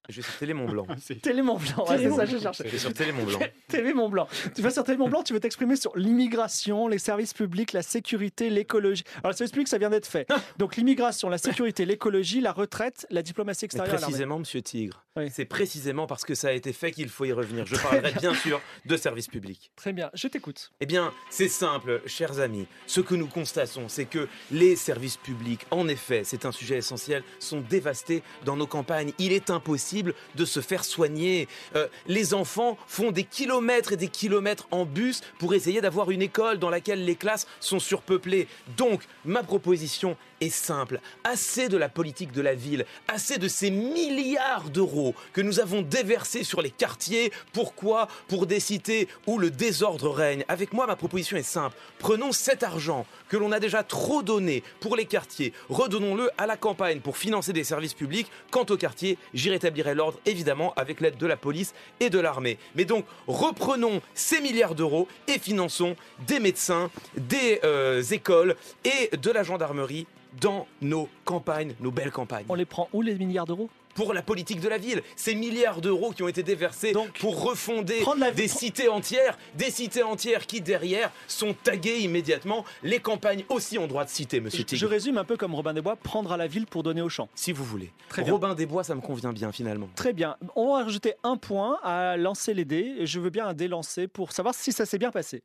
Je 0.10 0.18
vais 0.18 0.22
sur 0.22 0.38
Télé 0.38 0.54
Mont 0.54 0.66
Blanc. 0.70 0.86
C'est- 1.02 1.22
Télé 1.22 1.42
Mont 1.42 1.58
Blanc, 1.58 1.86
ouais, 1.90 1.98
c'est 1.98 2.12
ça 2.12 2.26
que 2.26 2.32
je 2.32 2.38
cherchais. 2.38 2.64
Je 2.66 2.70
vais 2.72 2.78
sur 2.78 2.94
Télé 2.94 3.12
Mont 3.14 3.24
Blanc. 3.24 3.40
TV 3.70 3.94
Mont 3.94 4.10
Blanc. 4.10 4.28
Tu 4.54 4.62
vas 4.62 4.70
sur 4.70 4.84
TV 4.84 4.98
Mont 4.98 5.08
Blanc, 5.10 5.24
tu 5.24 5.32
veux 5.34 5.40
t'exprimer 5.40 5.76
sur 5.78 5.96
l'immigration, 5.96 6.88
les 6.90 6.98
services 7.00 7.34
publics, 7.34 7.72
la 7.74 7.82
sécurité, 7.84 8.50
l'écologie. 8.50 9.04
Alors, 9.20 9.32
le 9.32 9.38
service 9.38 9.52
public, 9.52 9.68
ça 9.70 9.78
vient 9.78 9.90
d'être 9.90 10.06
fait. 10.06 10.28
Donc, 10.58 10.76
l'immigration, 10.76 11.30
la 11.30 11.38
sécurité, 11.38 11.86
l'écologie, 11.86 12.42
la 12.42 12.52
retraite, 12.52 13.08
la 13.12 13.22
diplomatie 13.22 13.64
Mais 13.64 13.66
extérieure. 13.68 13.94
l'armée. 13.94 14.06
précisément, 14.08 14.40
Monsieur 14.40 14.62
Tigre, 14.62 15.06
Oui. 15.16 15.30
c'est 15.34 15.46
précisément 15.46 16.06
parce 16.06 16.26
que 16.26 16.36
ça 16.36 16.50
a 16.50 16.52
été 16.52 16.74
fait 16.74 16.92
qu'il 16.92 17.08
faut 17.10 17.24
y 17.26 17.32
revenir. 17.32 17.66
Je 17.66 17.76
parlerai 17.78 18.12
bien 18.20 18.34
sûr 18.34 18.60
de 18.86 18.98
service 18.98 19.28
public. 19.28 19.72
Très 19.78 19.94
bien, 19.94 20.10
je 20.14 20.28
t'écoute. 20.28 20.72
Eh 20.82 20.86
bien, 20.86 21.14
c'est 21.30 21.48
simple, 21.48 22.02
chers 22.08 22.40
amis. 22.40 22.68
Ce 22.88 23.00
que 23.00 23.16
nous 23.16 23.28
constatons, 23.28 23.88
c'est 23.88 24.06
que 24.06 24.28
les 24.52 24.76
services 24.76 25.18
publics, 25.18 25.66
en 25.72 25.88
effet, 25.88 26.24
c'est 26.26 26.46
un 26.46 26.52
sujet 26.52 26.78
essentiel, 26.78 27.24
sont 27.40 27.62
dévastés 27.62 28.22
dans 28.44 28.58
nos 28.58 28.68
campagnes. 28.68 29.14
Il 29.18 29.32
est 29.32 29.50
impossible 29.50 29.93
de 30.02 30.46
se 30.46 30.60
faire 30.62 30.84
soigner. 30.84 31.48
Euh, 31.76 31.88
les 32.08 32.34
enfants 32.34 32.78
font 32.88 33.12
des 33.12 33.24
kilomètres 33.24 33.94
et 33.94 33.98
des 33.98 34.08
kilomètres 34.08 34.68
en 34.72 34.86
bus 34.86 35.22
pour 35.38 35.54
essayer 35.54 35.82
d'avoir 35.82 36.10
une 36.10 36.22
école 36.22 36.58
dans 36.58 36.70
laquelle 36.70 37.06
les 37.06 37.16
classes 37.16 37.48
sont 37.60 37.80
surpeuplées. 37.80 38.48
Donc, 38.78 39.04
ma 39.26 39.44
proposition 39.44 40.18
est 40.42 40.50
simple. 40.50 41.00
Assez 41.24 41.70
de 41.70 41.78
la 41.78 41.90
politique 41.90 42.32
de 42.32 42.42
la 42.42 42.56
ville, 42.56 42.86
assez 43.08 43.38
de 43.38 43.48
ces 43.48 43.72
milliards 43.72 44.70
d'euros 44.70 45.16
que 45.32 45.42
nous 45.42 45.60
avons 45.60 45.82
déversés 45.82 46.44
sur 46.44 46.62
les 46.62 46.72
quartiers. 46.72 47.32
Pourquoi? 47.52 48.08
Pour 48.28 48.46
des 48.46 48.60
cités 48.60 49.08
où 49.28 49.38
le 49.38 49.50
désordre 49.50 50.10
règne. 50.10 50.44
Avec 50.48 50.74
moi, 50.74 50.88
ma 50.88 50.96
proposition 50.96 51.38
est 51.38 51.44
simple. 51.44 51.78
Prenons 52.00 52.32
cet 52.32 52.64
argent 52.64 53.06
que 53.30 53.38
l'on 53.38 53.52
a 53.52 53.60
déjà 53.60 53.84
trop 53.84 54.22
donné 54.22 54.64
pour 54.80 54.96
les 54.96 55.06
quartiers, 55.06 55.54
redonnons-le 55.70 56.30
à 56.38 56.46
la 56.46 56.58
campagne 56.58 57.00
pour 57.00 57.18
financer 57.18 57.54
des 57.54 57.64
services 57.64 57.94
publics. 57.94 58.28
Quant 58.52 58.66
au 58.70 58.78
quartier, 58.78 59.18
j'y 59.34 59.50
rétablirai 59.50 59.83
l'ordre, 59.94 60.20
évidemment, 60.26 60.74
avec 60.76 61.02
l'aide 61.02 61.18
de 61.18 61.28
la 61.28 61.38
police 61.38 61.74
et 62.00 62.10
de 62.10 62.20
l'armée. 62.20 62.58
Mais 62.76 62.86
donc, 62.86 63.06
reprenons 63.28 64.02
ces 64.14 64.40
milliards 64.42 64.76
d'euros 64.76 65.08
et 65.28 65.40
finançons 65.40 65.96
des 66.28 66.40
médecins, 66.40 66.90
des 67.18 67.60
euh, 67.64 68.02
écoles 68.02 68.56
et 68.86 69.16
de 69.16 69.32
la 69.32 69.44
gendarmerie 69.44 70.08
dans 70.40 70.68
nos 70.82 71.10
campagnes, 71.26 71.76
nos 71.80 71.92
belles 71.92 72.12
campagnes. 72.12 72.46
On 72.50 72.56
les 72.56 72.66
prend 72.66 72.90
où, 72.94 73.02
les 73.02 73.16
milliards 73.16 73.46
d'euros? 73.46 73.70
Pour 73.96 74.14
la 74.14 74.22
politique 74.22 74.60
de 74.60 74.68
la 74.70 74.78
ville, 74.78 75.02
ces 75.16 75.36
milliards 75.36 75.80
d'euros 75.82 76.12
qui 76.12 76.24
ont 76.24 76.28
été 76.28 76.42
déversés 76.44 76.94
Donc, 76.94 77.20
pour 77.20 77.42
refonder 77.44 78.04
la- 78.18 78.32
des 78.32 78.48
cités 78.48 78.90
entières, 78.90 79.38
des 79.56 79.70
cités 79.70 80.04
entières 80.04 80.48
qui 80.48 80.62
derrière 80.62 81.12
sont 81.28 81.54
taguées 81.54 82.00
immédiatement. 82.00 82.66
Les 82.82 83.00
campagnes 83.00 83.46
aussi 83.50 83.78
ont 83.78 83.88
droit 83.88 84.06
de 84.06 84.10
citer, 84.10 84.40
monsieur 84.40 84.64
Tigre. 84.64 84.80
je 84.82 84.86
résume 84.88 85.18
un 85.18 85.24
peu 85.24 85.38
comme 85.38 85.54
Robin 85.54 85.74
des 85.74 85.82
Bois, 85.82 85.96
prendre 85.96 86.32
à 86.32 86.38
la 86.38 86.48
ville 86.48 86.66
pour 86.66 86.82
donner 86.84 87.02
au 87.02 87.10
champ. 87.10 87.30
Si 87.36 87.52
vous 87.52 87.64
voulez. 87.64 87.92
Très 88.10 88.24
bien. 88.24 88.34
Robin 88.34 88.56
des 88.56 88.66
Bois, 88.66 88.84
ça 88.84 88.96
me 88.96 89.02
convient 89.02 89.32
bien 89.34 89.52
finalement. 89.52 89.90
Très 89.96 90.14
bien. 90.14 90.38
On 90.56 90.76
va 90.76 90.84
rajouter 90.84 91.14
un 91.24 91.38
point 91.38 91.78
à 91.84 92.18
lancer 92.18 92.54
les 92.54 92.66
dés. 92.66 93.06
Je 93.06 93.20
veux 93.20 93.30
bien 93.30 93.48
un 93.48 93.54
dé 93.54 93.68
lancé 93.68 94.08
pour 94.08 94.32
savoir 94.32 94.56
si 94.56 94.72
ça 94.72 94.86
s'est 94.86 94.98
bien 94.98 95.12
passé. 95.12 95.44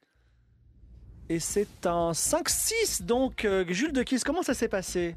Et 1.29 1.41
c'est 1.41 1.85
un 1.87 2.13
5-6, 2.13 3.03
donc 3.03 3.45
euh, 3.45 3.65
Jules 3.69 3.93
de 3.93 4.03
Kiss, 4.03 4.25
comment 4.25 4.43
ça 4.43 4.55
s'est 4.55 4.69
passé? 4.69 5.15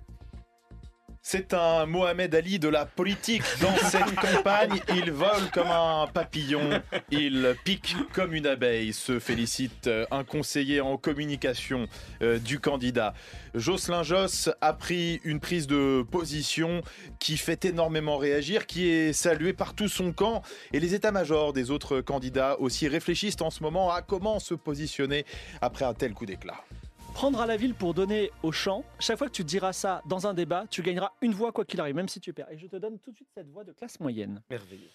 C'est 1.24 1.54
un 1.54 1.86
Mohamed 1.86 2.34
Ali 2.34 2.58
de 2.58 2.68
la 2.68 2.86
politique. 2.86 3.44
Dans 3.62 3.76
cette 3.90 4.16
campagne, 4.16 4.82
il 4.90 5.12
vole 5.12 5.52
comme 5.54 5.70
un 5.70 6.08
papillon, 6.12 6.82
il 7.12 7.56
pique 7.64 7.96
comme 8.12 8.34
une 8.34 8.48
abeille, 8.48 8.92
se 8.92 9.20
félicite 9.20 9.86
euh, 9.86 10.06
un 10.10 10.24
conseiller 10.24 10.82
en 10.82 10.98
communication 10.98 11.88
euh, 12.24 12.40
du 12.40 12.60
candidat. 12.60 13.14
Jocelyn 13.54 14.02
Josse 14.02 14.50
a 14.62 14.74
pris 14.74 15.22
une 15.24 15.40
prise 15.40 15.68
de 15.68 16.04
position 16.10 16.82
qui 17.20 17.38
fait 17.38 17.66
énormément 17.66 18.18
réagir, 18.18 18.66
qui 18.66 18.90
est 18.90 19.14
saluée 19.14 19.54
par 19.54 19.76
tout 19.76 19.90
son 19.90 20.14
camp. 20.14 20.42
Et 20.74 20.80
les 20.80 20.96
états-majors 20.96 21.54
des 21.54 21.70
autres 21.70 22.02
candidats 22.02 22.60
aussi 22.60 22.88
réfléchissent 22.88 23.42
en 23.42 23.52
ce 23.52 23.62
moment 23.62 23.92
à 23.92 24.02
comment 24.02 24.40
se 24.40 24.56
positionner 24.56 25.26
après 25.62 25.86
un 25.86 25.94
tel 25.94 26.16
coup 26.16 26.26
d'éclat. 26.26 26.64
Prendre 27.14 27.42
à 27.42 27.46
la 27.46 27.56
ville 27.56 27.76
pour 27.76 27.94
donner 27.94 28.32
au 28.42 28.52
champ. 28.52 28.84
Chaque 29.00 29.18
fois 29.18 29.28
que 29.28 29.34
tu 29.34 29.44
diras 29.44 29.74
ça 29.74 30.02
dans 30.08 30.26
un 30.26 30.34
débat, 30.34 30.66
tu 30.70 30.82
gagneras 30.82 31.12
une 31.22 31.34
voix 31.34 31.52
quoi 31.52 31.66
qu'il 31.66 31.80
arrive, 31.80 31.96
même 31.96 32.08
si 32.08 32.20
tu 32.20 32.34
perds. 32.34 32.50
Et 32.52 32.58
je 32.58 32.66
te 32.66 32.78
donne 32.78 32.98
tout 33.00 33.12
de 33.12 33.16
suite 33.16 33.30
cette 33.36 33.50
voix 33.50 33.64
de 33.64 33.74
classe 33.74 34.00
moyenne. 34.00 34.42
Merveilleux. 34.50 34.90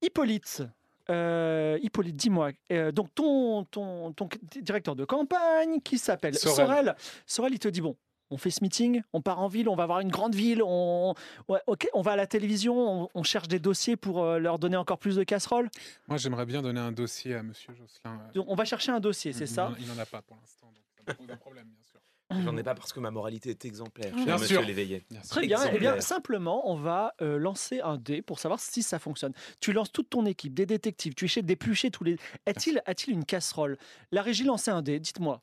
Hippolyte, 0.00 0.62
euh, 1.10 1.78
Hippolyte, 1.82 2.14
dis-moi, 2.14 2.50
euh, 2.70 2.92
donc 2.92 3.12
ton, 3.14 3.64
ton, 3.64 4.12
ton 4.12 4.28
directeur 4.60 4.94
de 4.94 5.04
campagne 5.04 5.80
qui 5.80 5.98
s'appelle 5.98 6.36
Sorel. 6.36 6.66
Sorel. 6.66 6.96
Sorel, 7.26 7.52
il 7.54 7.58
te 7.58 7.68
dit 7.68 7.80
bon, 7.80 7.96
on 8.30 8.36
fait 8.36 8.50
ce 8.50 8.62
meeting, 8.62 9.02
on 9.12 9.20
part 9.20 9.40
en 9.40 9.48
ville, 9.48 9.68
on 9.68 9.74
va 9.74 9.86
voir 9.86 10.00
une 10.00 10.10
grande 10.10 10.34
ville, 10.34 10.62
on, 10.62 11.14
ouais, 11.48 11.60
ok, 11.66 11.88
on 11.94 12.02
va 12.02 12.12
à 12.12 12.16
la 12.16 12.26
télévision, 12.26 13.02
on, 13.04 13.08
on 13.14 13.22
cherche 13.22 13.48
des 13.48 13.58
dossiers 13.58 13.96
pour 13.96 14.22
euh, 14.22 14.38
leur 14.38 14.58
donner 14.58 14.76
encore 14.76 14.98
plus 14.98 15.16
de 15.16 15.24
casseroles. 15.24 15.70
Moi, 16.06 16.18
j'aimerais 16.18 16.46
bien 16.46 16.62
donner 16.62 16.80
un 16.80 16.92
dossier 16.92 17.34
à 17.34 17.42
Monsieur 17.42 17.74
Jocelyn. 17.74 18.20
Donc, 18.34 18.46
on 18.48 18.54
va 18.54 18.64
chercher 18.64 18.92
un 18.92 19.00
dossier, 19.00 19.32
c'est 19.32 19.44
il 19.44 19.48
ça 19.48 19.72
Il 19.80 19.88
n'en 19.88 19.98
a 19.98 20.06
pas 20.06 20.22
pour 20.22 20.36
l'instant, 20.36 20.66
donc 20.66 20.83
pose 21.18 21.30
un 21.30 21.36
problème, 21.36 21.66
bien 21.68 21.82
sûr. 21.82 22.00
J'en 22.42 22.56
ai 22.56 22.62
pas 22.62 22.74
parce 22.74 22.92
que 22.92 23.00
ma 23.00 23.10
moralité 23.10 23.50
est 23.50 23.64
exemplaire. 23.64 24.12
Bien 24.14 24.24
cher 24.24 24.38
monsieur 24.38 24.56
sûr. 24.56 24.66
Léveillé. 24.66 25.04
Très 25.28 25.46
bien, 25.46 25.58
eh 25.72 25.78
bien 25.78 26.00
simplement, 26.00 26.68
on 26.70 26.76
va 26.76 27.14
euh, 27.20 27.38
lancer 27.38 27.80
un 27.80 27.98
dé 27.98 28.22
pour 28.22 28.38
savoir 28.38 28.60
si 28.60 28.82
ça 28.82 28.98
fonctionne. 28.98 29.32
Tu 29.60 29.72
lances 29.72 29.92
toute 29.92 30.10
ton 30.10 30.24
équipe, 30.26 30.54
des 30.54 30.66
détectives, 30.66 31.14
tu 31.14 31.26
essaies 31.26 31.42
d'éplucher 31.42 31.90
tous 31.90 32.04
les. 32.04 32.16
A-t-il 32.46 32.80
une 33.08 33.24
casserole? 33.24 33.76
La 34.10 34.22
régie 34.22 34.44
lançait 34.44 34.70
un 34.70 34.82
dé, 34.82 34.98
dites-moi. 34.98 35.42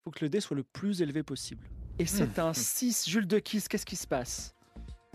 Il 0.00 0.04
faut 0.04 0.10
que 0.12 0.24
le 0.24 0.30
dé 0.30 0.40
soit 0.40 0.56
le 0.56 0.64
plus 0.64 1.02
élevé 1.02 1.22
possible. 1.22 1.68
Et 1.98 2.06
c'est 2.06 2.38
un 2.38 2.52
6, 2.52 3.08
Jules 3.08 3.26
de 3.26 3.38
Kiss, 3.38 3.68
qu'est-ce 3.68 3.86
qui 3.86 3.96
se 3.96 4.06
passe? 4.06 4.55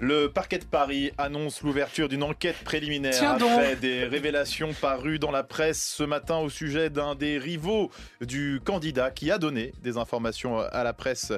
Le 0.03 0.29
parquet 0.29 0.57
de 0.57 0.65
Paris 0.65 1.11
annonce 1.19 1.61
l'ouverture 1.61 2.09
d'une 2.09 2.23
enquête 2.23 2.55
préliminaire 2.63 3.13
Tiens 3.13 3.37
donc. 3.37 3.51
après 3.51 3.75
des 3.75 4.03
révélations 4.03 4.73
parues 4.73 5.19
dans 5.19 5.29
la 5.29 5.43
presse 5.43 5.93
ce 5.95 6.01
matin 6.01 6.37
au 6.37 6.49
sujet 6.49 6.89
d'un 6.89 7.13
des 7.13 7.37
rivaux 7.37 7.91
du 8.19 8.61
candidat 8.65 9.11
qui 9.11 9.29
a 9.29 9.37
donné 9.37 9.73
des 9.83 9.97
informations 9.97 10.57
à 10.57 10.83
la 10.83 10.93
presse 10.93 11.33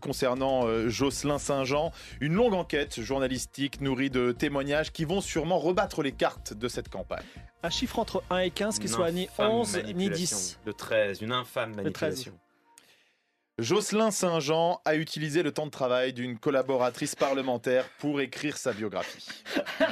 concernant 0.00 0.64
euh, 0.64 0.88
Jocelyn 0.88 1.38
Saint-Jean. 1.38 1.90
Une 2.20 2.34
longue 2.34 2.54
enquête 2.54 3.00
journalistique 3.00 3.80
nourrie 3.80 4.10
de 4.10 4.30
témoignages 4.30 4.92
qui 4.92 5.04
vont 5.04 5.20
sûrement 5.20 5.58
rebattre 5.58 6.00
les 6.00 6.12
cartes 6.12 6.52
de 6.52 6.68
cette 6.68 6.88
campagne. 6.88 7.24
Un 7.64 7.70
chiffre 7.70 7.98
entre 7.98 8.22
1 8.30 8.38
et 8.38 8.50
15 8.50 8.78
qui 8.78 8.86
soit 8.86 9.10
ni 9.10 9.24
infâme 9.24 9.50
11 9.50 9.76
ni 9.86 9.94
manipulation. 9.94 10.36
10. 10.36 10.60
Le 10.66 10.72
13, 10.72 11.20
une 11.20 11.32
infâme 11.32 11.72
13. 11.72 11.82
manipulation. 11.82 12.32
Jocelyn 13.58 14.10
Saint-Jean 14.10 14.80
a 14.84 14.96
utilisé 14.96 15.44
le 15.44 15.52
temps 15.52 15.66
de 15.66 15.70
travail 15.70 16.12
d'une 16.12 16.38
collaboratrice 16.38 17.14
parlementaire 17.14 17.88
pour 17.98 18.20
écrire 18.20 18.56
sa 18.56 18.72
biographie. 18.72 19.28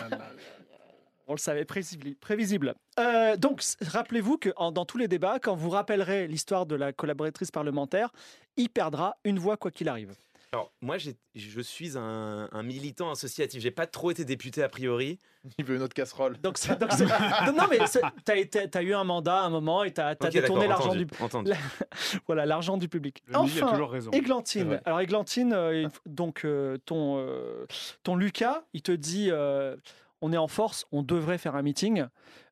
On 1.28 1.34
le 1.34 1.38
savait, 1.38 1.64
prévisible. 1.64 2.74
Euh, 2.98 3.36
donc, 3.36 3.62
rappelez-vous 3.80 4.36
que 4.36 4.50
dans 4.72 4.84
tous 4.84 4.98
les 4.98 5.06
débats, 5.06 5.38
quand 5.38 5.54
vous 5.54 5.70
rappellerez 5.70 6.26
l'histoire 6.26 6.66
de 6.66 6.74
la 6.74 6.92
collaboratrice 6.92 7.52
parlementaire, 7.52 8.10
il 8.56 8.68
perdra 8.68 9.16
une 9.24 9.38
voix 9.38 9.56
quoi 9.56 9.70
qu'il 9.70 9.88
arrive. 9.88 10.14
Alors, 10.54 10.70
moi, 10.82 10.98
je 10.98 11.60
suis 11.62 11.96
un, 11.96 12.46
un 12.52 12.62
militant 12.62 13.10
associatif. 13.10 13.62
J'ai 13.62 13.70
pas 13.70 13.86
trop 13.86 14.10
été 14.10 14.26
député 14.26 14.62
a 14.62 14.68
priori. 14.68 15.18
Il 15.58 15.64
veut 15.64 15.76
une 15.76 15.82
autre 15.82 15.94
casserole. 15.94 16.38
Donc, 16.42 16.58
donc 16.78 16.90
non, 17.56 17.64
mais 17.70 17.78
tu 18.26 18.78
as 18.78 18.82
eu 18.82 18.92
un 18.92 19.04
mandat 19.04 19.40
à 19.40 19.44
un 19.46 19.50
moment 19.50 19.82
et 19.82 19.94
tu 19.94 20.00
as, 20.02 20.14
détourné 20.14 20.68
l'argent 20.68 20.94
du. 20.94 21.06
La- 21.46 21.56
voilà, 22.26 22.44
l'argent 22.44 22.76
du 22.76 22.86
public. 22.88 23.22
Le 23.28 23.36
a 23.36 23.40
Enfin, 23.40 23.70
toujours 23.70 23.90
raison. 23.90 24.10
Églantine. 24.10 24.78
Alors, 24.84 25.00
Églantine, 25.00 25.54
euh, 25.54 25.88
donc 26.04 26.44
euh, 26.44 26.76
ton, 26.84 27.16
euh, 27.18 27.66
ton 28.02 28.14
Lucas, 28.16 28.64
il 28.74 28.82
te 28.82 28.92
dit 28.92 29.28
euh, 29.30 29.74
on 30.20 30.34
est 30.34 30.36
en 30.38 30.48
force, 30.48 30.84
on 30.92 31.02
devrait 31.02 31.38
faire 31.38 31.56
un 31.56 31.62
meeting. 31.62 32.04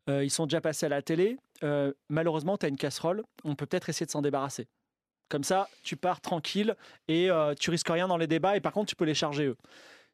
Euh, 0.09 0.24
ils 0.24 0.30
sont 0.30 0.46
déjà 0.46 0.62
passés 0.62 0.86
à 0.86 0.88
la 0.88 1.03
télé. 1.03 1.36
Euh, 1.62 1.92
malheureusement, 2.09 2.57
tu 2.57 2.64
as 2.64 2.70
une 2.70 2.78
casserole. 2.78 3.22
On 3.44 3.55
peut 3.55 3.66
peut-être 3.66 3.90
essayer 3.90 4.07
de 4.07 4.11
s'en 4.11 4.22
débarrasser. 4.22 4.66
Comme 5.31 5.45
ça, 5.45 5.68
tu 5.85 5.97
pars 5.97 6.20
tranquille 6.20 6.74
et 7.07 7.31
euh, 7.31 7.55
tu 7.55 7.70
risques 7.70 7.89
rien 7.89 8.09
dans 8.09 8.16
les 8.16 8.26
débats. 8.26 8.57
Et 8.57 8.61
par 8.61 8.72
contre, 8.72 8.91
tu 8.91 8.97
peux 8.97 9.05
les 9.05 9.14
charger 9.14 9.47
eux. 9.47 9.57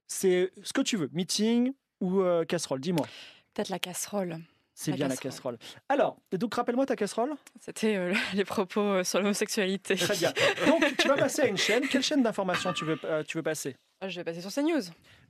C'est 0.07 0.53
ce 0.63 0.75
que 0.75 0.83
tu 0.83 0.97
veux, 0.99 1.09
meeting 1.13 1.73
ou 2.01 2.21
euh, 2.21 2.45
casserole. 2.45 2.81
Dis-moi. 2.81 3.07
Peut-être 3.55 3.71
la 3.71 3.79
casserole. 3.79 4.39
C'est 4.75 4.93
bien 4.93 5.09
la 5.09 5.17
casserole. 5.17 5.57
Alors, 5.89 6.19
donc 6.33 6.55
rappelle-moi 6.55 6.85
ta 6.85 6.97
casserole. 6.97 7.31
C'était 7.61 7.97
euh, 7.97 8.15
les 8.35 8.45
propos 8.45 9.03
sur 9.05 9.21
l'homosexualité. 9.21 9.97
Très 9.97 10.17
bien. 10.17 10.35
Donc, 10.67 10.85
tu 10.99 11.09
vas 11.09 11.17
passer 11.17 11.43
à 11.43 11.47
une 11.47 11.57
chaîne. 11.57 11.89
Quelle 11.89 12.03
chaîne 12.03 12.23
d'information 12.23 12.75
tu 12.75 12.85
veux, 12.85 13.01
tu 13.27 13.39
veux 13.39 13.43
passer? 13.43 13.75
Ah, 14.03 14.09
Je 14.11 14.21
vais 14.21 14.25
passer 14.25 14.43
sur 14.43 14.53
CNews. 14.53 14.83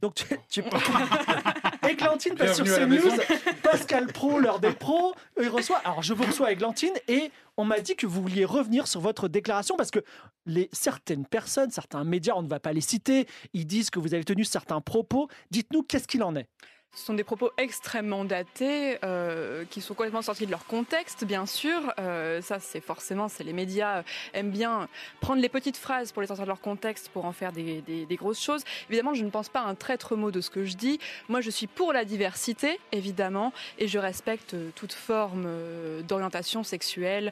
Donc, 0.03 0.17
tu, 0.17 0.25
tu... 0.51 0.63
Églantine 1.89 2.35
passe 2.35 2.57
sur 2.57 2.65
Bienvenue 2.65 2.99
CNews. 2.99 3.21
Pascal 3.63 4.07
Pro, 4.09 4.39
l'heure 4.39 4.61
des 4.61 4.73
pros, 4.73 5.15
euh, 5.39 5.45
il 5.45 5.49
reçoit. 5.49 5.79
Alors, 5.79 6.03
je 6.03 6.15
vous 6.15 6.25
reçois 6.25 6.53
Églantine 6.53 6.93
et 7.09 7.31
on 7.57 7.65
m'a 7.65 7.81
dit 7.81 7.97
que 7.97 8.07
vous 8.07 8.23
vouliez 8.23 8.45
revenir 8.45 8.87
sur 8.87 9.01
votre 9.01 9.29
déclaration 9.29 9.77
parce 9.77 9.91
que 9.91 10.01
les, 10.47 10.69
certaines 10.73 11.27
personnes, 11.27 11.71
certains 11.71 12.05
médias, 12.05 12.35
on 12.37 12.43
ne 12.43 12.49
va 12.49 12.61
pas 12.61 12.73
les 12.73 12.81
citer, 12.81 13.27
ils 13.53 13.67
disent 13.67 13.91
que 13.91 13.99
vous 13.99 14.15
avez 14.15 14.25
tenu 14.25 14.45
certains 14.45 14.81
propos. 14.81 15.29
Dites-nous, 15.51 15.83
qu'est-ce 15.83 16.09
qu'il 16.09 16.23
en 16.23 16.37
est 16.37 16.49
Ce 16.97 17.05
sont 17.05 17.13
des 17.13 17.25
propos 17.25 17.51
extrêmement 17.59 18.25
datés, 18.25 18.97
euh, 19.05 19.67
qui 19.69 19.83
sont 19.83 19.93
complètement 19.93 20.23
sortis 20.23 20.47
de 20.47 20.51
leur 20.51 20.65
contexte, 20.65 21.27
bien 21.27 21.45
sûr. 21.45 21.93
Euh, 22.01 22.41
ça, 22.41 22.59
c'est 22.59 22.81
forcément, 22.81 23.29
c'est 23.29 23.45
les 23.45 23.53
médias 23.53 23.99
euh, 23.99 24.03
aiment 24.33 24.51
bien 24.51 24.89
prendre 25.21 25.43
les 25.43 25.51
petites 25.51 25.77
phrases 25.77 26.11
pour 26.11 26.23
les 26.23 26.29
sortir 26.29 26.47
de 26.47 26.49
leur 26.49 26.63
contexte, 26.63 27.11
pour 27.11 27.27
en 27.27 27.33
faire 27.33 27.53
des, 27.53 28.07
grosses 28.13 28.43
choses. 28.43 28.65
Évidemment, 28.89 29.13
je 29.13 29.27
ne 29.27 29.31
pense 29.31 29.51
pas 29.51 29.61
un 29.61 29.75
traître 29.75 30.17
mot 30.17 30.31
de 30.31 30.41
ce 30.41 30.49
que 30.49 30.65
je 30.65 30.75
dis. 30.75 30.99
Moi, 31.29 31.43
je 31.43 31.51
suis 31.51 31.67
pour 31.67 31.93
la 31.93 32.07
diversité, 32.07 32.81
évidemment, 32.93 33.53
et 33.79 33.89
je 33.89 33.99
respecte 33.99 34.57
toute 34.75 34.95
forme 34.95 35.47
d'orientation 36.09 36.65
sexuelle, 36.65 37.31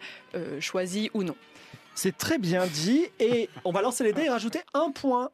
choisie 0.61 1.11
ou 1.15 1.23
non. 1.23 1.37
C'est 1.95 2.19
très 2.19 2.37
bien 2.37 2.67
dit 2.67 3.07
et 3.19 3.49
on 3.65 3.73
va 3.73 3.81
lancer 3.81 4.05
les 4.05 4.13
dés 4.13 4.25
et 4.25 4.29
rajouter 4.29 4.61
un 4.75 4.91
point. 4.91 5.31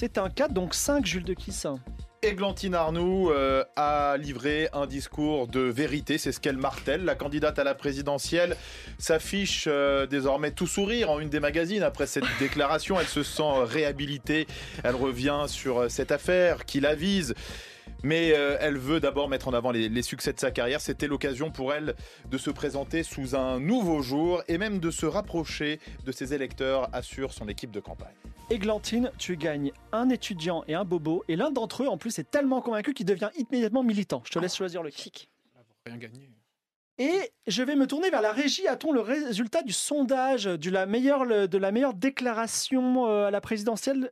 C'est 0.00 0.16
un 0.16 0.30
4, 0.30 0.54
donc 0.54 0.72
5, 0.72 1.04
Jules 1.04 1.24
de 1.24 1.34
Kissin. 1.34 1.78
Églantine 2.22 2.74
Arnoux 2.74 3.30
euh, 3.30 3.62
a 3.76 4.16
livré 4.16 4.70
un 4.72 4.86
discours 4.86 5.46
de 5.46 5.60
vérité, 5.60 6.16
c'est 6.16 6.32
ce 6.32 6.40
qu'elle 6.40 6.56
martèle. 6.56 7.04
La 7.04 7.14
candidate 7.14 7.58
à 7.58 7.64
la 7.64 7.74
présidentielle 7.74 8.56
s'affiche 8.96 9.66
euh, 9.66 10.06
désormais 10.06 10.52
tout 10.52 10.66
sourire 10.66 11.10
en 11.10 11.20
une 11.20 11.28
des 11.28 11.38
magazines. 11.38 11.82
Après 11.82 12.06
cette 12.06 12.24
déclaration, 12.40 12.98
elle 12.98 13.08
se 13.08 13.22
sent 13.22 13.42
réhabilitée. 13.64 14.46
Elle 14.84 14.94
revient 14.94 15.44
sur 15.48 15.80
euh, 15.80 15.88
cette 15.90 16.12
affaire 16.12 16.64
qui 16.64 16.80
la 16.80 16.94
vise. 16.94 17.34
Mais 18.02 18.32
euh, 18.32 18.56
elle 18.60 18.78
veut 18.78 19.00
d'abord 19.00 19.28
mettre 19.28 19.48
en 19.48 19.52
avant 19.52 19.70
les, 19.70 19.88
les 19.88 20.02
succès 20.02 20.32
de 20.32 20.40
sa 20.40 20.50
carrière. 20.50 20.80
C'était 20.80 21.06
l'occasion 21.06 21.50
pour 21.50 21.72
elle 21.72 21.94
de 22.30 22.38
se 22.38 22.50
présenter 22.50 23.02
sous 23.02 23.34
un 23.34 23.60
nouveau 23.60 24.02
jour 24.02 24.42
et 24.48 24.58
même 24.58 24.78
de 24.78 24.90
se 24.90 25.06
rapprocher 25.06 25.80
de 26.04 26.12
ses 26.12 26.34
électeurs, 26.34 26.88
assure 26.92 27.32
son 27.32 27.48
équipe 27.48 27.70
de 27.70 27.80
campagne. 27.80 28.14
Églantine, 28.50 29.12
tu 29.16 29.36
gagnes 29.36 29.70
un 29.92 30.08
étudiant 30.08 30.64
et 30.66 30.74
un 30.74 30.84
bobo 30.84 31.24
et 31.28 31.36
l'un 31.36 31.52
d'entre 31.52 31.84
eux 31.84 31.88
en 31.88 31.98
plus 31.98 32.18
est 32.18 32.28
tellement 32.30 32.60
convaincu 32.60 32.94
qu'il 32.94 33.06
devient 33.06 33.30
immédiatement 33.36 33.84
militant. 33.84 34.22
Je 34.24 34.32
te 34.32 34.38
laisse 34.40 34.56
choisir 34.56 34.82
le 34.82 34.90
Chic. 34.90 35.30
Rien 35.86 35.96
gagné. 35.96 36.30
Et 37.02 37.32
je 37.46 37.62
vais 37.62 37.76
me 37.76 37.86
tourner 37.86 38.10
vers 38.10 38.20
la 38.20 38.30
régie. 38.30 38.68
A-t-on 38.68 38.92
le 38.92 39.00
résultat 39.00 39.62
du 39.62 39.72
sondage 39.72 40.44
de 40.44 40.70
la 40.70 40.84
meilleure, 40.84 41.24
le- 41.24 41.48
de 41.48 41.56
la 41.56 41.72
meilleure 41.72 41.94
déclaration 41.94 43.06
euh, 43.08 43.28
à 43.28 43.30
la 43.30 43.40
présidentielle? 43.40 44.10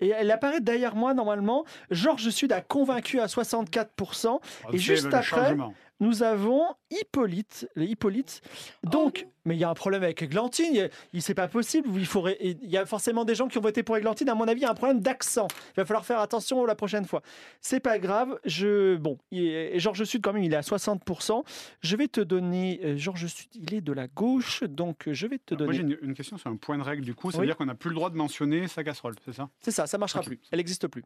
Et 0.00 0.10
elle 0.10 0.30
apparaît 0.30 0.60
derrière 0.60 0.94
moi 0.94 1.14
normalement. 1.14 1.64
Georges 1.90 2.30
Sud 2.30 2.52
a 2.52 2.60
convaincu 2.60 3.18
à 3.18 3.26
64%. 3.26 4.38
On 4.68 4.70
Et 4.72 4.78
juste 4.78 5.06
après, 5.12 5.22
changement. 5.48 5.74
Nous 6.00 6.22
avons 6.22 6.62
Hippolyte. 6.90 7.68
le 7.74 7.84
Hippolyte. 7.84 8.40
Oh. 8.86 8.88
Donc, 8.90 9.26
mais 9.44 9.56
il 9.56 9.58
y 9.58 9.64
a 9.64 9.70
un 9.70 9.74
problème 9.74 10.02
avec 10.02 10.22
Églantine. 10.22 10.88
Il- 11.12 11.22
c'est 11.22 11.34
pas 11.34 11.48
possible. 11.48 11.88
Il. 12.40 12.58
Il 12.62 12.70
y 12.70 12.76
a 12.76 12.86
forcément 12.86 13.24
des 13.24 13.34
gens 13.34 13.48
qui 13.48 13.58
ont 13.58 13.62
voté 13.62 13.82
pour 13.82 13.96
Églantine. 13.96 14.28
À 14.28 14.34
mon 14.34 14.46
avis, 14.46 14.60
il 14.60 14.62
y 14.62 14.66
a 14.66 14.70
un 14.70 14.74
problème 14.74 15.00
d'accent. 15.00 15.48
Il 15.70 15.76
va 15.80 15.84
falloir 15.84 16.04
faire 16.04 16.20
attention 16.20 16.64
la 16.64 16.74
prochaine 16.74 17.04
fois. 17.04 17.22
C'est 17.60 17.80
pas 17.80 17.98
grave. 17.98 18.38
Je 18.44 18.96
bon. 18.96 19.18
Georges 19.32 20.04
Sud 20.04 20.22
quand 20.22 20.32
même, 20.32 20.42
il 20.44 20.52
est 20.52 20.56
à 20.56 20.62
60%. 20.62 21.44
Je 21.80 21.96
vais 21.96 22.08
te 22.08 22.20
donner. 22.20 22.80
euh, 22.84 22.96
Georges 22.96 23.26
Sud, 23.26 23.48
il 23.54 23.74
est 23.74 23.80
de 23.80 23.92
la 23.92 24.06
gauche, 24.08 24.62
donc 24.64 25.08
euh, 25.08 25.12
je 25.14 25.26
vais 25.26 25.38
te 25.38 25.54
Moi, 25.54 25.66
donner. 25.66 25.76
j'ai 25.76 25.82
une, 25.82 25.98
une 26.02 26.14
question 26.14 26.36
sur 26.38 26.50
un 26.50 26.56
point 26.56 26.78
de 26.78 26.82
règle 26.82 27.02
du 27.04 27.14
coup. 27.14 27.30
Ça 27.30 27.38
Oui. 27.38 27.42
veut 27.42 27.46
dire 27.46 27.56
qu'on 27.56 27.66
n'a 27.66 27.74
plus 27.74 27.88
le 27.90 27.94
droit 27.96 28.10
de 28.10 28.16
mentionner 28.16 28.68
sa 28.68 28.84
casserole, 28.84 29.14
c'est 29.24 29.32
ça? 29.32 29.48
C'est 29.60 29.70
ça, 29.70 29.86
ça 29.86 29.98
marchera 29.98 30.22
plus. 30.22 30.38
Elle 30.52 30.58
n'existe 30.58 30.86
plus. 30.88 31.04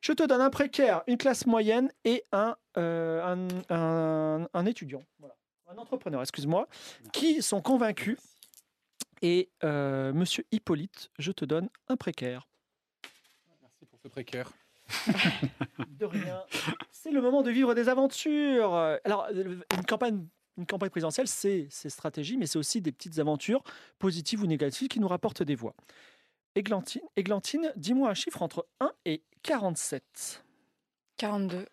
Je 0.00 0.12
te 0.12 0.22
donne 0.22 0.40
un 0.40 0.50
précaire, 0.50 1.02
une 1.06 1.18
classe 1.18 1.46
moyenne 1.46 1.90
et 2.04 2.22
un, 2.32 2.56
euh, 2.76 3.22
un, 3.24 3.48
un- 3.74 4.48
un 4.52 4.66
étudiant. 4.66 5.02
Voilà. 5.18 5.34
Un 5.68 5.76
entrepreneur, 5.76 6.20
excuse-moi, 6.22 6.68
qui 7.12 7.42
sont 7.42 7.60
convaincus. 7.60 8.16
Et 9.20 9.50
euh, 9.64 10.12
monsieur 10.12 10.44
Hippolyte, 10.52 11.10
je 11.18 11.32
te 11.32 11.44
donne 11.44 11.68
un 11.88 11.96
précaire. 11.96 12.46
Merci 13.60 13.84
pour 13.86 13.98
ce 14.00 14.08
précaire. 14.08 14.52
De 15.88 16.06
rien. 16.06 16.42
C'est 16.92 17.10
le 17.10 17.20
moment 17.20 17.42
de 17.42 17.50
vivre 17.50 17.74
des 17.74 17.88
aventures. 17.88 18.74
Alors, 19.04 19.28
une 19.30 19.84
campagne. 19.86 20.26
Une 20.56 20.66
campagne 20.66 20.90
présidentielle, 20.90 21.28
c'est 21.28 21.68
c'est 21.70 21.88
stratégie, 21.88 22.36
mais 22.36 22.46
c'est 22.46 22.58
aussi 22.58 22.80
des 22.80 22.90
petites 22.90 23.20
aventures 23.20 23.62
positives 24.00 24.42
ou 24.42 24.46
négatives 24.48 24.88
qui 24.88 24.98
nous 24.98 25.06
rapportent 25.06 25.44
des 25.44 25.54
voix. 25.54 25.72
Églantine, 26.58 27.02
Églantine 27.14 27.72
dis-moi 27.76 28.10
un 28.10 28.14
chiffre 28.14 28.42
entre 28.42 28.66
1 28.80 28.90
et 29.04 29.22
47. 29.44 30.44
42. 31.16 31.66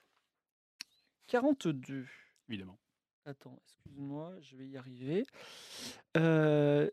42. 1.28 2.06
Évidemment. 2.50 2.78
Attends, 3.26 3.58
excuse-moi, 3.66 4.34
je 4.42 4.56
vais 4.56 4.68
y 4.68 4.78
arriver. 4.78 5.26
Euh, 6.16 6.88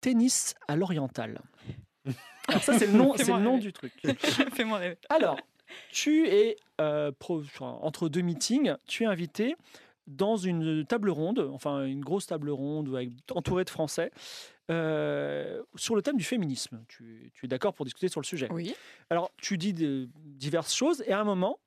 tennis 0.00 0.54
à 0.66 0.76
l'oriental. 0.76 1.42
Alors 2.48 2.62
ça, 2.62 2.78
c'est 2.78 2.86
le 2.86 2.94
nom, 2.94 3.14
c'est 3.16 3.26
le 3.30 3.38
nom 3.40 3.52
rêver. 3.56 3.62
du 3.62 3.72
truc. 3.74 3.92
Fais-moi 4.54 4.78
rêver. 4.78 4.96
Alors, 5.10 5.38
tu 5.90 6.26
es 6.28 6.56
euh, 6.80 7.12
pro- 7.12 7.40
enfin, 7.42 7.78
entre 7.82 8.08
deux 8.08 8.22
meetings, 8.22 8.74
tu 8.86 9.02
es 9.02 9.06
invité 9.06 9.54
dans 10.06 10.36
une 10.36 10.84
table 10.86 11.10
ronde, 11.10 11.48
enfin 11.52 11.84
une 11.84 12.00
grosse 12.02 12.26
table 12.26 12.50
ronde 12.50 12.88
avec, 12.94 13.10
entourée 13.30 13.64
de 13.64 13.70
Français, 13.70 14.10
euh, 14.70 15.62
sur 15.76 15.96
le 15.96 16.02
thème 16.02 16.16
du 16.16 16.24
féminisme. 16.24 16.84
Tu, 16.88 17.30
tu 17.34 17.44
es 17.46 17.48
d'accord 17.48 17.74
pour 17.74 17.84
discuter 17.84 18.08
sur 18.08 18.20
le 18.20 18.26
sujet 18.26 18.48
Oui. 18.50 18.74
alors, 19.10 19.30
tu 19.36 19.58
dis 19.58 19.72
de- 19.74 20.08
diverses 20.16 20.74
choses 20.74 21.02
et 21.06 21.12
à 21.12 21.20
un 21.20 21.24
moment, 21.24 21.58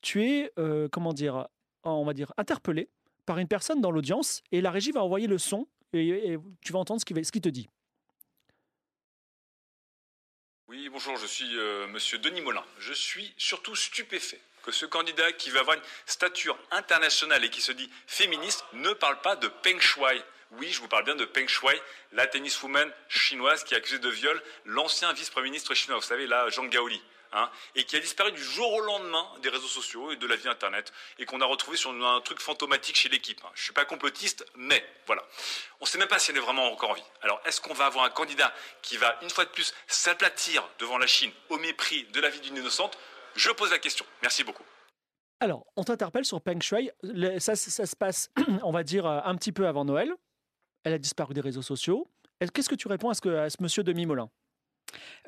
tu 0.00 0.24
es, 0.24 0.52
euh, 0.58 0.88
comment 0.90 1.12
dire, 1.12 1.46
on 1.84 2.04
va 2.04 2.12
dire, 2.14 2.32
interpellé 2.36 2.88
par 3.26 3.38
une 3.38 3.48
personne 3.48 3.80
dans 3.80 3.90
l'audience 3.90 4.42
et 4.52 4.60
la 4.60 4.70
régie 4.70 4.90
va 4.92 5.02
envoyer 5.02 5.26
le 5.26 5.38
son 5.38 5.68
et, 5.92 6.08
et 6.32 6.38
tu 6.62 6.72
vas 6.72 6.78
entendre 6.78 7.00
ce 7.00 7.04
qu'il 7.04 7.16
va- 7.16 7.22
ce 7.24 7.32
qu'il 7.32 7.42
te 7.42 7.48
dit. 7.48 7.68
Oui, 10.68 10.88
bonjour, 10.90 11.16
je 11.16 11.26
suis 11.26 11.56
euh, 11.56 11.86
Monsieur 11.88 12.18
Denis 12.18 12.42
Molin. 12.42 12.64
Je 12.78 12.92
suis 12.92 13.32
surtout 13.38 13.74
stupéfait 13.74 14.40
que 14.62 14.70
ce 14.70 14.84
candidat 14.84 15.32
qui 15.32 15.48
va 15.50 15.60
avoir 15.60 15.76
une 15.76 15.82
stature 16.04 16.58
internationale 16.70 17.42
et 17.44 17.48
qui 17.50 17.62
se 17.62 17.72
dit 17.72 17.88
féministe 18.06 18.64
ne 18.74 18.92
parle 18.92 19.18
pas 19.22 19.36
de 19.36 19.48
Peng 19.48 19.78
Shuai. 19.80 20.22
Oui, 20.52 20.68
je 20.72 20.80
vous 20.80 20.88
parle 20.88 21.04
bien 21.04 21.14
de 21.14 21.24
Peng 21.26 21.46
Shuai, 21.46 21.80
la 22.12 22.26
tenniswoman 22.26 22.90
chinoise 23.08 23.64
qui 23.64 23.74
est 23.74 23.76
accusée 23.76 23.98
de 23.98 24.08
viol 24.08 24.42
l'ancien 24.64 25.12
vice-premier 25.12 25.50
ministre 25.50 25.74
chinois, 25.74 25.96
vous 25.98 26.02
savez, 26.06 26.26
là, 26.26 26.48
Zhang 26.50 26.68
Gaoli. 26.70 27.00
hein, 27.32 27.50
et 27.74 27.84
qui 27.84 27.94
a 27.94 28.00
disparu 28.00 28.32
du 28.32 28.42
jour 28.42 28.72
au 28.72 28.80
lendemain 28.80 29.26
des 29.42 29.50
réseaux 29.50 29.66
sociaux 29.68 30.10
et 30.10 30.16
de 30.16 30.26
la 30.26 30.34
vie 30.36 30.48
Internet, 30.48 30.90
et 31.18 31.26
qu'on 31.26 31.42
a 31.42 31.44
retrouvé 31.44 31.76
sur 31.76 31.90
un 31.90 32.20
truc 32.22 32.40
fantomatique 32.40 32.96
chez 32.96 33.10
l'équipe. 33.10 33.38
hein. 33.44 33.50
Je 33.54 33.62
suis 33.64 33.74
pas 33.74 33.84
complotiste, 33.84 34.46
mais 34.56 34.82
voilà. 35.06 35.22
On 35.80 35.84
ne 35.84 35.88
sait 35.88 35.98
même 35.98 36.08
pas 36.08 36.18
si 36.18 36.30
elle 36.30 36.38
est 36.38 36.40
vraiment 36.40 36.72
encore 36.72 36.88
en 36.88 36.94
vie. 36.94 37.02
Alors, 37.20 37.38
est-ce 37.44 37.60
qu'on 37.60 37.74
va 37.74 37.84
avoir 37.84 38.06
un 38.06 38.10
candidat 38.10 38.50
qui 38.80 38.96
va, 38.96 39.18
une 39.20 39.28
fois 39.28 39.44
de 39.44 39.50
plus, 39.50 39.74
s'aplatir 39.86 40.66
devant 40.78 40.96
la 40.96 41.06
Chine 41.06 41.30
au 41.50 41.58
mépris 41.58 42.04
de 42.04 42.20
la 42.22 42.30
vie 42.30 42.40
d'une 42.40 42.56
innocente? 42.56 42.96
Je 43.36 43.50
pose 43.50 43.70
la 43.70 43.78
question. 43.78 44.06
Merci 44.22 44.42
beaucoup. 44.42 44.64
Alors, 45.40 45.66
on 45.76 45.84
t'interpelle 45.84 46.24
sur 46.24 46.40
Peng 46.40 46.62
Shui. 46.62 46.90
Le- 47.02 47.38
Ça, 47.40 47.54
ça 47.56 47.84
se 47.84 47.94
passe, 47.94 48.30
on 48.62 48.72
va 48.72 48.82
dire, 48.84 49.04
euh, 49.04 49.20
un 49.24 49.36
petit 49.36 49.52
peu 49.52 49.66
avant 49.68 49.84
Noël. 49.84 50.10
Elle 50.84 50.92
a 50.94 50.98
disparu 50.98 51.34
des 51.34 51.40
réseaux 51.40 51.62
sociaux. 51.62 52.08
Est-ce- 52.40 52.52
Qu'est-ce 52.52 52.68
que 52.68 52.74
tu 52.74 52.88
réponds 52.88 53.10
à 53.10 53.14
ce, 53.14 53.20
que, 53.20 53.28
à 53.28 53.50
ce 53.50 53.56
monsieur 53.60 53.82
Demi 53.82 54.06
Molin 54.06 54.30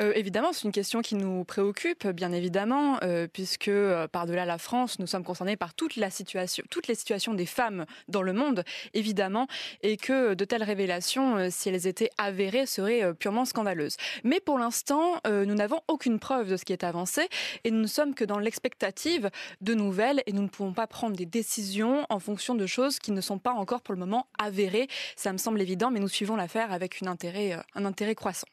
Euh, 0.00 0.12
évidemment, 0.14 0.52
c'est 0.52 0.64
une 0.64 0.72
question 0.72 1.02
qui 1.02 1.14
nous 1.14 1.44
préoccupe, 1.44 2.06
bien 2.08 2.32
évidemment, 2.32 2.98
euh, 3.02 3.26
puisque 3.30 3.68
euh, 3.68 4.08
par-delà 4.08 4.44
la 4.44 4.58
France, 4.58 4.98
nous 4.98 5.06
sommes 5.06 5.24
concernés 5.24 5.56
par 5.56 5.74
toutes 5.74 5.96
les 5.96 6.10
situations 6.10 7.34
des 7.34 7.46
femmes 7.46 7.84
dans 8.08 8.22
le 8.22 8.32
monde, 8.32 8.64
évidemment, 8.94 9.46
et 9.82 9.96
que 9.96 10.34
de 10.34 10.44
telles 10.44 10.62
révélations, 10.62 11.50
si 11.50 11.68
elles 11.68 11.86
étaient 11.86 12.10
avérées, 12.18 12.66
seraient 12.66 13.14
purement 13.14 13.44
scandaleuses. 13.44 13.96
Mais 14.24 14.40
pour 14.40 14.58
l'instant, 14.58 15.20
nous 15.26 15.54
n'avons 15.54 15.80
aucune 15.88 16.18
preuve 16.18 16.48
de 16.48 16.56
ce 16.56 16.64
qui 16.64 16.72
est 16.72 16.84
avancé, 16.84 17.28
et 17.64 17.70
nous 17.70 17.80
ne 17.80 17.86
sommes 17.86 18.14
que 18.14 18.24
dans 18.24 18.38
l'expectative 18.38 19.30
de 19.60 19.74
nouvelles, 19.74 20.22
et 20.26 20.32
nous 20.32 20.42
ne 20.42 20.48
pouvons 20.48 20.72
pas 20.72 20.86
prendre 20.86 21.16
des 21.16 21.26
décisions 21.26 22.06
en 22.08 22.18
fonction 22.18 22.54
de 22.54 22.66
choses 22.66 22.98
qui 22.98 23.12
ne 23.12 23.20
sont 23.20 23.38
pas 23.38 23.52
encore 23.52 23.82
pour 23.82 23.94
le 23.94 24.00
moment 24.00 24.26
avérées. 24.38 24.88
Ça 25.16 25.32
me 25.32 25.38
semble 25.38 25.60
évident, 25.60 25.90
mais 25.90 26.00
nous 26.00 26.08
suivons 26.08 26.36
l'affaire 26.36 26.72
avec 26.72 27.02
un 27.02 27.06
intérêt 27.84 28.14
croissant. 28.14 28.46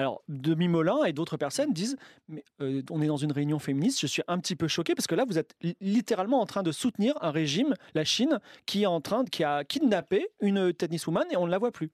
Alors, 0.00 0.22
Demi 0.28 0.68
Molin 0.68 1.02
et 1.04 1.12
d'autres 1.12 1.36
personnes 1.36 1.72
disent 1.72 1.96
euh, 2.60 2.82
on 2.88 3.02
est 3.02 3.08
dans 3.08 3.16
une 3.16 3.32
réunion 3.32 3.58
féministe, 3.58 4.00
je 4.00 4.06
suis 4.06 4.22
un 4.28 4.38
petit 4.38 4.54
peu 4.54 4.68
choqué 4.68 4.94
parce 4.94 5.08
que 5.08 5.16
là, 5.16 5.24
vous 5.26 5.38
êtes 5.38 5.56
li- 5.60 5.76
littéralement 5.80 6.40
en 6.40 6.46
train 6.46 6.62
de 6.62 6.70
soutenir 6.70 7.14
un 7.20 7.32
régime, 7.32 7.74
la 7.94 8.04
Chine, 8.04 8.38
qui 8.64 8.84
est 8.84 8.86
en 8.86 9.00
train 9.00 9.24
de, 9.24 9.28
qui 9.30 9.42
a 9.42 9.64
kidnappé 9.64 10.28
une 10.40 10.72
tenniswoman 10.72 11.26
et 11.32 11.36
on 11.36 11.46
ne 11.46 11.50
la 11.50 11.58
voit 11.58 11.72
plus. 11.72 11.90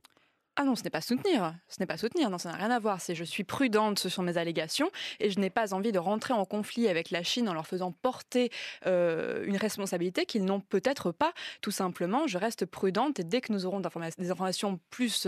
Ah 0.56 0.62
non, 0.62 0.76
ce 0.76 0.84
n'est 0.84 0.90
pas 0.90 1.00
soutenir. 1.00 1.52
Ce 1.68 1.80
n'est 1.80 1.86
pas 1.86 1.96
soutenir. 1.96 2.30
Non, 2.30 2.38
ça 2.38 2.52
n'a 2.52 2.56
rien 2.56 2.70
à 2.70 2.78
voir. 2.78 3.00
C'est 3.00 3.16
je 3.16 3.24
suis 3.24 3.42
prudente 3.42 4.08
sur 4.08 4.22
mes 4.22 4.38
allégations 4.38 4.90
et 5.18 5.30
je 5.30 5.40
n'ai 5.40 5.50
pas 5.50 5.74
envie 5.74 5.90
de 5.90 5.98
rentrer 5.98 6.32
en 6.32 6.44
conflit 6.44 6.86
avec 6.86 7.10
la 7.10 7.24
Chine 7.24 7.48
en 7.48 7.54
leur 7.54 7.66
faisant 7.66 7.90
porter 7.90 8.50
euh, 8.86 9.44
une 9.46 9.56
responsabilité 9.56 10.26
qu'ils 10.26 10.44
n'ont 10.44 10.60
peut-être 10.60 11.10
pas. 11.10 11.32
Tout 11.60 11.72
simplement, 11.72 12.28
je 12.28 12.38
reste 12.38 12.66
prudente 12.66 13.18
et 13.18 13.24
dès 13.24 13.40
que 13.40 13.52
nous 13.52 13.66
aurons 13.66 13.80
des 13.80 14.30
informations 14.30 14.78
plus 14.90 15.26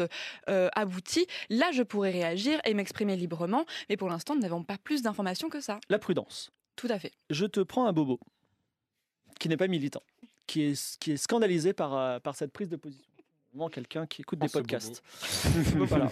euh, 0.48 0.68
abouties, 0.76 1.26
là, 1.50 1.72
je 1.72 1.82
pourrai 1.82 2.12
réagir 2.12 2.60
et 2.64 2.74
m'exprimer 2.74 3.16
librement. 3.16 3.64
Mais 3.88 3.96
pour 3.96 4.08
l'instant, 4.08 4.36
nous 4.36 4.42
n'avons 4.42 4.62
pas 4.62 4.78
plus 4.78 5.02
d'informations 5.02 5.48
que 5.48 5.60
ça. 5.60 5.80
La 5.88 5.98
prudence. 5.98 6.52
Tout 6.76 6.88
à 6.88 7.00
fait. 7.00 7.12
Je 7.30 7.46
te 7.46 7.60
prends 7.60 7.86
un 7.86 7.92
bobo 7.92 8.20
qui 9.40 9.48
n'est 9.48 9.56
pas 9.56 9.66
militant, 9.66 10.02
qui 10.46 10.62
est, 10.62 10.98
qui 10.98 11.12
est 11.12 11.16
scandalisé 11.16 11.72
par, 11.72 11.94
euh, 11.96 12.20
par 12.20 12.36
cette 12.36 12.52
prise 12.52 12.68
de 12.68 12.76
position. 12.76 13.15
Vraiment 13.56 13.70
quelqu'un 13.70 14.06
qui 14.06 14.20
écoute 14.20 14.38
des 14.38 14.48
Oh, 14.50 14.58
podcasts. 14.58 15.02
Voilà. 15.76 16.10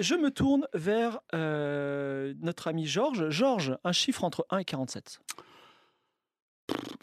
Je 0.00 0.16
me 0.16 0.28
tourne 0.32 0.66
vers 0.74 1.20
euh, 1.34 2.34
notre 2.40 2.66
ami 2.66 2.84
Georges. 2.84 3.28
Georges, 3.28 3.78
un 3.84 3.92
chiffre 3.92 4.24
entre 4.24 4.44
1 4.50 4.58
et 4.58 4.64
47. 4.64 5.20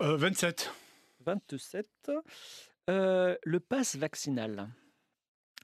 Euh, 0.02 0.18
27. 0.18 0.74
27. 1.26 2.12
Euh, 2.90 3.38
le 3.42 3.62
pass 3.62 3.96
vaccinal. 3.96 4.68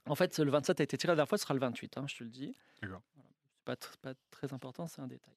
En 0.06 0.14
fait, 0.14 0.38
le 0.38 0.50
27 0.50 0.80
a 0.80 0.82
été 0.82 0.96
tiré 0.96 1.10
la 1.10 1.16
dernière 1.16 1.28
fois, 1.28 1.36
ce 1.36 1.42
sera 1.42 1.52
le 1.52 1.60
28, 1.60 1.98
hein, 1.98 2.06
je 2.08 2.16
te 2.16 2.24
le 2.24 2.30
dis. 2.30 2.56
D'accord. 2.80 3.02
Voilà. 3.14 3.28
C'est 3.50 4.00
pas, 4.00 4.14
pas 4.14 4.18
très 4.30 4.54
important, 4.54 4.86
c'est 4.86 5.02
un 5.02 5.06
détail. 5.06 5.34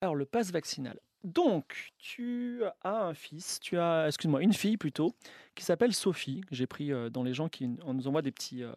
Alors, 0.00 0.16
le 0.16 0.26
pass 0.26 0.50
vaccinal. 0.50 0.98
Donc, 1.26 1.92
tu 1.98 2.62
as 2.82 3.06
un 3.06 3.14
fils, 3.14 3.58
tu 3.60 3.78
as, 3.78 4.06
excuse-moi, 4.06 4.42
une 4.42 4.52
fille 4.52 4.76
plutôt, 4.76 5.12
qui 5.56 5.64
s'appelle 5.64 5.92
Sophie. 5.92 6.42
que 6.42 6.54
J'ai 6.54 6.68
pris 6.68 6.92
euh, 6.92 7.10
dans 7.10 7.24
les 7.24 7.34
gens 7.34 7.48
qui 7.48 7.68
on 7.84 7.94
nous 7.94 8.06
envoient 8.06 8.22
des 8.22 8.30
petits, 8.30 8.62
euh, 8.62 8.72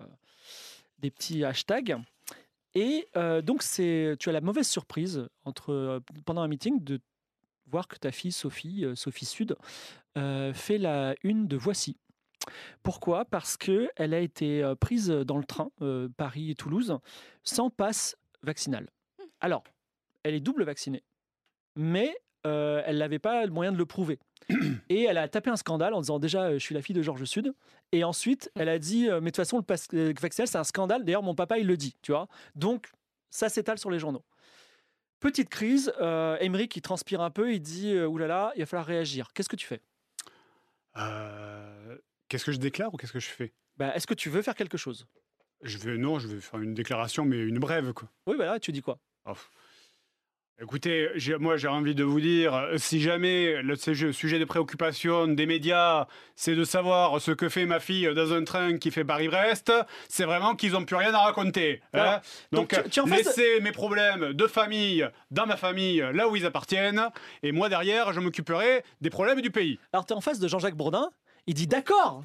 des 0.98 1.12
petits 1.12 1.46
hashtags. 1.46 1.96
Et 2.74 3.08
euh, 3.16 3.44
donc, 3.44 3.62
c'est, 3.62 4.16
tu 4.20 4.30
as 4.30 4.32
la 4.32 4.42
mauvaise 4.42 4.68
surprise 4.68 5.28
entre, 5.46 6.02
pendant 6.26 6.42
un 6.42 6.48
meeting 6.48 6.84
de 6.84 7.00
voir 7.68 7.88
que 7.88 7.98
ta 7.98 8.12
fille 8.12 8.32
Sophie, 8.32 8.84
Sophie 8.96 9.26
Sud, 9.26 9.56
euh, 10.18 10.54
fait 10.54 10.80
la 10.80 11.14
une 11.24 11.48
de 11.48 11.56
Voici. 11.56 11.98
Pourquoi? 12.82 13.26
Parce 13.26 13.58
que 13.58 13.90
elle 13.96 14.16
a 14.16 14.20
été 14.20 14.74
prise 14.80 15.10
dans 15.10 15.38
le 15.38 15.44
train 15.44 15.70
euh, 15.82 16.10
Paris 16.18 16.50
et 16.50 16.56
Toulouse 16.56 16.98
sans 17.44 17.70
passe 17.70 18.18
vaccinal. 18.42 18.90
Alors, 19.40 19.64
elle 20.24 20.34
est 20.34 20.40
double 20.40 20.64
vaccinée, 20.64 21.04
mais 21.76 22.18
euh, 22.46 22.82
elle 22.86 22.98
n'avait 22.98 23.20
pas 23.20 23.46
le 23.46 23.52
moyen 23.52 23.72
de 23.72 23.78
le 23.78 23.86
prouver. 23.86 24.20
Et 24.90 25.04
elle 25.04 25.18
a 25.18 25.28
tapé 25.28 25.50
un 25.50 25.56
scandale 25.56 25.94
en 25.94 26.02
disant 26.02 26.20
déjà 26.20 26.46
euh, 26.46 26.54
je 26.54 26.60
suis 26.60 26.74
la 26.74 26.82
fille 26.82 26.96
de 26.96 27.02
Georges 27.02 27.26
Sud. 27.26 27.54
Et 27.92 28.04
ensuite 28.04 28.52
elle 28.56 28.70
a 28.70 28.80
dit 28.80 29.10
euh, 29.10 29.16
mais 29.22 29.32
de 29.32 29.36
toute 29.36 29.38
façon 29.38 29.64
le 29.92 30.14
vaccinal 30.20 30.48
c'est 30.48 30.58
un 30.58 30.64
scandale. 30.64 31.04
D'ailleurs 31.04 31.24
mon 31.24 31.36
papa 31.36 31.58
il 31.60 31.68
le 31.68 31.78
dit, 31.78 31.96
tu 32.02 32.12
vois. 32.12 32.28
Donc 32.56 32.92
ça 33.30 33.50
s'étale 33.50 33.78
sur 33.78 33.92
les 33.92 34.00
journaux. 34.00 34.24
Petite 35.20 35.50
crise, 35.50 35.92
euh, 36.00 36.38
Emery 36.40 36.70
qui 36.70 36.82
transpire 36.82 37.22
un 37.22 37.30
peu, 37.30 37.54
il 37.54 37.60
dit 37.60 37.94
oulala 38.00 38.54
il 38.56 38.60
va 38.62 38.66
falloir 38.66 38.86
réagir. 38.88 39.34
Qu'est-ce 39.34 39.50
que 39.50 39.58
tu 39.58 39.68
fais? 39.68 39.82
Euh, 40.98 41.98
qu'est-ce 42.28 42.46
que 42.46 42.52
je 42.52 42.58
déclare 42.58 42.94
ou 42.94 42.98
qu'est-ce 42.98 43.14
que 43.14 43.20
je 43.20 43.30
fais? 43.30 43.54
Bah, 43.78 43.96
Est-ce 43.96 44.08
que 44.08 44.14
tu 44.14 44.30
veux 44.30 44.42
faire 44.42 44.56
quelque 44.56 44.78
chose? 44.78 45.08
Je 45.62 45.78
vais 45.78 45.98
non, 45.98 46.20
je 46.20 46.28
vais 46.28 46.40
faire 46.40 46.62
une 46.62 46.74
déclaration, 46.74 47.26
mais 47.26 47.38
une 47.38 47.60
brève 47.60 47.94
quoi. 47.94 48.10
Oui 48.28 48.36
voilà 48.38 48.60
tu 48.60 48.72
dis 48.72 48.82
quoi? 48.82 48.98
Oh. 49.26 49.34
Écoutez, 50.62 51.08
moi 51.40 51.56
j'ai 51.56 51.70
envie 51.70 51.96
de 51.96 52.04
vous 52.04 52.20
dire, 52.20 52.68
si 52.76 53.00
jamais 53.00 53.62
le 53.62 53.78
sujet- 53.78 54.40
de 54.40 54.46
préoccupation 54.46 55.26
des 55.28 55.46
médias, 55.46 56.06
c'est 56.36 56.54
de 56.54 56.66
savoir 56.66 57.22
ce 57.22 57.32
que 57.32 57.48
fait 57.48 57.66
ma 57.66 57.80
fille 57.80 58.14
dans 58.14 58.34
un 58.34 58.44
train 58.44 58.78
qui 58.78 58.92
fait 58.92 59.06
Paris-Brest, 59.06 59.72
c'est 60.10 60.26
vraiment 60.26 60.56
qu'ils 60.56 60.74
n'ont 60.74 60.84
plus 60.84 60.98
rien 60.98 61.14
à 61.14 61.20
raconter. 61.20 61.82
hein. 61.94 62.20
Donc, 62.52 62.72
donc 62.74 62.84
tu- 62.84 62.90
tu 62.90 63.00
face 63.08 63.20
laissez 63.20 63.62
mes 63.62 63.72
problèmes 63.72 64.34
de 64.34 64.48
famille 64.48 65.08
dans 65.32 65.46
ma 65.46 65.56
famille, 65.56 66.04
là 66.14 66.28
où 66.28 66.36
ils 66.36 66.46
appartiennent, 66.46 67.08
et 67.42 67.54
moi 67.54 67.70
derrière, 67.70 68.12
je 68.12 68.20
m'occuperai 68.20 68.84
des 69.00 69.10
problèmes 69.10 69.40
du 69.40 69.52
pays. 69.52 69.80
Alors 69.94 70.06
tu 70.06 70.12
es 70.12 70.16
en 70.18 70.22
face 70.22 70.40
de 70.40 70.48
Jean-Jacques 70.50 70.76
Bourdin, 70.76 71.10
il 71.48 71.54
dit 71.54 71.68
d'accord 71.68 72.22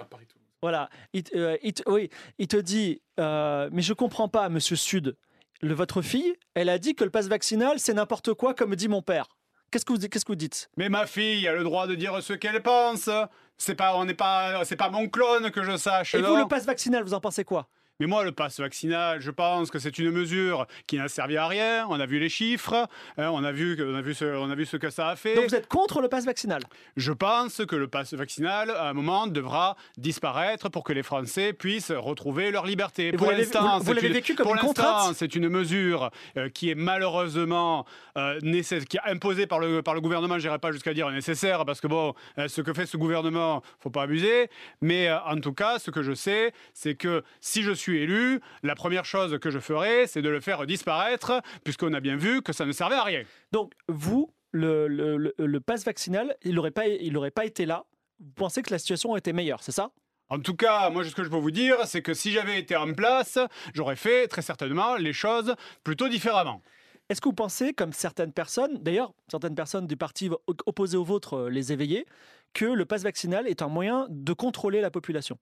Voilà, 0.60 0.88
il, 1.12 1.22
te- 1.22 1.36
euh, 1.36 1.56
il 1.62 1.72
oui, 1.86 2.10
il 2.38 2.48
te 2.48 2.56
dit, 2.56 3.00
euh, 3.20 3.68
mais 3.70 3.82
je 3.82 3.92
comprends 3.92 4.28
pas, 4.28 4.48
monsieur 4.48 4.76
Sud, 4.76 5.16
le, 5.62 5.74
votre 5.74 6.02
fille, 6.02 6.34
elle 6.54 6.68
a 6.68 6.78
dit 6.78 6.94
que 6.94 7.04
le 7.04 7.10
passe 7.10 7.28
vaccinal, 7.28 7.78
c'est 7.78 7.94
n'importe 7.94 8.34
quoi, 8.34 8.54
comme 8.54 8.74
dit 8.74 8.88
mon 8.88 9.02
père. 9.02 9.26
Qu'est-ce 9.70 9.84
que 9.84 9.92
vous, 9.92 9.98
qu'est-ce 9.98 10.24
que 10.24 10.32
vous 10.32 10.36
dites? 10.36 10.70
Mais 10.76 10.88
ma 10.88 11.06
fille 11.06 11.48
a 11.48 11.52
le 11.52 11.64
droit 11.64 11.86
de 11.86 11.94
dire 11.94 12.22
ce 12.22 12.32
qu'elle 12.32 12.62
pense. 12.62 13.10
C'est 13.56 13.74
pas, 13.74 13.96
on 13.96 14.04
n'est 14.04 14.14
pas, 14.14 14.64
c'est 14.64 14.76
pas 14.76 14.90
mon 14.90 15.08
clone 15.08 15.50
que 15.50 15.62
je 15.64 15.76
sache. 15.76 16.14
Et 16.14 16.22
vous, 16.22 16.36
le 16.36 16.46
passe 16.46 16.64
vaccinal, 16.64 17.02
vous 17.02 17.14
en 17.14 17.20
pensez 17.20 17.44
quoi? 17.44 17.68
Mais 18.00 18.06
moi, 18.06 18.24
le 18.24 18.32
pass 18.32 18.58
vaccinal, 18.58 19.20
je 19.20 19.30
pense 19.30 19.70
que 19.70 19.78
c'est 19.78 19.98
une 19.98 20.10
mesure 20.10 20.66
qui 20.86 20.96
n'a 20.98 21.08
servi 21.08 21.36
à 21.36 21.46
rien. 21.46 21.86
On 21.88 22.00
a 22.00 22.06
vu 22.06 22.18
les 22.18 22.28
chiffres, 22.28 22.88
hein, 23.18 23.28
on, 23.30 23.44
a 23.44 23.52
vu, 23.52 23.78
on, 23.80 23.94
a 23.94 24.00
vu 24.02 24.14
ce, 24.14 24.24
on 24.24 24.50
a 24.50 24.54
vu 24.54 24.66
ce 24.66 24.76
que 24.76 24.90
ça 24.90 25.08
a 25.10 25.16
fait. 25.16 25.34
Donc 25.36 25.48
vous 25.48 25.54
êtes 25.54 25.68
contre 25.68 26.00
le 26.00 26.08
passe 26.08 26.24
vaccinal? 26.24 26.60
Je 26.96 27.12
pense 27.12 27.64
que 27.66 27.76
le 27.76 27.86
pass 27.86 28.12
vaccinal, 28.14 28.70
à 28.70 28.88
un 28.88 28.92
moment, 28.94 29.26
devra 29.28 29.76
disparaître 29.96 30.68
pour 30.68 30.82
que 30.82 30.92
les 30.92 31.02
Français 31.04 31.52
puissent 31.52 31.92
retrouver 31.92 32.50
leur 32.50 32.66
liberté. 32.66 33.12
pour 33.12 33.30
l'instant, 33.30 33.78
vous- 33.78 33.92
l'avez 33.92 34.08
une- 34.08 34.12
vécu 34.14 34.34
comme 34.34 34.46
pour 34.46 34.54
une 34.56 34.60
contrainte? 34.60 35.14
C'est 35.14 35.34
une 35.36 35.48
mesure 35.48 36.10
euh, 36.36 36.48
qui 36.48 36.70
est 36.70 36.74
malheureusement 36.74 37.86
euh, 38.16 38.40
nécess- 38.40 38.84
qui 38.86 38.96
est 38.96 39.10
imposée 39.10 39.46
par 39.46 39.58
le, 39.60 39.82
par 39.82 39.94
le 39.94 40.00
gouvernement. 40.00 40.38
Je 40.38 40.46
n'irai 40.48 40.58
pas 40.58 40.72
jusqu'à 40.72 40.94
dire 40.94 41.08
nécessaire, 41.10 41.64
parce 41.64 41.80
que 41.80 41.86
bon, 41.86 42.14
euh, 42.38 42.48
ce 42.48 42.60
que 42.60 42.72
fait 42.72 42.86
ce 42.86 42.96
gouvernement, 42.96 43.62
faut 43.80 43.90
pas 43.90 44.02
abuser. 44.02 44.48
Mais 44.80 45.10
en 45.12 45.38
tout 45.40 45.52
cas, 45.52 45.78
ce 45.78 45.90
que 45.90 46.02
je 46.02 46.12
sais, 46.14 46.52
c'est 46.72 46.94
que 46.96 47.22
si 47.40 47.62
je 47.62 47.70
suis 47.72 47.83
élu, 47.92 48.40
la 48.62 48.74
première 48.74 49.04
chose 49.04 49.38
que 49.38 49.50
je 49.50 49.58
ferai, 49.58 50.06
c'est 50.06 50.22
de 50.22 50.28
le 50.28 50.40
faire 50.40 50.66
disparaître, 50.66 51.40
puisqu'on 51.64 51.92
a 51.92 52.00
bien 52.00 52.16
vu 52.16 52.42
que 52.42 52.52
ça 52.52 52.66
ne 52.66 52.72
servait 52.72 52.96
à 52.96 53.04
rien. 53.04 53.22
Donc 53.52 53.72
vous, 53.88 54.30
le, 54.52 54.88
le, 54.88 55.16
le, 55.16 55.34
le 55.38 55.60
passe 55.60 55.84
vaccinal, 55.84 56.36
il 56.42 56.54
n'aurait 56.54 56.70
pas, 56.70 56.86
il 56.88 57.16
aurait 57.16 57.30
pas 57.30 57.44
été 57.44 57.66
là. 57.66 57.84
Vous 58.20 58.32
pensez 58.32 58.62
que 58.62 58.70
la 58.70 58.78
situation 58.78 59.10
aurait 59.10 59.18
été 59.18 59.32
meilleure, 59.32 59.62
c'est 59.62 59.72
ça? 59.72 59.90
En 60.30 60.38
tout 60.38 60.56
cas, 60.56 60.88
moi, 60.88 61.04
ce 61.04 61.14
que 61.14 61.22
je 61.22 61.28
peux 61.28 61.36
vous 61.36 61.50
dire, 61.50 61.76
c'est 61.84 62.00
que 62.00 62.14
si 62.14 62.32
j'avais 62.32 62.58
été 62.58 62.74
en 62.76 62.92
place, 62.94 63.38
j'aurais 63.74 63.96
fait 63.96 64.26
très 64.26 64.42
certainement 64.42 64.96
les 64.96 65.12
choses 65.12 65.54
plutôt 65.82 66.08
différemment. 66.08 66.62
Est-ce 67.10 67.20
que 67.20 67.28
vous 67.28 67.34
pensez, 67.34 67.74
comme 67.74 67.92
certaines 67.92 68.32
personnes, 68.32 68.78
d'ailleurs, 68.78 69.12
certaines 69.30 69.54
personnes 69.54 69.86
du 69.86 69.98
parti 69.98 70.30
opposé 70.64 70.96
au 70.96 71.04
vôtre, 71.04 71.34
euh, 71.34 71.50
les 71.50 71.70
éveillés, 71.72 72.06
que 72.54 72.64
le 72.64 72.86
passe 72.86 73.02
vaccinal 73.02 73.46
est 73.46 73.60
un 73.60 73.68
moyen 73.68 74.06
de 74.08 74.32
contrôler 74.32 74.80
la 74.80 74.90
population? 74.90 75.36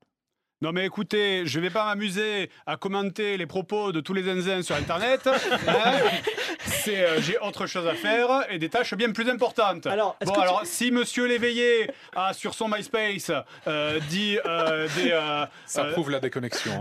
Non 0.63 0.71
mais 0.71 0.87
écoutez, 0.87 1.43
je 1.45 1.59
vais 1.59 1.71
pas 1.71 1.85
m'amuser 1.87 2.49
à 2.67 2.77
commenter 2.77 3.37
les 3.37 3.47
propos 3.47 3.91
de 3.91 4.01
tous 4.01 4.15
les 4.15 4.23
zinzins 4.23 4.63
sur 4.63 4.77
Internet. 4.77 5.27
hein. 5.27 5.35
C'est, 6.65 7.01
euh, 7.05 7.21
j'ai 7.21 7.37
autre 7.39 7.67
chose 7.67 7.87
à 7.89 7.95
faire 7.95 8.45
et 8.49 8.59
des 8.61 8.69
tâches 8.69 8.95
bien 8.95 9.11
plus 9.11 9.29
importantes. 9.29 9.87
Alors, 9.89 10.17
bon, 10.25 10.33
tu- 10.33 10.41
alors 10.41 10.61
si 10.65 10.93
Monsieur 10.93 11.27
l'éveillé 11.27 11.91
a 12.15 12.33
sur 12.33 12.55
son 12.55 12.69
MySpace 12.69 13.33
euh, 13.67 13.99
dit 14.09 14.39
euh, 14.47 14.87
des, 14.97 15.11
euh, 15.11 15.45
Ça 15.67 15.85
euh, 15.87 15.93
prouve 15.93 16.11
la 16.13 16.21
déconnexion. 16.21 16.73
hein. 16.75 16.81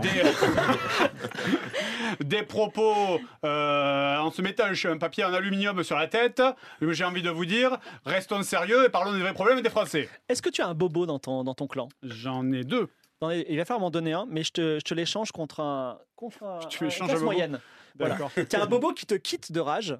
des, 2.20 2.24
des 2.24 2.42
propos 2.44 3.20
euh, 3.44 4.16
en 4.18 4.30
se 4.30 4.42
mettant 4.42 4.66
un 4.84 4.98
papier 4.98 5.24
en 5.24 5.34
aluminium 5.34 5.82
sur 5.82 5.96
la 5.96 6.06
tête, 6.06 6.40
j'ai 6.80 7.04
envie 7.04 7.22
de 7.22 7.30
vous 7.30 7.46
dire, 7.46 7.78
restons 8.06 8.42
sérieux 8.44 8.84
et 8.86 8.88
parlons 8.90 9.12
des 9.12 9.20
vrais 9.20 9.34
problèmes 9.34 9.60
des 9.60 9.70
Français. 9.70 10.08
Est-ce 10.28 10.40
que 10.42 10.50
tu 10.50 10.62
as 10.62 10.68
un 10.68 10.74
bobo 10.74 11.04
dans 11.06 11.18
ton, 11.18 11.42
dans 11.42 11.54
ton 11.54 11.66
clan? 11.66 11.88
J'en 12.04 12.50
ai 12.52 12.62
deux. 12.64 12.88
Il 13.30 13.56
va 13.56 13.64
falloir 13.64 13.80
m'en 13.80 13.90
donner 13.90 14.12
un, 14.12 14.26
mais 14.28 14.42
je 14.42 14.52
te, 14.52 14.78
je 14.78 14.84
te 14.84 14.94
l'échange 14.94 15.30
contre 15.32 15.60
un, 15.60 16.00
contre 16.16 16.42
un, 16.42 16.58
Tu 16.66 16.84
un- 16.84 16.88
une 16.88 17.02
un 17.02 17.06
classe 17.06 17.20
moyenne. 17.22 17.60
Voilà. 17.96 18.16
Tu 18.50 18.56
as 18.56 18.62
un 18.62 18.66
bobo 18.66 18.92
qui 18.92 19.06
te 19.06 19.14
quitte 19.14 19.52
de 19.52 19.60
rage, 19.60 19.96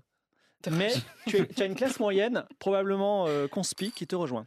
mais 0.70 0.92
tu, 1.26 1.36
es- 1.38 1.46
tu 1.46 1.62
as 1.62 1.66
une 1.66 1.74
classe 1.76 2.00
moyenne, 2.00 2.44
probablement 2.58 3.26
euh, 3.28 3.46
conspi, 3.48 3.92
qui 3.92 4.06
te 4.06 4.16
rejoint. 4.16 4.46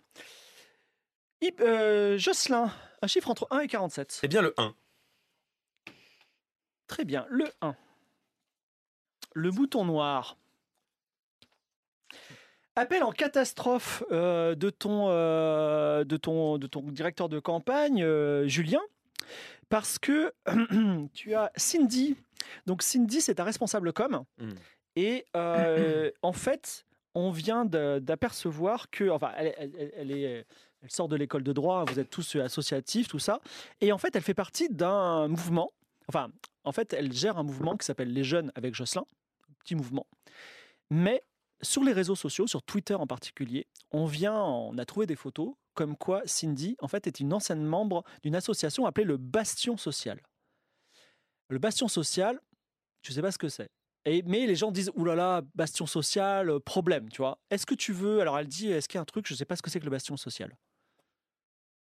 Euh, 1.61 2.17
Jocelyn, 2.17 2.71
un 3.01 3.07
chiffre 3.07 3.29
entre 3.29 3.47
1 3.51 3.59
et 3.59 3.67
47. 3.67 4.19
Eh 4.23 4.27
bien, 4.27 4.41
le 4.41 4.53
1. 4.57 4.73
Très 6.87 7.05
bien, 7.05 7.25
le 7.29 7.45
1. 7.61 7.75
Le 9.33 9.51
bouton 9.51 9.85
noir. 9.85 10.37
Appel 12.75 13.03
en 13.03 13.11
catastrophe 13.11 14.03
euh, 14.11 14.53
de, 14.55 14.69
ton, 14.69 15.07
euh, 15.09 16.03
de, 16.03 16.17
ton, 16.17 16.57
de 16.57 16.67
ton 16.67 16.81
directeur 16.81 17.29
de 17.29 17.39
campagne, 17.39 18.03
euh, 18.03 18.47
Julien, 18.47 18.81
parce 19.69 19.97
que 19.97 20.33
tu 21.13 21.33
as 21.35 21.51
Cindy. 21.55 22.17
Donc 22.65 22.81
Cindy, 22.81 23.21
c'est 23.21 23.35
ta 23.35 23.43
responsable 23.45 23.93
com. 23.93 24.23
Mm. 24.39 24.49
Et 24.97 25.25
en 26.21 26.33
fait, 26.33 26.85
on 27.13 27.31
vient 27.31 27.63
d'apercevoir 27.65 28.89
que, 28.89 29.09
enfin, 29.09 29.31
elle, 29.37 29.53
elle- 29.57 29.91
elle 29.95 30.11
est, 30.11 30.45
elle 30.83 30.91
sort 30.91 31.07
de 31.07 31.15
l'école 31.15 31.43
de 31.43 31.53
droit, 31.53 31.85
vous 31.87 31.99
êtes 31.99 32.09
tous 32.09 32.35
associatifs, 32.35 33.07
tout 33.07 33.19
ça. 33.19 33.39
Et 33.79 33.91
en 33.93 33.97
fait, 33.97 34.15
elle 34.15 34.21
fait 34.21 34.33
partie 34.33 34.69
d'un 34.69 35.27
mouvement. 35.29 35.71
Enfin, 36.09 36.29
en 36.65 36.71
fait, 36.73 36.91
elle 36.93 37.11
gère 37.13 37.37
un 37.37 37.43
mouvement 37.43 37.77
qui 37.77 37.85
s'appelle 37.85 38.11
Les 38.11 38.23
Jeunes 38.25 38.51
avec 38.55 38.75
Jocelyn, 38.75 39.05
petit 39.59 39.75
mouvement. 39.75 40.05
Mais 40.91 41.23
sur 41.61 41.83
les 41.83 41.93
réseaux 41.93 42.15
sociaux, 42.15 42.47
sur 42.47 42.63
Twitter 42.63 42.95
en 42.95 43.07
particulier, 43.07 43.67
on 43.91 44.05
vient, 44.05 44.41
on 44.41 44.77
a 44.77 44.85
trouvé 44.85 45.05
des 45.05 45.15
photos 45.15 45.55
comme 45.73 45.97
quoi 45.97 46.21
Cindy, 46.25 46.75
en 46.79 46.87
fait, 46.87 47.05
est 47.05 47.19
une 47.19 47.33
ancienne 47.33 47.63
membre 47.63 48.03
d'une 48.23 48.35
association 48.35 48.85
appelée 48.85 49.03
le 49.03 49.17
Bastion 49.17 49.77
Social. 49.77 50.21
Le 51.49 51.59
bastion 51.59 51.87
social, 51.87 52.39
tu 53.01 53.13
sais 53.13 53.21
pas 53.21 53.31
ce 53.31 53.37
que 53.37 53.49
c'est. 53.49 53.69
Et, 54.05 54.23
mais 54.23 54.45
les 54.47 54.55
gens 54.55 54.71
disent, 54.71 54.91
oulala, 54.95 55.41
bastion 55.53 55.85
social, 55.85 56.49
euh, 56.49 56.59
problème, 56.59 57.09
tu 57.09 57.17
vois. 57.17 57.39
Est-ce 57.49 57.65
que 57.65 57.75
tu 57.75 57.91
veux, 57.91 58.21
alors 58.21 58.37
elle 58.39 58.47
dit, 58.47 58.71
est-ce 58.71 58.87
qu'il 58.87 58.97
y 58.97 58.99
a 58.99 59.01
un 59.01 59.05
truc, 59.05 59.27
je 59.27 59.35
sais 59.35 59.45
pas 59.45 59.55
ce 59.55 59.61
que 59.61 59.69
c'est 59.69 59.79
que 59.79 59.85
le 59.85 59.91
bastion 59.91 60.17
social. 60.17 60.55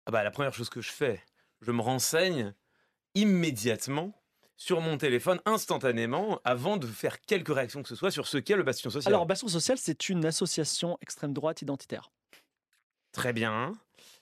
Ah 0.06 0.12
bah, 0.12 0.24
la 0.24 0.32
première 0.32 0.54
chose 0.54 0.70
que 0.70 0.82
je 0.82 0.92
fais, 0.92 1.24
je 1.62 1.72
me 1.72 1.82
renseigne 1.82 2.54
immédiatement 3.16 4.14
sur 4.58 4.82
mon 4.82 4.98
téléphone 4.98 5.40
instantanément 5.46 6.40
avant 6.44 6.78
de 6.78 6.88
faire 6.88 7.20
quelque 7.22 7.52
réaction 7.52 7.84
que 7.84 7.90
ce 7.90 7.96
soit 7.96 8.12
sur 8.12 8.28
ce 8.28 8.38
qu'est 8.38 8.56
le 8.56 8.64
Bastion 8.64 8.90
Social. 8.90 9.14
Alors, 9.14 9.26
Bastion 9.26 9.48
Social, 9.48 9.78
c'est 9.78 10.10
une 10.10 10.26
association 10.26 10.98
extrême 11.02 11.34
droite 11.34 11.62
identitaire. 11.62 12.12
Très 13.12 13.34
bien. 13.34 13.74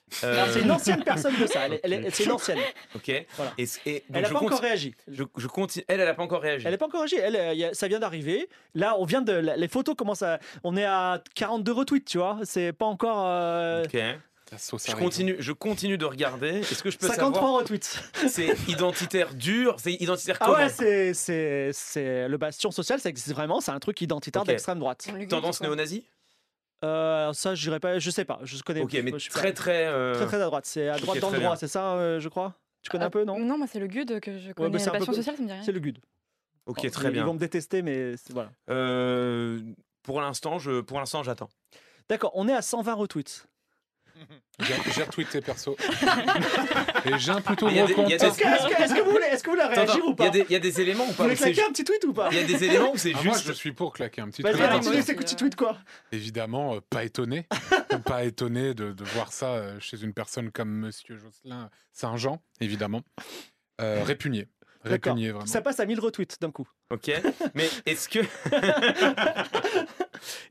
C'est 0.09 0.27
une 0.61 0.69
Euh, 0.69 0.73
ancienne 0.73 1.03
personne 1.03 1.36
de 1.39 1.47
ça. 1.47 1.65
Elle 1.65 1.79
elle 1.84 2.07
c'est 2.13 2.25
une 2.25 2.31
ancienne. 2.34 2.59
Ok. 2.93 3.11
Voilà. 3.36 3.53
Et, 3.57 4.03
Elle 4.13 4.21
n'a 4.21 4.29
pas 4.29 4.39
encore 4.39 4.59
réagi. 4.59 4.93
Je, 5.07 5.23
continue. 5.47 5.86
Elle, 5.88 6.01
elle 6.01 6.05
n'a 6.07 6.13
pas 6.13 6.21
encore 6.23 6.41
réagi. 6.41 6.65
Elle 6.65 6.71
n'est 6.71 6.77
pas 6.77 6.86
encore 6.86 6.99
réagi. 7.01 7.15
Elle, 7.15 7.36
euh, 7.36 7.73
ça 7.73 7.88
vient 7.88 7.99
d'arriver. 7.99 8.47
Là, 8.75 8.95
on 8.99 9.05
vient 9.05 9.21
de. 9.21 9.34
Les 9.57 9.67
photos 9.67 9.95
commencent 9.95 10.21
à. 10.21 10.39
On 10.63 10.75
est 10.77 10.86
à 10.86 11.23
42 11.36 11.71
retweets, 11.71 12.05
tu 12.05 12.17
vois. 12.19 12.39
C'est 12.43 12.73
pas 12.73 12.86
encore. 12.86 13.25
euh, 13.27 13.86
Ok. 13.86 13.97
Je 14.58 14.95
continue, 14.95 15.36
je 15.39 15.51
continue 15.51 15.97
de 15.97 16.06
regarder. 16.06 16.60
Est-ce 16.60 16.84
que 16.84 16.89
je 16.91 16.97
peux 16.97 17.08
53 17.08 17.34
savoir 17.34 17.60
retweets. 17.62 17.99
C'est 18.28 18.56
identitaire 18.68 19.34
dur 19.34 19.76
C'est 19.80 19.93
identitaire 19.93 20.38
Ah 20.39 20.45
comment 20.45 20.58
ouais, 20.58 20.70
c'est, 20.70 21.14
c'est, 21.14 21.72
c'est 21.74 22.28
le 22.28 22.38
bastion 22.38 22.72
social, 22.72 22.99
ça 22.99 23.10
existe 23.10 23.32
vraiment, 23.34 23.62
c'est 23.62 23.72
un 23.72 23.80
truc 23.80 23.99
identitaire 24.01 24.43
d'extrême 24.43 24.80
droite. 24.80 25.08
Tendance 25.30 25.62
néo-nazie 25.62 26.06
Euh, 26.84 27.32
ça, 27.34 27.56
je 27.56 27.62
dirais 27.64 27.80
pas, 27.80 27.97
je 27.99 28.10
sais 28.10 28.26
pas, 28.26 28.39
je 28.43 28.62
connais. 28.62 28.82
Ok, 28.82 28.93
mais 29.04 29.18
je 29.18 29.30
très 29.30 29.49
pas- 29.49 29.54
très. 29.54 29.86
euh, 29.88 30.16
très 30.16 30.26
très 30.26 30.41
à 30.41 30.45
droite. 30.45 30.66
C'est 30.66 30.89
à 30.89 30.97
droite 30.97 31.18
ok, 31.18 31.22
dans 31.22 31.28
le 31.30 31.34
très 31.36 31.39
droit, 31.43 31.54
bien. 31.54 31.60
c'est 31.60 31.68
ça, 31.70 31.93
euh, 31.93 32.20
je 32.20 32.28
crois? 32.30 32.56
Tu 32.82 32.89
connais 32.89 33.06
un 33.06 33.10
peu, 33.10 33.24
non? 33.24 33.39
Non, 33.39 33.58
moi 33.58 33.68
c'est 33.72 33.80
le 33.80 33.88
GUD 33.88 34.20
que 34.20 34.38
je 34.38 34.51
connais. 34.51 34.70
bah, 34.70 34.80
c'est 34.80 34.89
un 34.89 34.99
peu 34.99 35.06
sociale, 35.06 35.36
ça 35.38 35.41
me 35.41 35.47
dit 35.47 35.54
rien. 35.54 35.64
C'est 35.64 35.72
le 35.72 35.80
GUD. 35.80 35.99
Ok, 36.66 36.82
Bon, 36.84 36.89
très 36.89 37.08
ils- 37.08 37.12
bien. 37.12 37.24
Ils 37.24 37.26
vont 37.26 37.34
me 37.34 37.39
détester, 37.39 37.82
mais 37.82 38.16
voilà. 38.32 38.51
Euh, 38.70 39.62
pour 40.01 40.20
l'instant, 40.22 40.60
je, 40.60 40.82
pour 40.82 40.99
l'instant, 40.99 41.24
j'attends. 41.24 41.49
D'accord, 42.10 42.32
on 42.36 42.49
est 42.49 42.54
à 42.54 42.62
120 42.62 42.93
retweets. 42.93 43.45
J'ai 44.59 45.03
retweeté 45.03 45.41
perso. 45.41 45.76
Et 47.05 47.17
j'ai 47.17 47.32
un 47.32 47.41
plutôt 47.41 47.67
gros 47.67 47.88
il 47.88 47.93
compte. 47.95 48.09
y 48.09 48.13
a 48.13 48.17
des- 48.17 48.26
Est-ce 48.26 48.38
que, 48.38 48.43
est-ce 48.47 48.67
que- 48.76 48.82
est-ce 48.84 48.93
que 48.95 49.01
vous 49.01 49.11
voulez, 49.11 49.26
est-ce 49.26 49.43
que 49.43 49.49
vous 49.49 49.55
voulez 49.57 49.67
réagir 49.67 50.05
ou 50.05 50.15
pas 50.15 50.28
il 50.34 50.51
y 50.51 50.55
a 50.55 50.59
des 50.59 50.82
éléments 50.82 51.03
ou 51.03 51.07
Vous 51.07 51.13
pas 51.13 51.24
voulez 51.24 51.36
où 51.36 51.38
c'est 51.38 51.51
claquer 51.51 51.67
un 51.67 51.71
petit 51.71 51.84
tweet 51.84 52.03
ou 52.05 52.13
pas 52.13 52.30
Il 52.32 52.38
y 52.38 52.39
a 52.39 52.43
des 52.43 52.63
éléments 52.63 52.91
où 52.93 52.97
c'est 52.97 53.11
Ah, 53.15 53.24
moi, 53.24 53.34
juste. 53.34 53.47
je 53.47 53.51
suis 53.53 53.71
pour 53.74 53.93
claquer 53.93 54.21
un 54.21 54.30
petit 54.30 54.41
Vas-y, 54.41 54.53
tweet. 54.53 54.69
moi 54.69 54.80
aussi, 54.80 55.03
c'est 55.03 55.15
que 55.15 55.24
tu 55.24 55.34
euh. 55.34 55.38
tweets 55.38 55.55
quoi 55.55 55.78
Évidemment, 56.11 56.76
euh, 56.76 56.80
pas 56.89 57.03
étonné. 57.03 57.47
pas 58.05 58.24
étonné 58.24 58.74
de, 58.74 58.91
de 58.93 59.03
voir 59.03 59.34
ça 59.34 59.47
euh, 59.55 59.80
chez 59.80 60.01
une 60.01 60.13
personne 60.13 60.51
comme 60.51 60.69
Monsieur 60.69 61.17
Jocelyn 61.17 61.69
Saint-Jean, 61.91 62.41
évidemment. 62.61 63.01
Euh, 63.82 64.03
répugné. 64.05 64.47
D'accord. 64.86 65.17
Ça 65.45 65.61
passe 65.61 65.79
à 65.79 65.86
1000 65.86 65.99
retweets 65.99 66.38
d'un 66.41 66.51
coup. 66.51 66.67
Ok. 66.91 67.11
Mais 67.53 67.69
est-ce 67.86 68.09
que. 68.09 68.19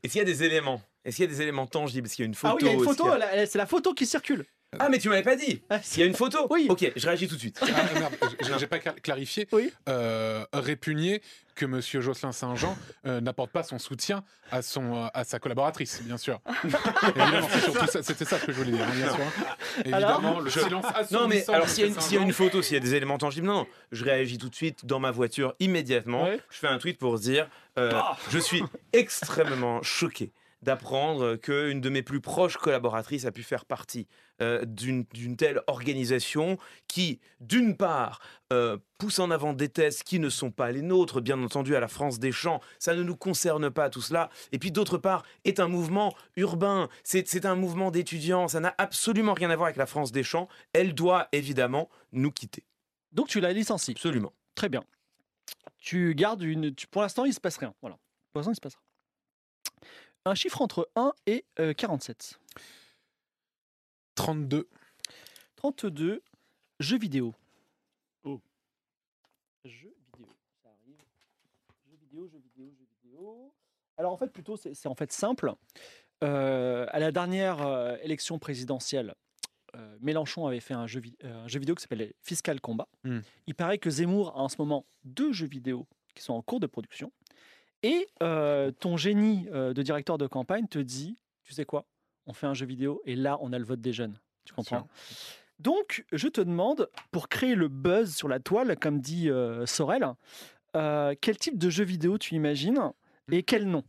Est-ce 0.03 0.11
qu'il 0.13 0.19
y 0.19 0.21
a 0.21 0.25
des 0.25 0.43
éléments? 0.43 0.81
Est-ce 1.05 1.17
qu'il 1.17 1.25
y 1.25 1.27
a 1.27 1.31
des 1.31 1.41
éléments 1.41 1.67
tangibles? 1.67 2.05
Est-ce 2.07 2.15
qu'il 2.15 2.23
y 2.23 2.25
a 2.25 2.27
une 2.27 2.33
photo 2.35 2.53
ah 2.53 2.55
oui, 2.55 2.61
il 2.63 2.67
y 2.67 2.69
a 2.69 2.73
une 2.73 2.83
photo, 2.83 3.07
a- 3.07 3.45
c'est 3.45 3.57
la 3.57 3.65
photo 3.65 3.93
qui 3.93 4.05
circule. 4.05 4.45
Ah, 4.79 4.89
mais 4.89 4.97
tu 4.99 5.09
m'avais 5.09 5.23
pas 5.23 5.35
dit 5.35 5.61
Ah, 5.69 5.79
Il 5.95 5.99
y 5.99 6.03
a 6.03 6.05
une 6.05 6.15
photo 6.15 6.47
Oui. 6.49 6.67
Ok, 6.69 6.91
je 6.95 7.05
réagis 7.07 7.27
tout 7.27 7.35
de 7.35 7.39
suite. 7.39 7.59
Ah, 7.61 7.99
merde, 7.99 8.13
j'ai- 8.59 8.67
pas 8.67 8.77
cla- 8.77 8.99
clarifié. 9.01 9.47
Oui. 9.51 9.71
Euh, 9.89 10.45
répugné 10.53 11.21
que 11.55 11.65
Monsieur 11.67 12.01
Jocelyn 12.01 12.31
Saint-Jean 12.31 12.75
euh, 13.05 13.21
n'apporte 13.21 13.51
pas 13.51 13.61
son 13.61 13.77
soutien 13.77 14.23
à, 14.51 14.61
son, 14.63 14.95
euh, 15.03 15.07
à 15.13 15.23
sa 15.23 15.37
collaboratrice, 15.39 16.01
bien 16.03 16.17
sûr. 16.17 16.39
Évidemment, 16.63 17.47
c'est 17.51 17.59
surtout 17.59 17.87
ça- 17.87 18.01
c'était 18.03 18.25
ça 18.25 18.39
que 18.39 18.51
je 18.51 18.57
voulais 18.57 18.71
dire, 18.71 18.83
hein, 18.87 18.91
bien 18.95 19.09
sûr. 19.13 19.23
Évidemment, 19.85 20.39
le 20.39 20.49
silence 20.49 20.85
Non, 21.11 21.27
mais 21.27 21.47
alors 21.49 21.69
s'il 21.69 21.81
y, 21.81 21.83
a 21.83 21.87
une- 21.87 21.93
Saint-Jean. 21.93 22.07
s'il 22.07 22.17
y 22.17 22.21
a 22.21 22.23
une 22.23 22.33
photo, 22.33 22.61
s'il 22.61 22.73
y 22.73 22.77
a 22.77 22.79
des 22.79 22.95
éléments 22.95 23.17
tangibles, 23.19 23.45
non, 23.47 23.53
non, 23.59 23.67
je 23.91 24.03
réagis 24.03 24.37
tout 24.39 24.49
de 24.49 24.55
suite 24.55 24.85
dans 24.85 24.99
ma 24.99 25.11
voiture 25.11 25.53
immédiatement. 25.59 26.23
Ouais. 26.23 26.39
Je 26.49 26.57
fais 26.57 26.67
un 26.67 26.79
tweet 26.79 26.97
pour 26.97 27.19
dire 27.19 27.47
euh, 27.77 27.91
Ah. 27.93 28.17
Je 28.31 28.39
suis 28.39 28.63
extrêmement 28.93 29.81
choqué 29.83 30.31
d'apprendre 30.63 31.35
qu'une 31.35 31.81
de 31.81 31.89
mes 31.89 32.01
plus 32.01 32.21
proches 32.21 32.57
collaboratrices 32.57 33.25
a 33.25 33.31
pu 33.31 33.43
faire 33.43 33.65
partie 33.65 34.07
euh, 34.41 34.63
d'une 34.65 35.05
telle 35.37 35.61
organisation 35.67 36.57
qui, 36.87 37.19
d'une 37.39 37.77
part, 37.77 38.19
euh, 38.51 38.77
pousse 38.97 39.19
en 39.19 39.29
avant 39.31 39.53
des 39.53 39.69
thèses 39.69 40.01
qui 40.03 40.19
ne 40.19 40.29
sont 40.29 40.51
pas 40.51 40.71
les 40.71 40.81
nôtres, 40.81 41.21
bien 41.21 41.41
entendu, 41.43 41.75
à 41.75 41.79
la 41.79 41.87
France 41.87 42.19
des 42.19 42.31
champs, 42.31 42.61
ça 42.79 42.95
ne 42.95 43.03
nous 43.03 43.15
concerne 43.15 43.69
pas 43.69 43.89
tout 43.89 44.01
cela, 44.01 44.29
et 44.51 44.59
puis 44.59 44.71
d'autre 44.71 44.97
part, 44.97 45.23
est 45.45 45.59
un 45.59 45.67
mouvement 45.67 46.15
urbain, 46.35 46.89
c'est 47.03 47.27
c'est 47.27 47.45
un 47.45 47.55
mouvement 47.55 47.91
d'étudiants, 47.91 48.47
ça 48.47 48.59
n'a 48.59 48.73
absolument 48.77 49.33
rien 49.33 49.49
à 49.49 49.55
voir 49.55 49.67
avec 49.67 49.77
la 49.77 49.85
France 49.85 50.11
des 50.11 50.23
champs, 50.23 50.47
elle 50.73 50.95
doit 50.95 51.27
évidemment 51.31 51.89
nous 52.11 52.31
quitter. 52.31 52.65
Donc 53.11 53.27
tu 53.27 53.39
la 53.39 53.53
licencies. 53.53 53.91
Absolument. 53.91 54.33
Très 54.55 54.69
bien. 54.69 54.83
Tu 55.79 56.15
gardes 56.15 56.41
une. 56.41 56.73
tu- 56.73 56.87
pour 56.87 57.01
l'instant, 57.01 57.25
il 57.25 57.33
se 57.33 57.39
passe 57.39 57.57
rien. 57.57 57.73
Voilà. 57.81 57.97
Pour 58.31 58.39
l'instant, 58.39 58.51
il 58.51 58.55
se 58.55 58.61
passe 58.61 58.75
rien. 58.75 58.83
Un 60.25 60.35
chiffre 60.35 60.61
entre 60.61 60.89
1 60.95 61.13
et 61.27 61.45
euh, 61.59 61.73
47. 61.73 62.39
32. 64.15 64.69
32. 65.57 66.21
Jeux 66.79 66.97
vidéo. 66.97 67.33
Oh. 68.23 68.39
Jeux 69.65 69.93
vidéo. 70.13 70.27
Ça 70.63 70.69
arrive. 70.69 70.97
Jeux 71.89 71.97
vidéo, 72.01 72.27
jeux 72.27 72.39
vidéo, 72.39 72.71
jeux 72.79 72.87
vidéo. 73.03 73.53
Alors 73.97 74.13
en 74.13 74.17
fait, 74.17 74.29
plutôt, 74.31 74.55
c'est 74.55 74.87
en 74.87 74.95
fait 74.95 75.11
simple. 75.11 75.53
Euh, 76.23 76.85
à 76.89 76.99
la 76.99 77.11
dernière 77.11 77.61
euh, 77.61 77.97
élection 78.01 78.39
présidentielle, 78.39 79.13
euh, 79.75 79.97
Mélenchon 79.99 80.47
avait 80.47 80.61
fait 80.61 80.73
un 80.73 80.87
jeu, 80.87 81.01
vi- 81.01 81.17
euh, 81.25 81.43
un 81.43 81.47
jeu 81.49 81.59
vidéo 81.59 81.75
qui 81.75 81.81
s'appelait 81.81 82.15
Fiscal 82.21 82.61
Combat. 82.61 82.87
Hmm. 83.03 83.19
Il 83.47 83.55
paraît 83.55 83.77
que 83.77 83.89
Zemmour 83.89 84.29
a 84.37 84.41
en 84.41 84.47
ce 84.47 84.55
moment 84.57 84.85
deux 85.03 85.33
jeux 85.33 85.47
vidéo 85.47 85.85
qui 86.15 86.23
sont 86.23 86.33
en 86.33 86.41
cours 86.41 86.59
de 86.61 86.67
production. 86.67 87.11
Et 87.83 88.07
euh, 88.21 88.71
ton 88.71 88.95
génie 88.97 89.47
euh, 89.53 89.73
de 89.73 89.81
directeur 89.81 90.17
de 90.17 90.25
campagne 90.27 90.67
te 90.67 90.79
dit, 90.79 91.17
tu 91.43 91.53
sais 91.53 91.65
quoi, 91.65 91.85
on 92.25 92.33
fait 92.33 92.47
un 92.47 92.53
jeu 92.53 92.65
vidéo 92.65 93.01
et 93.05 93.15
là, 93.15 93.37
on 93.41 93.51
a 93.53 93.59
le 93.59 93.65
vote 93.65 93.81
des 93.81 93.91
jeunes. 93.93 94.17
Tu 94.45 94.53
comprends? 94.53 94.87
Donc, 95.59 96.05
je 96.11 96.27
te 96.27 96.41
demande, 96.41 96.89
pour 97.11 97.29
créer 97.29 97.55
le 97.55 97.67
buzz 97.67 98.15
sur 98.15 98.27
la 98.27 98.39
toile, 98.39 98.77
comme 98.79 98.99
dit 98.99 99.29
euh, 99.29 99.65
Sorel, 99.65 100.05
euh, 100.75 101.13
quel 101.21 101.37
type 101.37 101.57
de 101.57 101.69
jeu 101.69 101.83
vidéo 101.83 102.17
tu 102.17 102.35
imagines 102.35 102.91
et 103.31 103.43
quel 103.43 103.67
nom? 103.67 103.83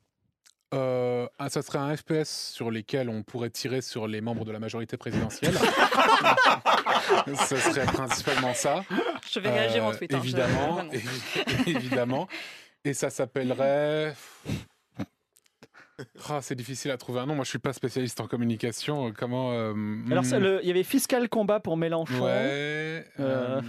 Euh, 0.75 1.27
ah, 1.39 1.49
ça 1.49 1.63
serait 1.63 1.79
un 1.79 1.97
FPS 1.97 2.51
sur 2.53 2.71
lesquels 2.73 3.09
on 3.09 3.23
pourrait 3.23 3.51
tirer 3.51 3.81
sur 3.81 4.09
les 4.09 4.21
membres 4.21 4.45
de 4.45 4.51
la 4.51 4.59
majorité 4.59 4.97
présidentielle. 4.97 5.55
ça 7.35 7.57
serait 7.61 7.87
principalement 7.87 8.55
ça. 8.55 8.85
Je 9.31 9.39
vais 9.41 9.51
réagir 9.51 9.85
en 9.85 9.93
Euh, 9.93 9.97
tweet. 9.97 10.13
hein, 10.13 10.19
je- 10.21 10.25
Évidemment, 10.25 10.83
évidemment. 11.67 12.29
Et 12.85 12.95
ça 12.95 13.11
s'appellerait. 13.11 14.15
Ah, 16.29 16.41
c'est 16.43 16.57
difficile 16.57 16.91
à 16.91 16.97
trouver 16.97 17.21
un 17.21 17.27
nom. 17.27 17.37
Moi, 17.37 17.45
je 17.45 17.51
suis 17.51 17.61
pas 17.61 17.73
spécialiste 17.73 18.19
en 18.21 18.27
communication. 18.27 19.13
Comment 19.17 19.53
euh, 19.53 19.73
Alors, 20.11 20.25
hmm, 20.25 20.59
il 20.63 20.67
y 20.67 20.71
avait 20.73 20.83
Fiscal 20.83 21.29
Combat 21.29 21.61
pour 21.61 21.77
Mélenchon, 21.77 22.25
Ouais. 22.25 22.33
Euh, 22.33 23.03
euh, 23.21 23.61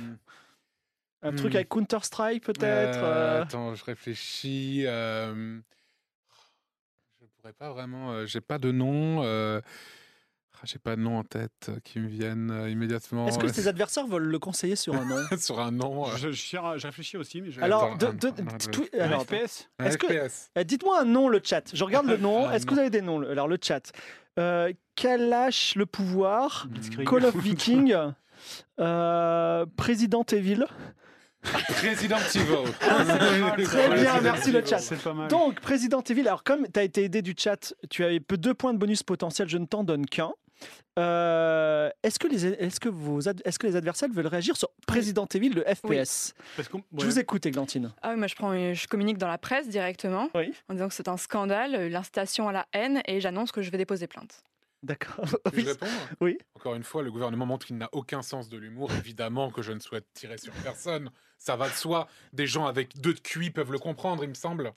un 1.22 1.32
truc 1.36 1.54
hmm. 1.54 1.58
avec 1.58 1.70
Counter-Strike 1.70 2.44
peut-être. 2.44 2.98
euh, 3.04 3.04
euh, 3.04 3.42
Attends, 3.44 3.76
je 3.76 3.86
réfléchis. 3.86 4.86
euh, 4.88 5.60
Je 7.22 7.28
pourrais 7.38 7.54
pas 7.54 7.70
vraiment. 7.72 8.12
euh, 8.14 8.26
J'ai 8.26 8.42
pas 8.42 8.58
de 8.58 8.72
nom. 8.72 9.22
Euh, 10.56 10.60
ah, 10.62 10.66
J'ai 10.66 10.80
pas 10.80 10.96
de 10.96 11.02
nom 11.02 11.20
en 11.20 11.24
tête 11.24 11.70
euh, 11.70 11.78
qui 11.84 12.00
me 12.00 12.08
viennent 12.08 12.52
euh, 12.52 12.70
immédiatement. 12.70 13.28
Est-ce 13.28 13.40
que 13.40 13.48
tes 13.48 13.68
adversaires 13.68 14.08
veulent 14.08 14.24
le 14.24 14.40
conseiller 14.40 14.76
sur 14.76 14.96
un 14.96 15.06
nom 15.06 15.18
sur 15.38 15.60
un 15.60 15.72
nom 15.72 16.08
euh, 16.08 16.18
Je, 16.18 16.32
je, 16.32 16.86
réfléchis 16.86 17.18
aussi, 17.18 17.42
mais 17.42 17.52
je... 17.52 17.62
Alors, 17.62 17.98
FPS. 17.98 19.70
Eh, 20.56 20.64
Dites-moi 20.64 21.02
un 21.02 21.06
nom, 21.06 21.30
le 21.30 21.42
chat. 21.44 21.64
Je 21.74 21.84
regarde 21.84 22.08
le 22.08 22.18
nom. 22.26 22.50
Est-ce 22.52 22.66
que 22.66 22.74
vous 22.74 22.80
avez 22.80 22.90
des 22.90 23.02
noms 23.02 23.22
Alors, 23.22 23.48
le 23.48 23.58
chat? 23.62 23.92
Euh, 24.38 24.72
Kalash 24.96 25.76
le 25.76 25.86
pouvoir? 25.86 26.68
Call 27.06 27.26
of 27.26 27.36
Viking. 27.42 27.96
euh, 28.80 29.66
Président 29.78 30.26
Evil. 30.32 30.66
Président 31.42 32.18
Evil. 32.18 33.64
Très 33.64 33.90
bien, 33.90 34.22
merci 34.22 34.52
le 34.52 34.66
chat. 34.66 34.80
C'est 34.80 35.02
pas 35.02 35.14
mal. 35.14 35.28
Donc, 35.28 35.60
Président 35.62 36.02
Evil, 36.02 36.28
alors 36.28 36.44
comme 36.44 36.68
tu 36.72 36.80
as 36.80 36.84
été 36.84 37.04
aidé 37.04 37.22
du 37.22 37.36
chat, 37.38 37.74
tu 37.90 38.04
avais 38.04 38.20
deux 38.20 38.54
points 38.54 38.74
de 38.74 38.80
bonus 38.80 39.04
potentiel, 39.04 39.48
je 39.48 39.58
ne 39.58 39.66
t'en 39.66 39.84
donne 39.84 40.06
qu'un. 40.06 40.34
Euh, 40.98 41.90
est-ce 42.04 42.18
que, 42.20 42.28
les, 42.28 42.46
est-ce, 42.46 42.80
que 42.80 42.88
vos 42.88 43.20
est-ce 43.20 43.60
que 43.60 43.68
les 43.68 43.76
adversaires 43.76 44.08
veulent 44.10 44.28
réagir 44.28 44.56
sur 44.56 44.70
Président 44.88 45.28
Evil, 45.34 45.50
le 45.50 45.62
FPS 45.64 46.34
Parce 46.56 46.70
Je 46.98 47.06
vous 47.06 47.20
écoute, 47.20 47.46
Églantine. 47.46 47.94
Ah 48.02 48.12
oui, 48.12 48.18
moi 48.18 48.28
je, 48.28 48.36
prends, 48.36 48.74
je 48.74 48.88
communique 48.88 49.18
dans 49.18 49.28
la 49.28 49.38
presse 49.38 49.68
directement 49.68 50.30
Oui. 50.34 50.54
en 50.70 50.74
disant 50.74 50.88
que 50.88 50.94
c'est 50.94 51.10
un 51.10 51.18
scandale, 51.18 51.88
l'incitation 51.88 52.48
à 52.48 52.54
la 52.54 52.66
haine, 52.72 53.02
et 53.08 53.20
j'annonce 53.20 53.52
que 53.52 53.62
je 53.62 53.72
vais 53.72 53.78
déposer 53.78 54.08
plainte. 54.08 54.44
D'accord. 54.84 55.26
Je 55.54 55.66
réponds 55.66 55.88
Oui. 56.22 56.38
Encore 56.56 56.76
une 56.76 56.84
fois, 56.84 57.02
le 57.02 57.12
gouvernement 57.12 57.46
montre 57.46 57.66
qu'il 57.66 57.78
n'a 57.78 57.90
aucun 57.92 58.22
sens 58.22 58.50
de 58.50 58.58
l'humour. 58.58 58.92
Évidemment 59.00 59.50
que 59.50 59.62
je 59.64 59.72
ne 59.72 59.80
souhaite 59.80 60.06
tirer 60.14 60.38
sur 60.38 60.54
personne. 60.54 61.10
Ça 61.40 61.56
va 61.56 61.68
de 61.70 61.74
soi. 61.74 62.08
Des 62.34 62.46
gens 62.48 62.68
avec 62.68 62.96
deux 63.02 63.14
de 63.14 63.20
QI 63.20 63.50
peuvent 63.50 63.72
le 63.72 63.80
comprendre, 63.80 64.24
il 64.24 64.30
me 64.30 64.36
semble. 64.36 64.74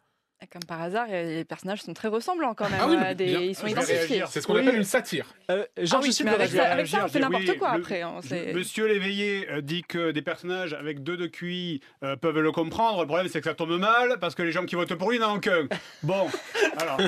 Comme 0.52 0.62
par 0.62 0.80
hasard, 0.80 1.08
les 1.08 1.44
personnages 1.44 1.82
sont 1.82 1.92
très 1.92 2.06
ressemblants 2.08 2.54
quand 2.54 2.70
même. 2.70 2.78
Ah 2.80 2.86
oui, 2.88 2.94
euh, 2.96 3.00
mais 3.02 3.14
des- 3.16 3.24
bien, 3.26 3.40
ils 3.40 3.54
sont 3.56 3.66
je 3.66 3.72
identifiés. 3.72 4.22
C'est 4.30 4.40
ce 4.40 4.46
qu'on 4.46 4.54
Oui. 4.54 4.60
appelle 4.60 4.76
une 4.76 4.84
satire. 4.84 5.26
Euh, 5.50 5.66
Ah 5.76 5.80
Georges 5.84 6.04
oui, 6.06 6.12
Sud 6.12 6.24
mais 6.26 6.30
veut 6.32 6.36
avec 6.40 6.50
ça, 6.52 6.64
avec 6.72 6.86
ça, 6.86 7.04
on 7.04 7.08
fait 7.08 7.18
n'importe 7.18 7.42
oui, 7.48 7.58
quoi 7.58 7.74
le- 7.74 7.80
après. 7.80 8.02
hein, 8.02 8.20
Monsieur 8.54 8.86
Léveillé 8.86 9.46
euh, 9.50 9.60
dit 9.60 9.82
que 9.82 10.10
des 10.12 10.22
personnages 10.22 10.72
avec 10.74 11.02
deux 11.02 11.16
de 11.16 11.26
QI 11.26 11.80
euh, 12.04 12.16
peuvent 12.16 12.38
le 12.38 12.52
comprendre. 12.52 13.00
Le 13.02 13.06
problème, 13.06 13.28
c'est 13.28 13.40
que 13.40 13.48
ça 13.48 13.54
tombe 13.54 13.76
mal 13.78 14.18
parce 14.20 14.34
que 14.36 14.42
les 14.42 14.52
gens 14.52 14.64
qui 14.64 14.76
votent 14.76 14.94
pour 14.94 15.10
lui 15.10 15.18
n'en 15.18 15.34
ont 15.34 15.40
qu'un. 15.40 15.66
Bon, 16.04 16.28
alors. 16.80 16.98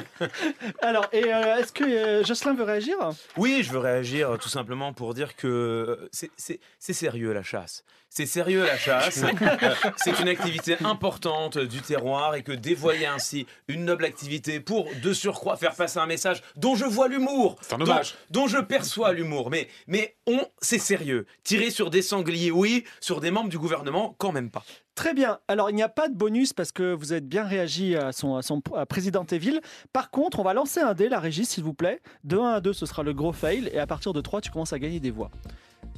Alors, 0.83 1.07
et 1.13 1.33
euh, 1.33 1.57
est-ce 1.59 1.73
que 1.73 1.85
euh, 1.85 2.25
Jocelyn 2.25 2.55
veut 2.55 2.65
réagir? 2.65 2.97
Oui, 3.37 3.63
je 3.63 3.71
veux 3.71 3.79
réagir 3.79 4.37
tout 4.41 4.49
simplement 4.51 4.93
pour 4.93 5.15
dire 5.15 5.37
que 5.37 6.11
c'est- 6.13 6.31
sérieux 6.79 7.33
la 7.33 7.45
chasse. 7.45 7.85
C'est 8.13 8.27
sérieux 8.27 8.67
la 8.67 8.77
chasse. 8.77 9.23
C'est 9.99 10.19
une 10.19 10.27
activité 10.29 10.77
importante 10.85 11.59
du 11.59 11.81
terroir 11.81 12.35
et 12.35 12.43
que 12.43 12.51
dévoyer 12.51 13.07
ainsi 13.21 13.47
une 13.69 13.85
noble 13.85 14.07
activité 14.07 14.61
pour 14.61 14.89
de 15.03 15.13
surcroît 15.13 15.57
faire 15.57 15.75
passer 15.75 15.99
un 15.99 16.07
message 16.07 16.43
dont 16.57 16.75
je 16.75 16.87
vois 16.87 17.07
l'humour, 17.07 17.57
C'est 17.61 17.75
un 17.75 17.79
dont, 17.79 17.85
hommage. 17.85 18.15
dont 18.31 18.47
je 18.47 18.57
perçois 18.59 19.13
l'humour. 19.13 19.51
Mais, 19.51 19.69
mais 19.87 20.17
on, 20.27 20.41
c'est 20.63 20.79
sérieux. 20.79 21.27
Tirer 21.45 21.71
sur 21.71 21.91
des 21.91 22.01
sangliers, 22.01 22.51
oui, 22.51 22.85
sur 23.01 23.21
des 23.21 23.31
membres 23.31 23.51
du 23.51 23.59
gouvernement, 23.59 24.15
quand 24.17 24.33
même 24.33 24.51
pas. 24.51 24.65
Très 24.95 25.13
bien. 25.13 25.39
Alors, 25.49 25.69
il 25.71 25.77
n'y 25.77 25.83
a 25.83 25.89
pas 25.89 26.09
de 26.09 26.15
bonus 26.15 26.53
parce 26.55 26.73
que 26.73 26.95
vous 26.95 27.13
avez 27.13 27.21
bien 27.21 27.45
réagi 27.45 27.95
à 27.95 28.13
son, 28.13 28.37
à 28.37 28.43
son 28.43 28.63
à 28.75 28.87
président 28.87 29.25
Evil. 29.31 29.61
Par 29.93 30.11
contre, 30.11 30.41
on 30.41 30.43
va 30.43 30.55
lancer 30.55 30.81
un 30.81 30.95
dé, 30.95 31.09
la 31.09 31.21
régie, 31.21 31.45
s'il 31.45 31.63
vous 31.65 31.75
plaît. 31.75 32.01
De 32.25 32.39
1 32.39 32.55
à 32.55 32.61
2, 32.61 32.73
ce 32.73 32.87
sera 32.87 33.03
le 33.03 33.13
gros 33.13 33.33
fail. 33.33 33.71
Et 33.73 33.79
à 33.79 33.87
partir 33.87 34.13
de 34.15 34.21
3, 34.21 34.41
tu 34.41 34.51
commences 34.51 34.73
à 34.73 34.79
gagner 34.79 35.01
des 35.01 35.11
voix. 35.11 35.31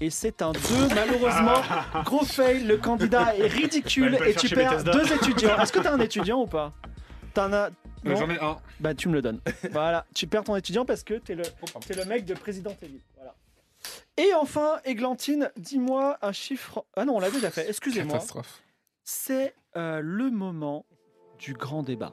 Et 0.01 0.11
c'est 0.11 0.43
un 0.43 0.53
2, 0.53 0.59
malheureusement. 0.95 1.61
Gros 2.05 2.25
fail, 2.25 2.65
le 2.65 2.77
candidat 2.77 3.37
est 3.37 3.47
ridicule 3.61 4.17
peut 4.19 4.29
et 4.29 4.35
tu 4.35 4.49
perds 4.49 4.85
deux 4.85 5.13
étudiants. 5.13 5.59
Est-ce 5.61 5.73
que 5.73 5.81
tu 5.81 5.87
as 5.87 5.93
un 5.93 6.01
étudiant 6.01 6.41
ou 6.43 6.47
pas? 6.47 6.73
T'en 7.35 7.53
as. 7.53 7.71
Euh, 8.07 8.17
J'en 8.17 8.29
ai 8.31 8.39
un. 8.41 8.59
Bah, 8.81 8.95
tu 8.95 9.09
me 9.09 9.15
le 9.15 9.23
donnes. 9.23 9.41
voilà, 9.71 10.07
tu 10.15 10.27
perds 10.27 10.45
ton 10.45 10.57
étudiant 10.57 10.85
parce 10.85 11.03
que 11.03 11.15
t'es 11.15 11.35
le, 11.35 11.45
t'es 11.87 11.95
le 11.95 12.05
mec 12.05 12.25
de 12.25 12.35
président 12.35 12.75
Evil. 12.83 13.01
Voilà. 13.17 13.35
Et 14.17 14.35
enfin, 14.35 14.81
Églantine, 14.85 15.51
dis-moi 15.57 16.19
un 16.21 16.33
chiffre. 16.33 16.85
Ah 16.97 17.05
non, 17.05 17.17
on 17.17 17.21
l'a 17.21 17.31
déjà 17.31 17.51
fait. 17.51 17.69
Excusez-moi. 17.69 18.15
Catastrophe. 18.15 18.63
C'est 19.05 19.55
euh, 19.77 20.01
le 20.03 20.31
moment 20.31 20.85
du 21.39 21.55
grand 21.55 21.83
débat. 21.83 22.13